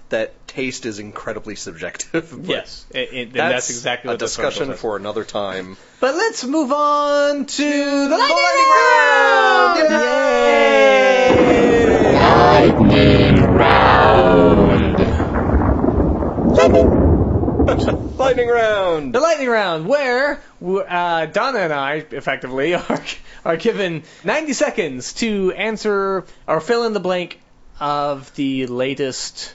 that 0.08 0.48
taste 0.48 0.86
is 0.86 0.98
incredibly 0.98 1.54
subjective. 1.56 2.34
Yes, 2.42 2.86
it, 2.94 3.12
it, 3.12 3.26
and 3.28 3.32
that's, 3.34 3.52
that's 3.52 3.70
exactly 3.70 4.08
a 4.08 4.12
what 4.14 4.18
discussion 4.18 4.72
for 4.74 4.96
another 4.96 5.24
time. 5.24 5.76
But 6.00 6.14
let's 6.14 6.42
move 6.44 6.72
on 6.72 7.44
to 7.46 8.08
the 8.08 8.16
lightning 8.16 8.38
lightning 8.38 8.70
round. 8.70 9.90
Yay! 9.90 10.74
Lightning 12.14 13.42
round. 13.42 14.98
Lightning 16.56 18.03
round. 18.18 19.14
The 19.14 19.20
lightning 19.20 19.48
round, 19.48 19.86
where 19.86 20.40
uh, 20.62 21.26
Donna 21.26 21.58
and 21.58 21.72
I, 21.72 21.94
effectively, 22.10 22.74
are, 22.74 23.04
are 23.44 23.56
given 23.56 24.04
90 24.22 24.52
seconds 24.52 25.12
to 25.14 25.52
answer 25.52 26.24
or 26.46 26.60
fill 26.60 26.84
in 26.84 26.92
the 26.92 27.00
blank 27.00 27.40
of 27.80 28.34
the 28.34 28.66
latest 28.66 29.54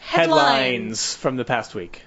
headlines 0.00 1.14
from 1.14 1.36
the 1.36 1.44
past 1.44 1.74
week. 1.74 2.02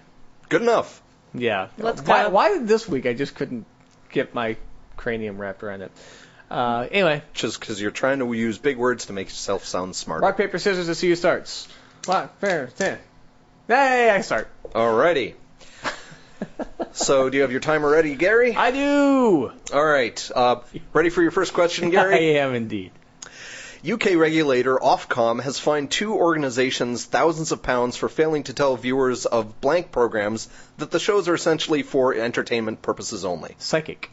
Good 0.48 0.62
enough. 0.62 1.02
Yeah. 1.34 1.68
Let's 1.78 2.02
why, 2.02 2.24
go. 2.24 2.30
Why 2.30 2.60
this 2.60 2.88
week 2.88 3.06
I 3.06 3.14
just 3.14 3.36
couldn't 3.36 3.66
get 4.12 4.34
my 4.34 4.58
cranium 4.98 5.38
wrapped 5.38 5.64
around 5.64 5.82
it? 5.82 5.92
Uh, 6.50 6.88
anyway, 6.90 7.22
Just 7.34 7.60
because 7.60 7.80
you're 7.80 7.92
trying 7.92 8.20
to 8.20 8.34
use 8.34 8.58
big 8.58 8.78
words 8.78 9.06
to 9.06 9.14
make 9.14 9.28
yourself 9.28 9.66
sound 9.66 9.96
smarter. 9.96 10.24
rock, 10.24 10.36
paper, 10.36 10.58
scissors 10.58 10.88
to 10.88 10.96
see 10.96 11.10
who 11.10 11.16
starts. 11.16 11.68
Rock, 12.08 12.42
paper, 12.42 12.72
scissors. 12.76 13.00
Hey, 13.68 14.10
I 14.10 14.22
start. 14.22 14.50
Alrighty. 14.72 15.36
so, 16.92 17.30
do 17.30 17.38
you 17.38 17.44
have 17.44 17.52
your 17.52 17.60
timer 17.60 17.90
ready, 17.90 18.16
Gary? 18.16 18.56
I 18.56 18.72
do. 18.72 19.52
All 19.74 19.86
right. 19.86 20.32
Uh, 20.34 20.62
ready 20.94 21.10
for 21.10 21.22
your 21.22 21.32
first 21.32 21.54
question, 21.54 21.90
Gary? 21.92 22.38
I 22.38 22.42
am 22.42 22.56
indeed. 22.56 22.92
UK 23.90 24.16
regulator 24.16 24.76
Ofcom 24.78 25.42
has 25.42 25.58
fined 25.58 25.90
two 25.90 26.14
organizations 26.14 27.06
thousands 27.06 27.54
of 27.54 27.64
pounds 27.64 27.96
for 27.96 28.10
failing 28.10 28.44
to 28.44 28.54
tell 28.54 28.76
viewers 28.76 29.26
of 29.26 29.62
blank 29.62 29.90
programs 29.92 30.50
that 30.78 30.92
the 30.92 31.00
shows 31.00 31.30
are 31.30 31.34
essentially 31.34 31.82
for 31.82 32.14
entertainment 32.14 32.82
purposes 32.82 33.24
only. 33.24 33.56
Psychic. 33.58 34.12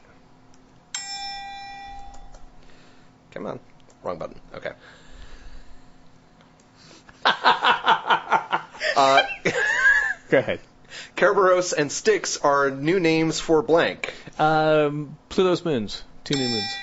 Come 3.33 3.47
on. 3.47 3.61
Wrong 4.05 4.19
button. 4.19 4.41
Okay. 4.55 4.71
uh, 7.25 9.23
Go 10.31 10.39
ahead. 10.39 10.61
Kerberos 11.17 11.73
and 11.73 11.91
Styx 11.91 12.37
are 12.39 12.71
new 12.71 13.01
names 13.01 13.41
for 13.41 13.63
blank. 13.63 14.13
Um, 14.39 15.17
Pluto's 15.31 15.65
moons. 15.65 16.03
Two 16.25 16.35
new 16.37 16.49
moons. 16.49 16.75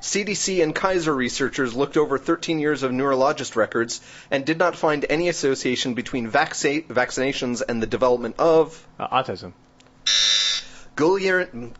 CDC 0.00 0.62
and 0.62 0.74
Kaiser 0.74 1.12
researchers 1.14 1.74
looked 1.74 1.96
over 1.96 2.18
13 2.18 2.60
years 2.60 2.82
of 2.82 2.92
neurologist 2.92 3.56
records 3.56 4.00
and 4.30 4.44
did 4.44 4.58
not 4.58 4.76
find 4.76 5.04
any 5.10 5.28
association 5.28 5.94
between 5.94 6.30
vacci- 6.30 6.86
vaccinations 6.86 7.62
and 7.66 7.82
the 7.82 7.86
development 7.86 8.36
of 8.38 8.86
Uh, 8.98 9.08
autism. 9.08 9.52
Guillain- 10.96 11.72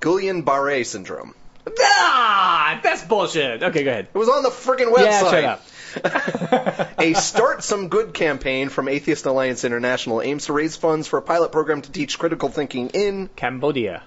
Guillain-Barré 0.00 0.86
syndrome. 0.86 1.34
Ah, 1.80 2.80
that's 2.82 3.02
bullshit. 3.04 3.62
Okay, 3.62 3.82
go 3.84 3.90
ahead. 3.90 4.08
It 4.14 4.18
was 4.18 4.28
on 4.28 4.42
the 4.42 4.50
friggin' 4.50 4.90
Yeah, 4.96 5.22
website. 5.22 5.30
shut 5.30 5.44
up. 5.44 5.62
a 6.98 7.14
Start 7.14 7.62
Some 7.62 7.88
Good 7.88 8.12
campaign 8.12 8.68
from 8.68 8.88
Atheist 8.88 9.26
Alliance 9.26 9.64
International 9.64 10.20
aims 10.20 10.46
to 10.46 10.52
raise 10.52 10.76
funds 10.76 11.06
for 11.06 11.18
a 11.18 11.22
pilot 11.22 11.52
program 11.52 11.82
to 11.82 11.90
teach 11.90 12.18
critical 12.18 12.48
thinking 12.48 12.90
in. 12.90 13.28
Cambodia. 13.36 14.02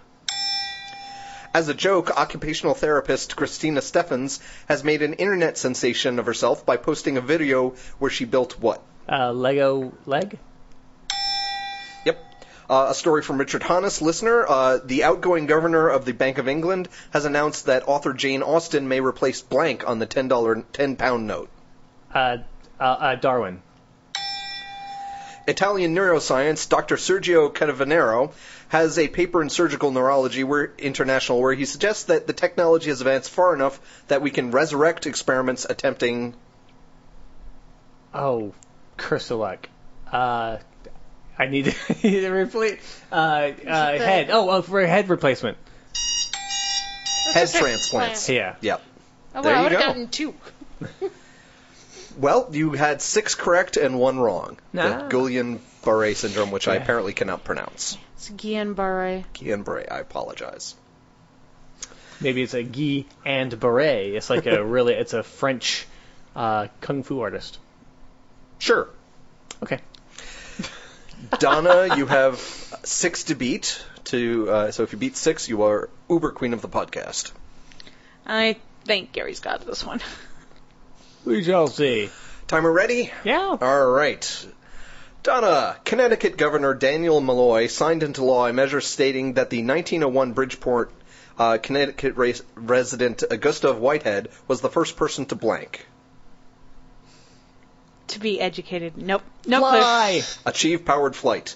As 1.51 1.67
a 1.67 1.73
joke, 1.73 2.15
occupational 2.15 2.75
therapist 2.75 3.35
Christina 3.35 3.81
Stephens 3.81 4.39
has 4.67 4.83
made 4.83 5.01
an 5.01 5.13
internet 5.13 5.57
sensation 5.57 6.19
of 6.19 6.27
herself 6.27 6.63
by 6.63 6.77
posting 6.77 7.17
a 7.17 7.21
video 7.21 7.73
where 7.97 8.11
she 8.11 8.25
built 8.25 8.59
what? 8.59 8.83
Uh, 9.11 9.31
Lego 9.31 9.91
leg. 10.05 10.37
Yep. 12.05 12.23
Uh, 12.69 12.87
a 12.89 12.93
story 12.93 13.23
from 13.23 13.39
Richard 13.39 13.63
Hannes, 13.63 13.99
listener. 13.99 14.45
Uh, 14.47 14.77
the 14.85 15.03
outgoing 15.05 15.47
governor 15.47 15.89
of 15.89 16.05
the 16.05 16.11
Bank 16.11 16.37
of 16.37 16.47
England 16.47 16.87
has 17.09 17.25
announced 17.25 17.65
that 17.65 17.87
author 17.87 18.13
Jane 18.13 18.43
Austen 18.43 18.87
may 18.87 18.99
replace 18.99 19.41
blank 19.41 19.87
on 19.87 19.97
the 19.97 20.05
$10, 20.05 20.65
10 20.71 20.95
pound 20.97 21.25
note. 21.25 21.49
Uh, 22.13 22.37
uh, 22.79 22.83
uh, 22.83 23.15
Darwin. 23.15 23.61
Italian 25.47 25.95
neuroscience 25.95 26.69
Dr. 26.69 26.95
Sergio 26.95 27.51
Catavanero 27.53 28.31
has 28.67 28.99
a 28.99 29.07
paper 29.07 29.41
in 29.41 29.49
Surgical 29.49 29.89
Neurology 29.91 30.43
where, 30.43 30.71
International 30.77 31.41
where 31.41 31.53
he 31.53 31.65
suggests 31.65 32.03
that 32.05 32.27
the 32.27 32.33
technology 32.33 32.89
has 32.89 33.01
advanced 33.01 33.31
far 33.31 33.55
enough 33.55 33.79
that 34.09 34.21
we 34.21 34.29
can 34.29 34.51
resurrect 34.51 35.07
experiments 35.07 35.65
attempting. 35.67 36.35
Oh, 38.13 38.53
curse 38.97 39.31
of 39.31 39.39
luck. 39.39 39.67
Uh, 40.11 40.57
I 41.37 41.47
need 41.47 41.65
to, 41.65 41.75
need 42.03 42.21
to 42.21 42.29
replace. 42.31 43.01
Uh, 43.11 43.15
uh, 43.15 43.97
head. 43.97 44.29
Oh, 44.29 44.49
oh, 44.51 44.61
for 44.61 44.81
a 44.81 44.87
head 44.87 45.09
replacement. 45.09 45.57
Head 47.33 47.49
transplants. 47.51 48.29
Yeah. 48.29 48.55
Yep. 48.61 48.81
Oh, 49.35 49.41
There 49.41 49.53
wow, 49.53 49.57
I 49.57 49.61
you 49.61 49.63
would 49.63 49.71
have 49.73 49.81
go. 49.81 49.87
gotten 49.87 50.07
two. 50.09 50.33
Well, 52.17 52.49
you 52.51 52.71
had 52.71 53.01
six 53.01 53.35
correct 53.35 53.77
and 53.77 53.99
one 53.99 54.19
wrong. 54.19 54.57
Ah. 54.77 55.07
The 55.07 55.15
Guillain-Barré 55.15 56.15
syndrome, 56.15 56.51
which 56.51 56.67
I 56.67 56.75
apparently 56.75 57.13
cannot 57.13 57.43
pronounce. 57.43 57.97
It's 58.15 58.29
Guillain-Barré. 58.29 59.25
Guillain-Barré, 59.33 59.91
I 59.91 59.99
apologize. 59.99 60.75
Maybe 62.21 62.41
it's 62.41 62.53
a 62.53 62.63
Guy 62.63 63.05
and 63.25 63.51
Barré. 63.51 64.13
It's 64.13 64.29
like 64.29 64.45
a 64.45 64.63
really, 64.75 64.93
it's 64.93 65.13
a 65.13 65.23
French 65.23 65.87
uh, 66.35 66.67
kung 66.81 67.03
fu 67.03 67.21
artist. 67.21 67.57
Sure. 68.57 68.89
Okay. 69.63 69.79
Donna, 71.39 71.95
you 71.95 72.05
have 72.05 72.39
six 72.83 73.25
to 73.25 73.35
beat. 73.35 73.83
To 74.05 74.49
uh, 74.49 74.71
so 74.71 74.83
if 74.83 74.91
you 74.91 74.97
beat 74.97 75.15
six, 75.15 75.47
you 75.47 75.63
are 75.63 75.89
Uber 76.09 76.31
Queen 76.31 76.53
of 76.53 76.61
the 76.61 76.69
podcast. 76.69 77.31
I 78.25 78.57
think 78.85 79.11
Gary's 79.11 79.39
got 79.39 79.65
this 79.65 79.85
one. 79.85 80.01
We 81.25 81.43
shall 81.43 81.67
see. 81.67 82.09
Timer 82.47 82.71
ready? 82.71 83.11
Yeah. 83.23 83.57
All 83.61 83.87
right. 83.87 84.47
Donna, 85.21 85.75
Connecticut 85.83 86.37
Governor 86.37 86.73
Daniel 86.73 87.19
Malloy 87.19 87.67
signed 87.67 88.03
into 88.03 88.23
law 88.23 88.47
a 88.47 88.53
measure 88.53 88.81
stating 88.81 89.33
that 89.33 89.49
the 89.49 89.57
1901 89.57 90.31
Bridgeport, 90.31 90.91
uh, 91.37 91.57
Connecticut 91.61 92.15
res- 92.15 92.41
resident 92.55 93.23
Gustav 93.41 93.77
Whitehead 93.77 94.29
was 94.47 94.61
the 94.61 94.69
first 94.69 94.95
person 94.95 95.25
to 95.27 95.35
blank. 95.35 95.85
To 98.07 98.19
be 98.19 98.39
educated. 98.41 98.97
Nope. 98.97 99.21
Nope. 99.45 99.59
Fly. 99.59 100.21
achieve 100.45 100.85
powered 100.85 101.15
flight. 101.15 101.55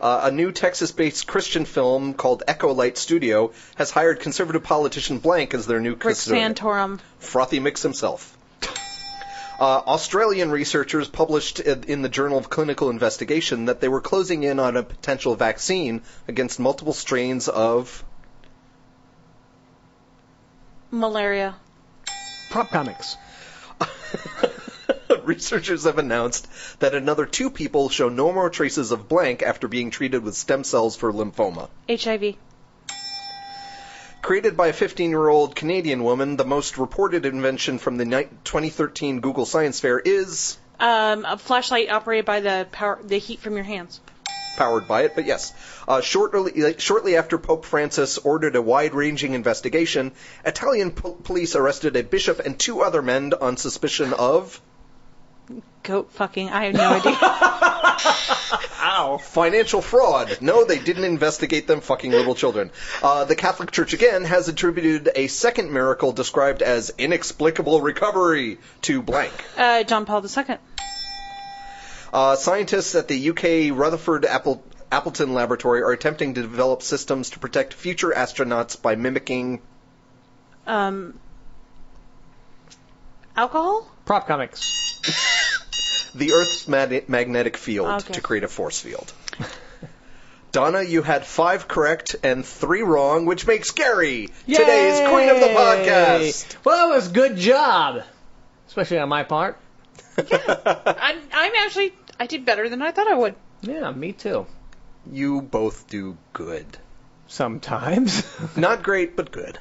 Uh, 0.00 0.22
a 0.24 0.30
new 0.30 0.52
Texas-based 0.52 1.26
Christian 1.26 1.64
film 1.64 2.12
called 2.14 2.42
Echo 2.46 2.72
Light 2.74 2.98
Studio 2.98 3.52
has 3.76 3.90
hired 3.90 4.20
conservative 4.20 4.64
politician 4.64 5.18
Blank 5.18 5.54
as 5.54 5.66
their 5.66 5.80
new 5.80 5.92
Rick 5.92 6.00
custodian. 6.00 6.54
Santorum. 6.54 7.00
Frothy 7.20 7.60
Mix 7.60 7.80
himself. 7.80 8.36
Uh, 9.58 9.82
Australian 9.86 10.50
researchers 10.50 11.08
published 11.08 11.60
in 11.60 11.84
in 11.84 12.02
the 12.02 12.08
Journal 12.08 12.38
of 12.38 12.50
Clinical 12.50 12.90
Investigation 12.90 13.66
that 13.66 13.80
they 13.80 13.88
were 13.88 14.00
closing 14.00 14.42
in 14.42 14.58
on 14.58 14.76
a 14.76 14.82
potential 14.82 15.36
vaccine 15.36 16.02
against 16.26 16.58
multiple 16.58 16.92
strains 16.92 17.48
of. 17.48 18.04
Malaria. 20.90 21.54
Prop 22.50 22.68
comics. 22.70 23.16
researchers 25.24 25.84
have 25.84 25.98
announced 25.98 26.48
that 26.80 26.94
another 26.94 27.26
two 27.26 27.50
people 27.50 27.88
show 27.88 28.08
no 28.08 28.32
more 28.32 28.50
traces 28.50 28.92
of 28.92 29.08
blank 29.08 29.42
after 29.42 29.68
being 29.68 29.90
treated 29.90 30.22
with 30.22 30.34
stem 30.34 30.64
cells 30.64 30.96
for 30.96 31.12
lymphoma. 31.12 31.68
HIV. 31.88 32.36
Created 34.24 34.56
by 34.56 34.68
a 34.68 34.72
15 34.72 35.10
year 35.10 35.28
old 35.28 35.54
Canadian 35.54 36.02
woman, 36.02 36.36
the 36.36 36.46
most 36.46 36.78
reported 36.78 37.26
invention 37.26 37.76
from 37.78 37.98
the 37.98 38.06
ni- 38.06 38.28
2013 38.44 39.20
Google 39.20 39.44
Science 39.44 39.80
Fair 39.80 39.98
is 39.98 40.56
Um, 40.80 41.26
a 41.26 41.36
flashlight 41.36 41.90
operated 41.90 42.24
by 42.24 42.40
the 42.40 42.66
power, 42.72 42.98
the 43.04 43.18
heat 43.18 43.40
from 43.40 43.54
your 43.54 43.64
hands. 43.64 44.00
powered 44.56 44.88
by 44.88 45.02
it, 45.02 45.12
but 45.14 45.26
yes. 45.26 45.52
Uh, 45.86 46.00
shortly, 46.00 46.74
shortly 46.78 47.16
after 47.16 47.36
Pope 47.38 47.66
Francis 47.66 48.16
ordered 48.18 48.56
a 48.56 48.62
wide 48.62 48.94
ranging 48.94 49.34
investigation, 49.34 50.12
Italian 50.44 50.92
po- 50.92 51.12
police 51.12 51.54
arrested 51.54 51.94
a 51.96 52.02
bishop 52.02 52.38
and 52.40 52.58
two 52.58 52.80
other 52.80 53.02
men 53.02 53.34
on 53.38 53.56
suspicion 53.58 54.14
of 54.14 54.58
Goat 55.82 56.10
fucking. 56.12 56.48
I 56.48 56.64
have 56.64 56.74
no 56.74 56.88
idea. 56.88 57.18
Ow. 58.82 59.18
financial 59.18 59.80
fraud. 59.82 60.38
No, 60.40 60.64
they 60.64 60.78
didn't 60.78 61.04
investigate 61.04 61.66
them 61.66 61.80
fucking 61.80 62.10
little 62.10 62.34
children. 62.34 62.70
Uh, 63.02 63.24
the 63.24 63.36
Catholic 63.36 63.70
Church 63.70 63.92
again 63.92 64.24
has 64.24 64.48
attributed 64.48 65.10
a 65.14 65.26
second 65.26 65.72
miracle 65.72 66.12
described 66.12 66.62
as 66.62 66.92
inexplicable 66.98 67.80
recovery 67.80 68.58
to 68.82 69.02
blank. 69.02 69.32
uh, 69.56 69.82
John 69.84 70.06
Paul 70.06 70.24
II. 70.24 70.56
Uh, 72.12 72.36
scientists 72.36 72.94
at 72.94 73.08
the 73.08 73.30
UK 73.30 73.76
Rutherford 73.76 74.24
Apple, 74.24 74.62
Appleton 74.92 75.34
Laboratory 75.34 75.82
are 75.82 75.90
attempting 75.90 76.34
to 76.34 76.42
develop 76.42 76.82
systems 76.82 77.30
to 77.30 77.38
protect 77.40 77.74
future 77.74 78.10
astronauts 78.16 78.80
by 78.80 78.94
mimicking. 78.94 79.60
Um, 80.66 81.18
alcohol. 83.36 83.90
Prop 84.04 84.28
comics. 84.28 85.00
the 86.14 86.32
Earth's 86.32 86.68
mag- 86.68 87.08
magnetic 87.08 87.56
field 87.56 88.02
Okay. 88.02 88.14
to 88.14 88.20
create 88.20 88.44
a 88.44 88.48
force 88.48 88.80
field. 88.80 89.12
Donna, 90.52 90.82
you 90.82 91.02
had 91.02 91.26
five 91.26 91.66
correct 91.66 92.14
and 92.22 92.46
three 92.46 92.82
wrong, 92.82 93.26
which 93.26 93.44
makes 93.46 93.72
Gary 93.72 94.28
today's 94.46 95.08
queen 95.10 95.28
of 95.28 95.40
the 95.40 95.48
podcast. 95.48 96.56
Well, 96.64 96.88
that 96.88 96.94
was 96.94 97.08
good 97.08 97.36
job. 97.36 98.04
Especially 98.68 98.98
on 98.98 99.08
my 99.08 99.24
part. 99.24 99.58
I'm, 100.16 101.18
I'm 101.32 101.52
actually. 101.58 101.92
I 102.20 102.26
did 102.28 102.44
better 102.44 102.68
than 102.68 102.82
I 102.82 102.92
thought 102.92 103.08
I 103.08 103.14
would. 103.14 103.34
Yeah, 103.62 103.90
me 103.90 104.12
too. 104.12 104.46
You 105.10 105.42
both 105.42 105.88
do 105.88 106.16
good. 106.32 106.66
sometimes. 107.26 108.24
Not 108.56 108.84
great, 108.84 109.16
but 109.16 109.32
good. 109.32 109.58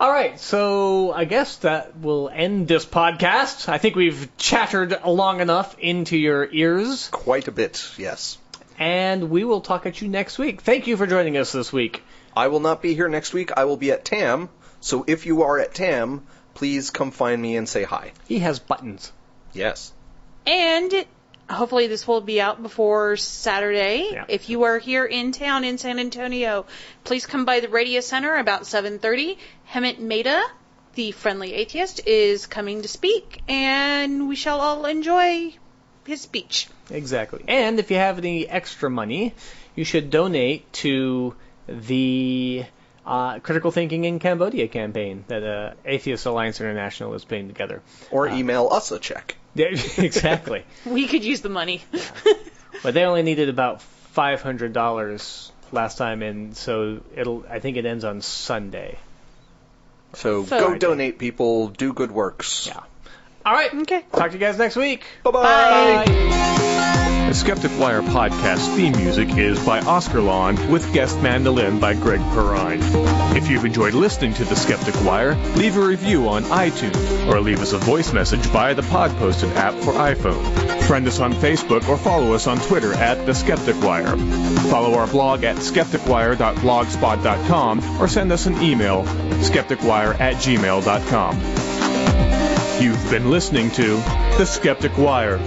All 0.00 0.10
right, 0.10 0.38
so 0.40 1.12
I 1.12 1.24
guess 1.24 1.56
that 1.58 1.96
will 1.98 2.28
end 2.28 2.66
this 2.66 2.84
podcast. 2.84 3.68
I 3.68 3.78
think 3.78 3.94
we've 3.94 4.28
chattered 4.36 4.98
long 5.06 5.40
enough 5.40 5.78
into 5.78 6.16
your 6.16 6.48
ears, 6.50 7.08
Quite 7.08 7.46
a 7.48 7.52
bit, 7.52 7.90
yes. 7.96 8.36
and 8.78 9.30
we 9.30 9.44
will 9.44 9.60
talk 9.60 9.86
at 9.86 10.02
you 10.02 10.08
next 10.08 10.36
week. 10.38 10.62
Thank 10.62 10.88
you 10.88 10.96
for 10.96 11.06
joining 11.06 11.36
us 11.36 11.52
this 11.52 11.72
week. 11.72 12.02
I 12.36 12.48
will 12.48 12.60
not 12.60 12.82
be 12.82 12.94
here 12.94 13.08
next 13.08 13.32
week. 13.32 13.52
I 13.56 13.66
will 13.66 13.76
be 13.76 13.92
at 13.92 14.04
TAM. 14.04 14.48
So 14.80 15.04
if 15.06 15.26
you 15.26 15.42
are 15.42 15.58
at 15.60 15.74
TAM, 15.74 16.22
please 16.54 16.90
come 16.90 17.12
find 17.12 17.40
me 17.40 17.56
and 17.56 17.68
say 17.68 17.84
hi. 17.84 18.12
He 18.26 18.40
has 18.40 18.58
buttons. 18.58 19.12
Yes. 19.52 19.92
And 20.46 20.92
hopefully 21.48 21.86
this 21.86 22.06
will 22.06 22.20
be 22.20 22.40
out 22.40 22.62
before 22.62 23.16
Saturday. 23.16 24.08
Yeah. 24.12 24.24
If 24.28 24.48
you 24.48 24.64
are 24.64 24.78
here 24.78 25.04
in 25.04 25.32
town 25.32 25.64
in 25.64 25.78
San 25.78 25.98
Antonio, 25.98 26.66
please 27.04 27.26
come 27.26 27.44
by 27.44 27.60
the 27.60 27.68
Radio 27.68 28.00
Center 28.00 28.36
about 28.36 28.62
7:30. 28.62 29.36
Hemant 29.70 29.98
Mehta, 29.98 30.42
the 30.94 31.12
friendly 31.12 31.54
atheist, 31.54 32.06
is 32.06 32.46
coming 32.46 32.82
to 32.82 32.88
speak, 32.88 33.42
and 33.48 34.28
we 34.28 34.36
shall 34.36 34.60
all 34.60 34.86
enjoy 34.86 35.54
his 36.06 36.20
speech. 36.20 36.68
Exactly. 36.90 37.44
And 37.48 37.78
if 37.78 37.90
you 37.90 37.96
have 37.96 38.18
any 38.18 38.46
extra 38.48 38.90
money, 38.90 39.34
you 39.74 39.84
should 39.84 40.10
donate 40.10 40.72
to 40.74 41.34
the 41.66 42.64
uh, 43.06 43.38
Critical 43.40 43.70
Thinking 43.70 44.04
in 44.04 44.18
Cambodia 44.18 44.68
campaign 44.68 45.24
that 45.28 45.42
uh, 45.42 45.74
Atheist 45.84 46.26
Alliance 46.26 46.60
International 46.60 47.14
is 47.14 47.24
putting 47.24 47.48
together. 47.48 47.82
Or 48.10 48.26
email 48.28 48.68
us 48.72 48.90
a 48.92 48.98
check. 48.98 49.36
Yeah, 49.56 49.66
exactly. 49.98 50.64
We 50.84 51.06
could 51.06 51.22
use 51.22 51.40
the 51.40 51.48
money. 51.48 51.84
but 52.82 52.92
they 52.92 53.04
only 53.04 53.22
needed 53.22 53.48
about 53.48 53.82
five 53.82 54.42
hundred 54.42 54.72
dollars 54.72 55.52
last 55.70 55.96
time, 55.96 56.22
and 56.22 56.56
so 56.56 57.02
it'll. 57.14 57.44
I 57.48 57.60
think 57.60 57.76
it 57.76 57.86
ends 57.86 58.04
on 58.04 58.20
Sunday. 58.20 58.98
So 60.14 60.44
So- 60.44 60.58
go 60.58 60.76
donate, 60.76 61.18
people. 61.20 61.68
Do 61.68 61.92
good 61.92 62.10
works. 62.10 62.66
Yeah. 62.66 62.80
All 63.44 63.52
right. 63.52 63.72
okay. 63.74 64.02
Talk 64.12 64.28
to 64.28 64.34
you 64.34 64.38
guys 64.40 64.56
next 64.58 64.76
week. 64.76 65.04
Bye-bye. 65.22 66.04
The 67.28 67.34
Skeptic 67.34 67.72
Wire 67.80 68.02
podcast 68.02 68.76
theme 68.76 68.92
music 68.92 69.36
is 69.36 69.58
by 69.64 69.80
Oscar 69.80 70.20
Lawn 70.20 70.70
with 70.70 70.92
guest 70.92 71.20
mandolin 71.20 71.80
by 71.80 71.94
Greg 71.94 72.20
Perrine. 72.20 72.80
If 73.34 73.48
you've 73.48 73.64
enjoyed 73.64 73.94
listening 73.94 74.34
to 74.34 74.44
The 74.44 74.54
Skeptic 74.54 74.94
Wire, 75.04 75.34
leave 75.56 75.76
a 75.76 75.80
review 75.84 76.28
on 76.28 76.44
iTunes 76.44 77.26
or 77.26 77.40
leave 77.40 77.60
us 77.60 77.72
a 77.72 77.78
voice 77.78 78.12
message 78.12 78.42
via 78.42 78.74
the 78.74 78.82
Pod 78.84 79.10
Posted 79.16 79.50
app 79.56 79.74
for 79.74 79.92
iPhone. 79.94 80.44
Friend 80.84 81.04
us 81.08 81.18
on 81.18 81.32
Facebook 81.32 81.88
or 81.88 81.96
follow 81.96 82.34
us 82.34 82.46
on 82.46 82.58
Twitter 82.60 82.92
at 82.92 83.24
The 83.26 83.34
Skeptic 83.34 83.82
Wire. 83.82 84.16
Follow 84.70 84.94
our 84.94 85.06
blog 85.08 85.42
at 85.44 85.56
skepticwire.blogspot.com 85.56 88.00
or 88.00 88.06
send 88.06 88.30
us 88.32 88.46
an 88.46 88.62
email, 88.62 89.02
skepticwire 89.04 90.20
at 90.20 90.34
gmail.com. 90.36 91.40
You've 92.80 93.08
been 93.10 93.30
listening 93.30 93.70
to 93.72 93.96
The 94.36 94.44
Skeptic 94.44 94.98
Wire. 94.98 95.38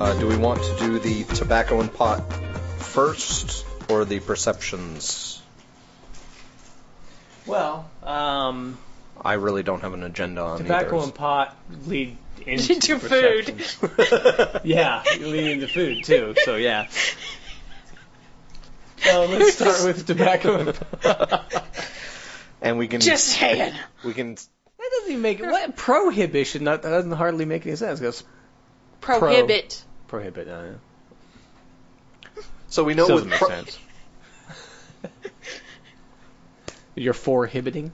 Uh, 0.00 0.14
do 0.20 0.28
we 0.28 0.36
want 0.36 0.62
to 0.62 0.76
do 0.78 0.98
the 1.00 1.24
tobacco 1.34 1.80
and 1.80 1.92
pot 1.92 2.20
first 2.78 3.66
or 3.90 4.04
the 4.04 4.20
perceptions? 4.20 5.42
Well, 7.46 7.90
um, 8.04 8.78
I 9.20 9.34
really 9.34 9.64
don't 9.64 9.80
have 9.80 9.94
an 9.94 10.04
agenda 10.04 10.40
on 10.42 10.58
tobacco 10.58 10.96
either. 10.98 11.04
and 11.06 11.14
pot 11.14 11.56
lead 11.86 12.16
into, 12.46 12.72
Into 12.74 12.98
food. 12.98 13.56
perceptions. 13.56 14.60
yeah, 14.64 15.02
lead 15.20 15.50
into 15.52 15.68
food 15.68 16.04
too. 16.04 16.34
So 16.44 16.56
yeah. 16.56 16.86
So 18.98 19.26
let's 19.26 19.54
start 19.54 19.76
with 19.84 20.06
tobacco 20.06 20.58
and 20.58 21.42
and 22.60 22.78
we 22.78 22.88
can 22.88 23.00
Just 23.00 23.26
saying. 23.26 23.72
we 24.04 24.12
can 24.14 24.34
That 24.34 24.90
doesn't 24.90 25.10
even 25.10 25.22
make 25.22 25.40
what 25.40 25.76
prohibition. 25.76 26.64
That, 26.64 26.82
that 26.82 26.90
doesn't 26.90 27.12
hardly 27.12 27.44
make 27.44 27.66
any 27.66 27.76
sense. 27.76 28.00
Because 28.00 28.24
Prohibit. 29.00 29.82
prohibit. 30.08 30.48
Uh, 30.48 30.64
so 32.68 32.82
we 32.84 32.94
know 32.94 33.04
it 33.04 33.08
doesn't 33.08 33.30
with 33.30 33.30
make 33.30 33.38
pro- 33.38 33.48
sense. 33.48 33.78
You're 36.96 37.14
forhibiting. 37.14 37.92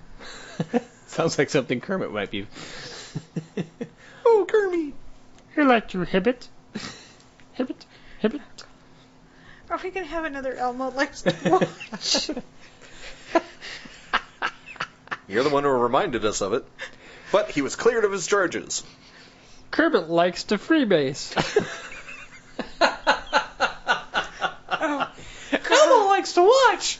Sounds 1.08 1.36
like 1.38 1.50
something 1.50 1.80
Kermit 1.82 2.10
might 2.10 2.30
be. 2.30 2.46
Oh, 4.24 4.46
Kermit. 4.48 4.94
You 5.56 5.64
like 5.64 5.88
to 5.90 5.98
hibbit? 5.98 6.48
Hibbit? 7.58 7.84
Hibbit? 8.22 8.40
Are 9.70 9.78
we 9.82 9.90
gonna 9.90 10.06
have 10.06 10.24
another 10.24 10.54
Elmo 10.54 10.90
likes 10.90 11.22
to 11.22 11.34
watch? 11.92 12.30
You're 15.26 15.44
the 15.44 15.50
one 15.50 15.64
who 15.64 15.70
reminded 15.70 16.24
us 16.24 16.40
of 16.42 16.52
it. 16.52 16.64
But 17.32 17.50
he 17.50 17.62
was 17.62 17.76
cleared 17.76 18.04
of 18.04 18.12
his 18.12 18.26
charges. 18.26 18.82
Kermit 19.70 20.08
likes 20.08 20.44
to 20.44 20.58
freebase. 20.58 21.34
Oh, 24.86 25.08
Kermit 25.50 26.06
likes 26.08 26.32
to 26.34 26.42
watch. 26.42 26.98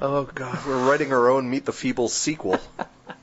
Oh 0.00 0.24
God, 0.34 0.66
we're 0.66 0.88
writing 0.88 1.12
our 1.12 1.30
own 1.30 1.48
Meet 1.48 1.64
the 1.64 1.72
Feebles 1.72 2.10
sequel. 2.10 2.58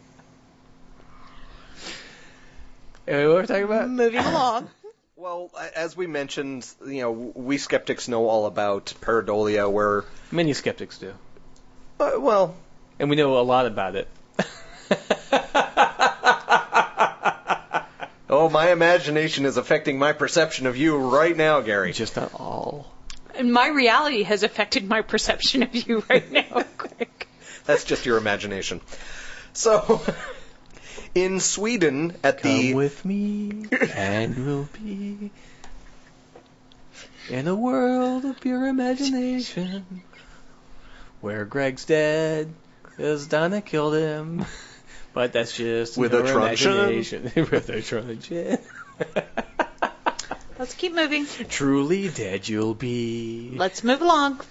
Anyway, 3.10 3.26
what 3.26 3.34
were 3.34 3.42
we 3.42 3.48
talking 3.48 3.64
about? 3.64 3.90
Moving 3.90 4.20
along. 4.24 4.70
Well, 5.16 5.52
as 5.76 5.98
we 5.98 6.06
mentioned, 6.06 6.68
you 6.86 7.02
know, 7.02 7.12
we 7.12 7.58
skeptics 7.58 8.08
know 8.08 8.30
all 8.30 8.46
about 8.46 8.94
pareidolia, 9.02 9.70
where, 9.70 10.06
Many 10.32 10.54
skeptics 10.54 11.00
do, 11.00 11.16
uh, 12.00 12.12
well, 12.20 12.56
and 13.00 13.10
we 13.10 13.16
know 13.16 13.40
a 13.40 13.42
lot 13.42 13.66
about 13.66 13.96
it. 13.96 14.08
oh, 18.30 18.48
my 18.50 18.72
imagination 18.72 19.46
is 19.46 19.58
affecting 19.58 19.98
my 19.98 20.14
perception 20.14 20.68
of 20.68 20.78
you 20.78 20.96
right 20.98 21.36
now, 21.36 21.62
Gary. 21.62 21.94
Just 21.94 22.16
not 22.16 22.32
all. 22.36 22.94
And 23.34 23.52
my 23.52 23.70
reality 23.70 24.22
has 24.22 24.44
affected 24.44 24.88
my 24.88 25.02
perception 25.02 25.64
of 25.64 25.74
you 25.74 26.04
right 26.08 26.32
now, 26.32 26.64
Greg. 26.78 27.10
That's 27.66 27.86
just 27.86 28.06
your 28.06 28.18
imagination. 28.18 28.82
So, 29.54 30.00
in 31.24 31.40
Sweden, 31.40 32.16
at 32.24 32.42
Come 32.42 32.52
the 32.52 32.74
with 32.74 33.04
me, 33.06 33.66
and 33.96 34.46
we'll 34.46 34.70
be 34.82 35.32
in 37.30 37.48
a 37.48 37.56
world 37.56 38.26
of 38.26 38.40
pure 38.40 38.68
imagination, 38.68 40.04
where 41.22 41.46
Greg's 41.46 41.86
dead, 41.86 42.54
cause 42.98 43.28
Donna 43.28 43.62
killed 43.62 43.96
him. 43.96 44.46
But 45.14 45.34
that's 45.34 45.58
just 45.58 45.98
With 45.98 46.14
a 46.14 46.22
her 46.22 46.32
truncheon? 46.32 46.72
imagination. 46.72 47.32
With 47.52 47.70
a 47.70 47.82
truncheon. 47.82 48.60
Let's 50.60 50.76
keep 50.76 50.94
moving. 50.94 51.26
Truly 51.50 52.10
dead 52.10 52.48
you'll 52.48 52.76
be. 52.76 53.54
Let's 53.56 53.84
move 53.84 54.02
along. 54.02 54.42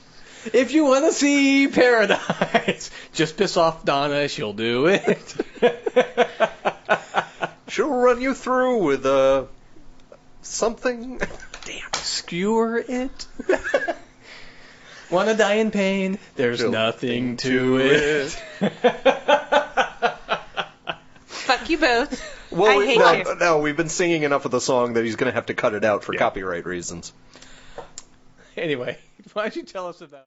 If 0.52 0.72
you 0.72 0.84
want 0.84 1.04
to 1.04 1.12
see 1.12 1.68
paradise, 1.68 2.90
just 3.12 3.36
piss 3.36 3.56
off 3.56 3.84
Donna, 3.84 4.28
she'll 4.28 4.52
do 4.52 4.86
it. 4.86 5.36
she'll 7.68 7.90
run 7.90 8.20
you 8.20 8.34
through 8.34 8.84
with 8.84 9.06
uh, 9.06 9.44
something. 10.42 11.18
Damn. 11.64 11.92
Skewer 11.94 12.78
it. 12.78 13.26
Want 15.10 15.30
to 15.30 15.34
die 15.34 15.54
in 15.54 15.70
pain? 15.70 16.18
There's 16.36 16.58
She'll- 16.58 16.70
nothing 16.70 17.38
to 17.38 17.78
it. 17.80 18.30
Fuck 21.26 21.70
you 21.70 21.78
both. 21.78 22.36
Well, 22.50 22.80
I 22.80 22.84
hate 22.84 22.98
no, 22.98 23.12
you. 23.12 23.34
no, 23.38 23.58
we've 23.60 23.76
been 23.76 23.88
singing 23.88 24.22
enough 24.22 24.44
of 24.44 24.50
the 24.50 24.60
song 24.60 24.94
that 24.94 25.04
he's 25.04 25.16
going 25.16 25.30
to 25.30 25.34
have 25.34 25.46
to 25.46 25.54
cut 25.54 25.74
it 25.74 25.84
out 25.84 26.04
for 26.04 26.14
copyright 26.14 26.66
reasons. 26.66 27.12
anyway, 28.56 28.98
why 29.32 29.42
don't 29.44 29.56
you 29.56 29.62
tell 29.62 29.88
us 29.88 30.00
about? 30.00 30.26